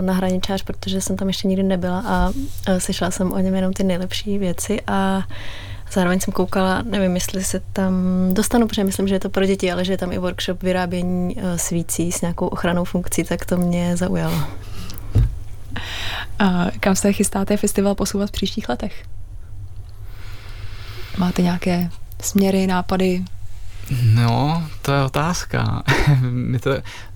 na 0.00 0.12
hraničář, 0.12 0.62
protože 0.62 1.00
jsem 1.00 1.16
tam 1.16 1.28
ještě 1.28 1.48
nikdy 1.48 1.62
nebyla 1.62 2.02
a 2.06 2.28
uh, 2.28 2.78
slyšela 2.78 3.10
jsem 3.10 3.32
o 3.32 3.38
něm 3.38 3.54
jenom 3.54 3.72
ty 3.72 3.84
nejlepší 3.84 4.38
věci 4.38 4.80
a 4.86 5.22
Zároveň 5.92 6.20
jsem 6.20 6.32
koukala, 6.32 6.82
nevím, 6.82 7.14
jestli 7.14 7.44
se 7.44 7.60
tam 7.72 7.94
dostanu, 8.32 8.68
protože 8.68 8.84
myslím, 8.84 9.08
že 9.08 9.14
je 9.14 9.20
to 9.20 9.30
pro 9.30 9.46
děti, 9.46 9.72
ale 9.72 9.84
že 9.84 9.92
je 9.92 9.98
tam 9.98 10.12
i 10.12 10.18
workshop 10.18 10.62
vyrábění 10.62 11.36
eh, 11.38 11.58
svící 11.58 12.12
s 12.12 12.20
nějakou 12.20 12.46
ochranou 12.46 12.84
funkcí, 12.84 13.24
tak 13.24 13.44
to 13.44 13.56
mě 13.56 13.96
zaujalo. 13.96 14.42
A 16.38 16.66
kam 16.80 16.96
se 16.96 17.12
chystáte 17.12 17.56
festival 17.56 17.94
posouvat 17.94 18.28
v 18.28 18.32
příštích 18.32 18.68
letech? 18.68 19.04
Máte 21.18 21.42
nějaké 21.42 21.90
směry, 22.20 22.66
nápady? 22.66 23.24
No, 24.14 24.62
to 24.82 24.92
je 24.92 25.04
otázka. 25.04 25.82
my, 26.30 26.58
to, 26.58 26.70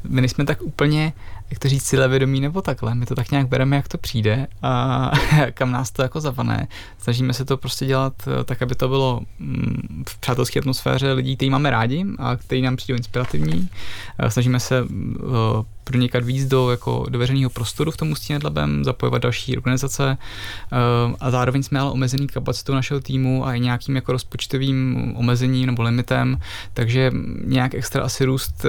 my 0.08 0.20
nejsme 0.20 0.44
tak 0.44 0.62
úplně 0.62 1.12
jak 1.50 1.58
to 1.58 1.68
říct, 1.68 1.92
vědomí 1.92 2.40
nebo 2.40 2.62
takhle. 2.62 2.94
My 2.94 3.06
to 3.06 3.14
tak 3.14 3.30
nějak 3.30 3.48
bereme, 3.48 3.76
jak 3.76 3.88
to 3.88 3.98
přijde 3.98 4.46
a 4.62 5.10
kam 5.54 5.72
nás 5.72 5.90
to 5.90 6.02
jako 6.02 6.20
zavané. 6.20 6.68
Snažíme 6.98 7.32
se 7.32 7.44
to 7.44 7.56
prostě 7.56 7.86
dělat 7.86 8.12
eh, 8.26 8.44
tak, 8.44 8.62
aby 8.62 8.74
to 8.74 8.88
bylo 8.88 9.20
mm, 9.38 10.04
v 10.08 10.18
přátelské 10.18 10.60
atmosféře 10.60 11.12
lidí, 11.12 11.36
kteří 11.36 11.50
máme 11.50 11.70
rádi 11.70 12.06
a 12.18 12.36
kteří 12.36 12.62
nám 12.62 12.76
přijdou 12.76 12.96
inspirativní. 12.96 13.68
Eh, 14.18 14.30
snažíme 14.30 14.60
se 14.60 14.84
eh, 14.84 15.24
pronikat 15.84 16.24
víc 16.24 16.44
do, 16.44 16.70
jako, 16.70 17.06
do 17.08 17.18
veřejného 17.18 17.50
prostoru 17.50 17.90
v 17.90 17.96
tom 17.96 18.10
Ústí 18.10 18.32
nad 18.32 18.44
Labem, 18.44 18.84
zapojovat 18.84 19.22
další 19.22 19.56
organizace 19.56 20.18
a 21.20 21.30
zároveň 21.30 21.62
jsme 21.62 21.80
ale 21.80 21.90
omezený 21.90 22.26
kapacitou 22.26 22.74
našeho 22.74 23.00
týmu 23.00 23.46
a 23.46 23.54
i 23.54 23.60
nějakým 23.60 23.96
jako 23.96 24.12
rozpočtovým 24.12 25.12
omezením 25.16 25.66
nebo 25.66 25.82
limitem, 25.82 26.38
takže 26.72 27.10
nějak 27.44 27.74
extra 27.74 28.02
asi 28.02 28.24
růst 28.24 28.66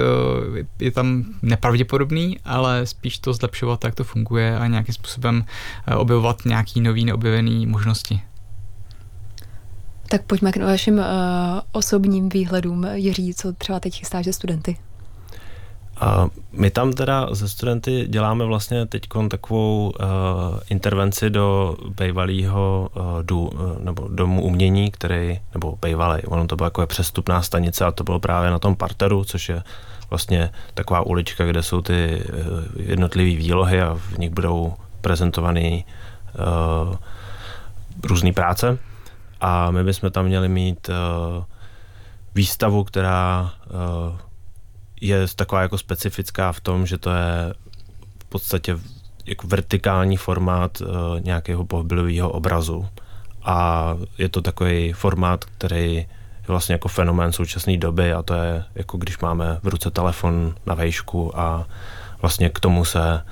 je 0.80 0.90
tam 0.90 1.24
nepravděpodobný, 1.42 2.38
ale 2.44 2.86
spíš 2.86 3.18
to 3.18 3.32
zlepšovat, 3.32 3.84
jak 3.84 3.94
to 3.94 4.04
funguje 4.04 4.58
a 4.58 4.66
nějakým 4.66 4.94
způsobem 4.94 5.44
eh, 5.86 5.94
objevovat 5.94 6.44
nějaký 6.44 6.80
nový 6.80 7.04
neobjevený 7.04 7.66
možnosti. 7.66 8.20
Tak 10.08 10.22
pojďme 10.22 10.52
k 10.52 10.56
vašim 10.56 10.98
uh, 10.98 11.04
osobním 11.72 12.28
výhledům. 12.28 12.86
Jiří, 12.94 13.34
co 13.34 13.52
třeba 13.52 13.80
teď 13.80 13.98
chystáš 13.98 14.24
ze 14.24 14.32
studenty? 14.32 14.76
A 16.00 16.28
my 16.52 16.70
tam 16.70 16.92
teda 16.92 17.28
ze 17.30 17.48
studenty 17.48 18.06
děláme 18.08 18.44
vlastně 18.44 18.86
teď 18.86 19.02
takovou 19.30 19.90
uh, 19.90 20.06
intervenci 20.68 21.30
do 21.30 21.76
bývalého 21.98 22.88
uh, 22.94 23.22
dů, 23.22 23.40
uh, 23.46 23.78
nebo 23.78 24.08
domu 24.08 24.42
umění, 24.42 24.90
který, 24.90 25.40
nebo 25.54 25.78
bývalý, 25.84 26.22
ono 26.22 26.46
to 26.46 26.56
byla 26.56 26.66
jako 26.66 26.86
přestupná 26.86 27.42
stanice 27.42 27.84
a 27.84 27.90
to 27.90 28.04
bylo 28.04 28.20
právě 28.20 28.50
na 28.50 28.58
tom 28.58 28.76
parteru, 28.76 29.24
což 29.24 29.48
je 29.48 29.62
vlastně 30.10 30.50
taková 30.74 31.06
ulička, 31.06 31.46
kde 31.46 31.62
jsou 31.62 31.82
ty 31.82 31.94
eh, 31.94 32.32
jednotlivé 32.82 33.36
výlohy 33.36 33.82
a 33.82 33.94
v 33.94 34.18
nich 34.18 34.30
budou 34.30 34.74
prezentované 35.00 35.70
uh, 35.80 36.96
různé 38.04 38.32
práce. 38.32 38.78
A 39.40 39.70
my 39.70 39.84
bychom 39.84 40.10
tam 40.10 40.24
měli 40.24 40.48
mít 40.48 40.88
uh, 40.88 41.44
výstavu, 42.34 42.84
která 42.84 43.50
uh, 43.66 44.18
je 45.00 45.26
taková 45.36 45.62
jako 45.62 45.78
specifická 45.78 46.52
v 46.52 46.60
tom, 46.60 46.86
že 46.86 46.98
to 46.98 47.10
je 47.10 47.54
v 48.18 48.24
podstatě 48.24 48.78
jako 49.26 49.46
vertikální 49.46 50.16
formát 50.16 50.80
uh, 50.80 50.86
nějakého 51.20 51.64
pohybového 51.64 52.30
obrazu. 52.30 52.86
A 53.42 53.94
je 54.18 54.28
to 54.28 54.42
takový 54.42 54.92
formát, 54.92 55.44
který 55.44 56.06
vlastně 56.46 56.72
jako 56.72 56.88
fenomén 56.88 57.32
současné 57.32 57.76
doby 57.76 58.12
a 58.12 58.22
to 58.22 58.34
je 58.34 58.64
jako 58.74 58.98
když 58.98 59.18
máme 59.18 59.58
v 59.62 59.68
ruce 59.68 59.90
telefon 59.90 60.54
na 60.66 60.74
vejšku 60.74 61.38
a 61.38 61.66
vlastně 62.22 62.48
k 62.48 62.60
tomu 62.60 62.84
se 62.84 63.22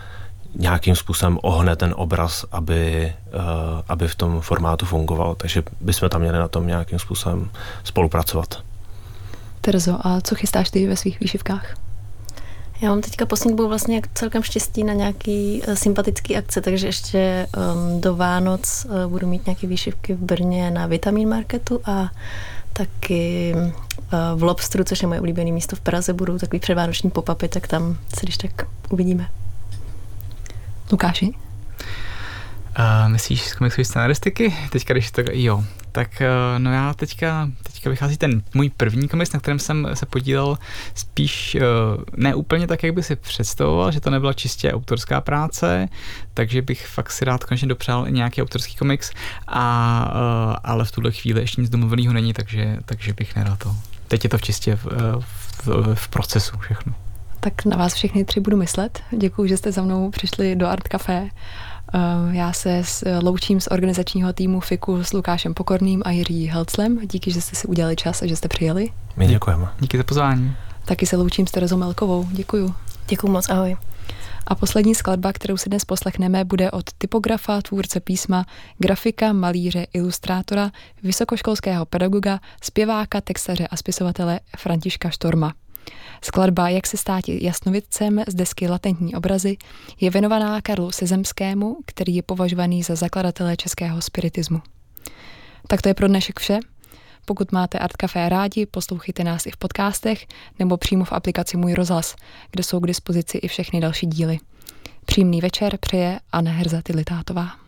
nějakým 0.55 0.97
způsobem 0.97 1.39
ohne 1.43 1.77
ten 1.77 1.95
obraz, 1.97 2.45
aby, 2.53 3.13
uh, 3.27 3.81
aby 3.89 4.09
v 4.09 4.15
tom 4.15 4.41
formátu 4.41 4.87
fungoval. 4.87 5.35
Takže 5.35 5.63
bychom 5.81 6.09
tam 6.09 6.21
měli 6.21 6.39
na 6.39 6.49
tom 6.49 6.67
nějakým 6.67 6.99
způsobem 6.99 7.51
spolupracovat. 7.85 8.63
Terzo, 9.65 10.07
a 10.07 10.21
co 10.21 10.35
chystáš 10.35 10.71
ty 10.71 10.87
ve 10.87 10.97
svých 10.97 11.21
výšivkách? 11.21 11.77
Já 12.81 12.89
mám 12.89 13.01
teďka 13.01 13.27
poslední 13.27 13.57
dobou 13.57 13.69
vlastně 13.69 14.03
celkem 14.15 14.43
štěstí 14.43 14.85
na 14.85 14.93
nějaký 14.93 15.63
uh, 15.69 15.75
sympatický 15.75 16.37
akce, 16.37 16.61
takže 16.61 16.87
ještě 16.87 17.47
um, 17.57 18.01
do 18.01 18.17
Vánoc 18.17 18.87
uh, 18.89 19.11
budu 19.11 19.27
mít 19.27 19.47
nějaké 19.47 19.67
výšivky 19.67 20.15
v 20.15 20.19
Brně 20.19 20.71
na 20.71 20.87
Vitamin 20.87 21.29
Marketu 21.29 21.81
a 21.85 22.11
taky 22.75 23.55
eh, 23.57 24.35
v 24.35 24.43
Lobstru, 24.43 24.85
což 24.85 25.03
je 25.03 25.09
moje 25.09 25.21
oblíbené 25.21 25.53
místo 25.53 25.77
v 25.77 25.81
Praze, 25.81 26.13
budou 26.13 26.39
takový 26.39 26.61
předvánoční 26.61 27.11
popapy, 27.11 27.49
tak 27.49 27.67
tam 27.67 27.99
se 28.19 28.21
když 28.23 28.37
tak 28.37 28.51
uvidíme. 28.91 29.29
Lukáši? 30.93 31.27
Uh, 31.27 33.09
myslíš 33.09 33.43
z 33.49 33.55
komiksové 33.55 33.85
scenaristiky? 33.85 34.55
Teďka, 34.73 34.95
když 34.95 35.11
to, 35.11 35.23
jo, 35.33 35.65
tak 35.95 36.11
uh, 36.21 36.59
no 36.59 36.73
já 36.73 36.95
teďka, 36.95 37.51
teďka 37.63 37.91
vychází 37.91 38.17
ten 38.17 38.43
můj 38.55 38.71
první 38.71 39.09
komiks, 39.09 39.33
na 39.33 39.41
kterém 39.41 39.59
jsem 39.59 39.89
se 39.95 40.07
podílel 40.07 40.59
spíš 40.95 41.57
uh, 41.57 42.03
ne 42.17 42.35
úplně 42.35 42.67
tak, 42.67 42.83
jak 42.83 42.95
by 42.95 43.03
si 43.03 43.17
představoval, 43.17 43.93
že 43.93 44.01
to 44.01 44.11
nebyla 44.11 44.33
čistě 44.33 44.73
autorská 44.73 45.21
práce, 45.21 45.89
takže 46.35 46.63
bych 46.63 46.87
fakt 46.87 47.13
si 47.13 47.25
rád 47.25 47.45
konečně 47.45 47.69
dopřál 47.69 48.11
nějaký 48.11 48.43
autorský 48.43 48.75
komiks, 48.77 49.13
a, 49.49 50.13
uh, 50.15 50.57
ale 50.65 50.85
v 50.85 50.93
tuhle 50.93 51.13
chvíli 51.13 51.41
ještě 51.41 51.61
nic 51.61 51.71
domluveného 51.71 52.13
není, 52.13 52.33
takže, 52.33 52.77
takže 52.85 53.13
bych 53.13 53.37
nerad 53.37 53.59
to. 53.59 53.77
Teď 54.09 54.25
je 54.25 54.31
to 54.31 54.39
v 54.39 54.43
čistě 54.43 54.77
v, 54.77 54.87
v, 55.65 55.95
v 55.95 56.09
procesu 56.09 56.59
všechno. 56.59 56.95
Tak 57.41 57.65
na 57.65 57.77
vás 57.77 57.95
všechny 57.95 58.25
tři 58.25 58.41
budu 58.41 58.57
myslet. 58.57 59.03
Děkuji, 59.19 59.49
že 59.49 59.57
jste 59.57 59.73
za 59.73 59.83
mnou 59.83 60.11
přišli 60.11 60.57
do 60.57 60.69
Art 60.69 60.89
Café. 60.89 61.29
Eh, 61.95 62.37
já 62.37 62.53
se 62.53 62.83
loučím 63.23 63.61
z 63.61 63.69
organizačního 63.71 64.33
týmu 64.33 64.61
FIKu 64.61 65.05
s 65.05 65.13
Lukášem 65.13 65.55
Pokorným 65.55 66.03
a 66.05 66.11
Jiří 66.11 66.47
Helclem. 66.47 66.99
Díky, 67.07 67.31
že 67.31 67.41
jste 67.41 67.57
si 67.57 67.67
udělali 67.67 67.97
čas 67.97 68.23
a 68.23 68.27
že 68.27 68.37
jste 68.37 68.49
přijeli. 68.49 68.91
My 69.17 69.27
děkujeme. 69.27 69.69
Díky 69.81 69.99
za 69.99 70.05
pozvání. 70.05 70.57
Taky 70.85 71.07
se 71.07 71.17
loučím 71.17 71.47
s 71.47 71.51
Terezou 71.51 71.77
Melkovou. 71.77 72.29
Děkuju. 72.31 72.75
Děkuji 73.09 73.29
moc, 73.29 73.51
ahoj. 73.51 73.77
A 74.47 74.55
poslední 74.55 74.95
skladba, 74.95 75.33
kterou 75.33 75.57
si 75.57 75.69
dnes 75.69 75.85
poslechneme, 75.85 76.45
bude 76.45 76.71
od 76.71 76.93
typografa, 76.99 77.63
tvůrce 77.63 78.01
písma, 78.01 78.47
grafika, 78.79 79.33
malíře, 79.33 79.87
ilustrátora, 79.93 80.71
vysokoškolského 81.03 81.87
pedagoga, 81.87 82.41
zpěváka, 82.63 83.21
textaře 83.21 83.67
a 83.67 83.77
spisovatele 83.77 84.41
Františka 84.57 85.11
Štorma. 85.11 85.53
Skladba 86.23 86.69
Jak 86.69 86.87
se 86.87 86.97
stát 86.97 87.29
jasnovidcem 87.29 88.25
z 88.27 88.35
desky 88.35 88.69
Latentní 88.69 89.15
obrazy 89.15 89.57
je 90.01 90.11
věnovaná 90.11 90.61
Karlu 90.61 90.93
Sezemskému, 90.93 91.77
který 91.87 92.17
je 92.17 92.23
považovaný 92.23 92.83
za 92.83 92.95
zakladatele 92.95 93.57
českého 93.57 94.03
spiritismu. 94.03 94.63
Tak 95.67 95.83
to 95.83 95.89
je 95.89 95.95
pro 95.95 96.09
dnešek 96.09 96.41
vše. 96.41 96.59
Pokud 97.25 97.53
máte 97.53 97.79
Art 97.79 97.97
Café 97.97 98.29
rádi, 98.29 98.67
poslouchejte 98.67 99.25
nás 99.25 99.47
i 99.47 99.51
v 99.51 99.57
podcastech 99.57 100.27
nebo 100.59 100.77
přímo 100.77 101.05
v 101.05 101.13
aplikaci 101.13 101.57
Můj 101.57 101.75
rozhlas, 101.75 102.17
kde 102.51 102.63
jsou 102.63 102.81
k 102.81 102.87
dispozici 102.87 103.39
i 103.39 103.49
všechny 103.49 103.81
další 103.81 104.07
díly. 104.07 104.39
Příjemný 105.05 105.41
večer 105.41 105.79
přeje 105.79 106.21
Anna 106.33 106.53
Herza 106.53 106.83
Tilitátová. 106.83 107.64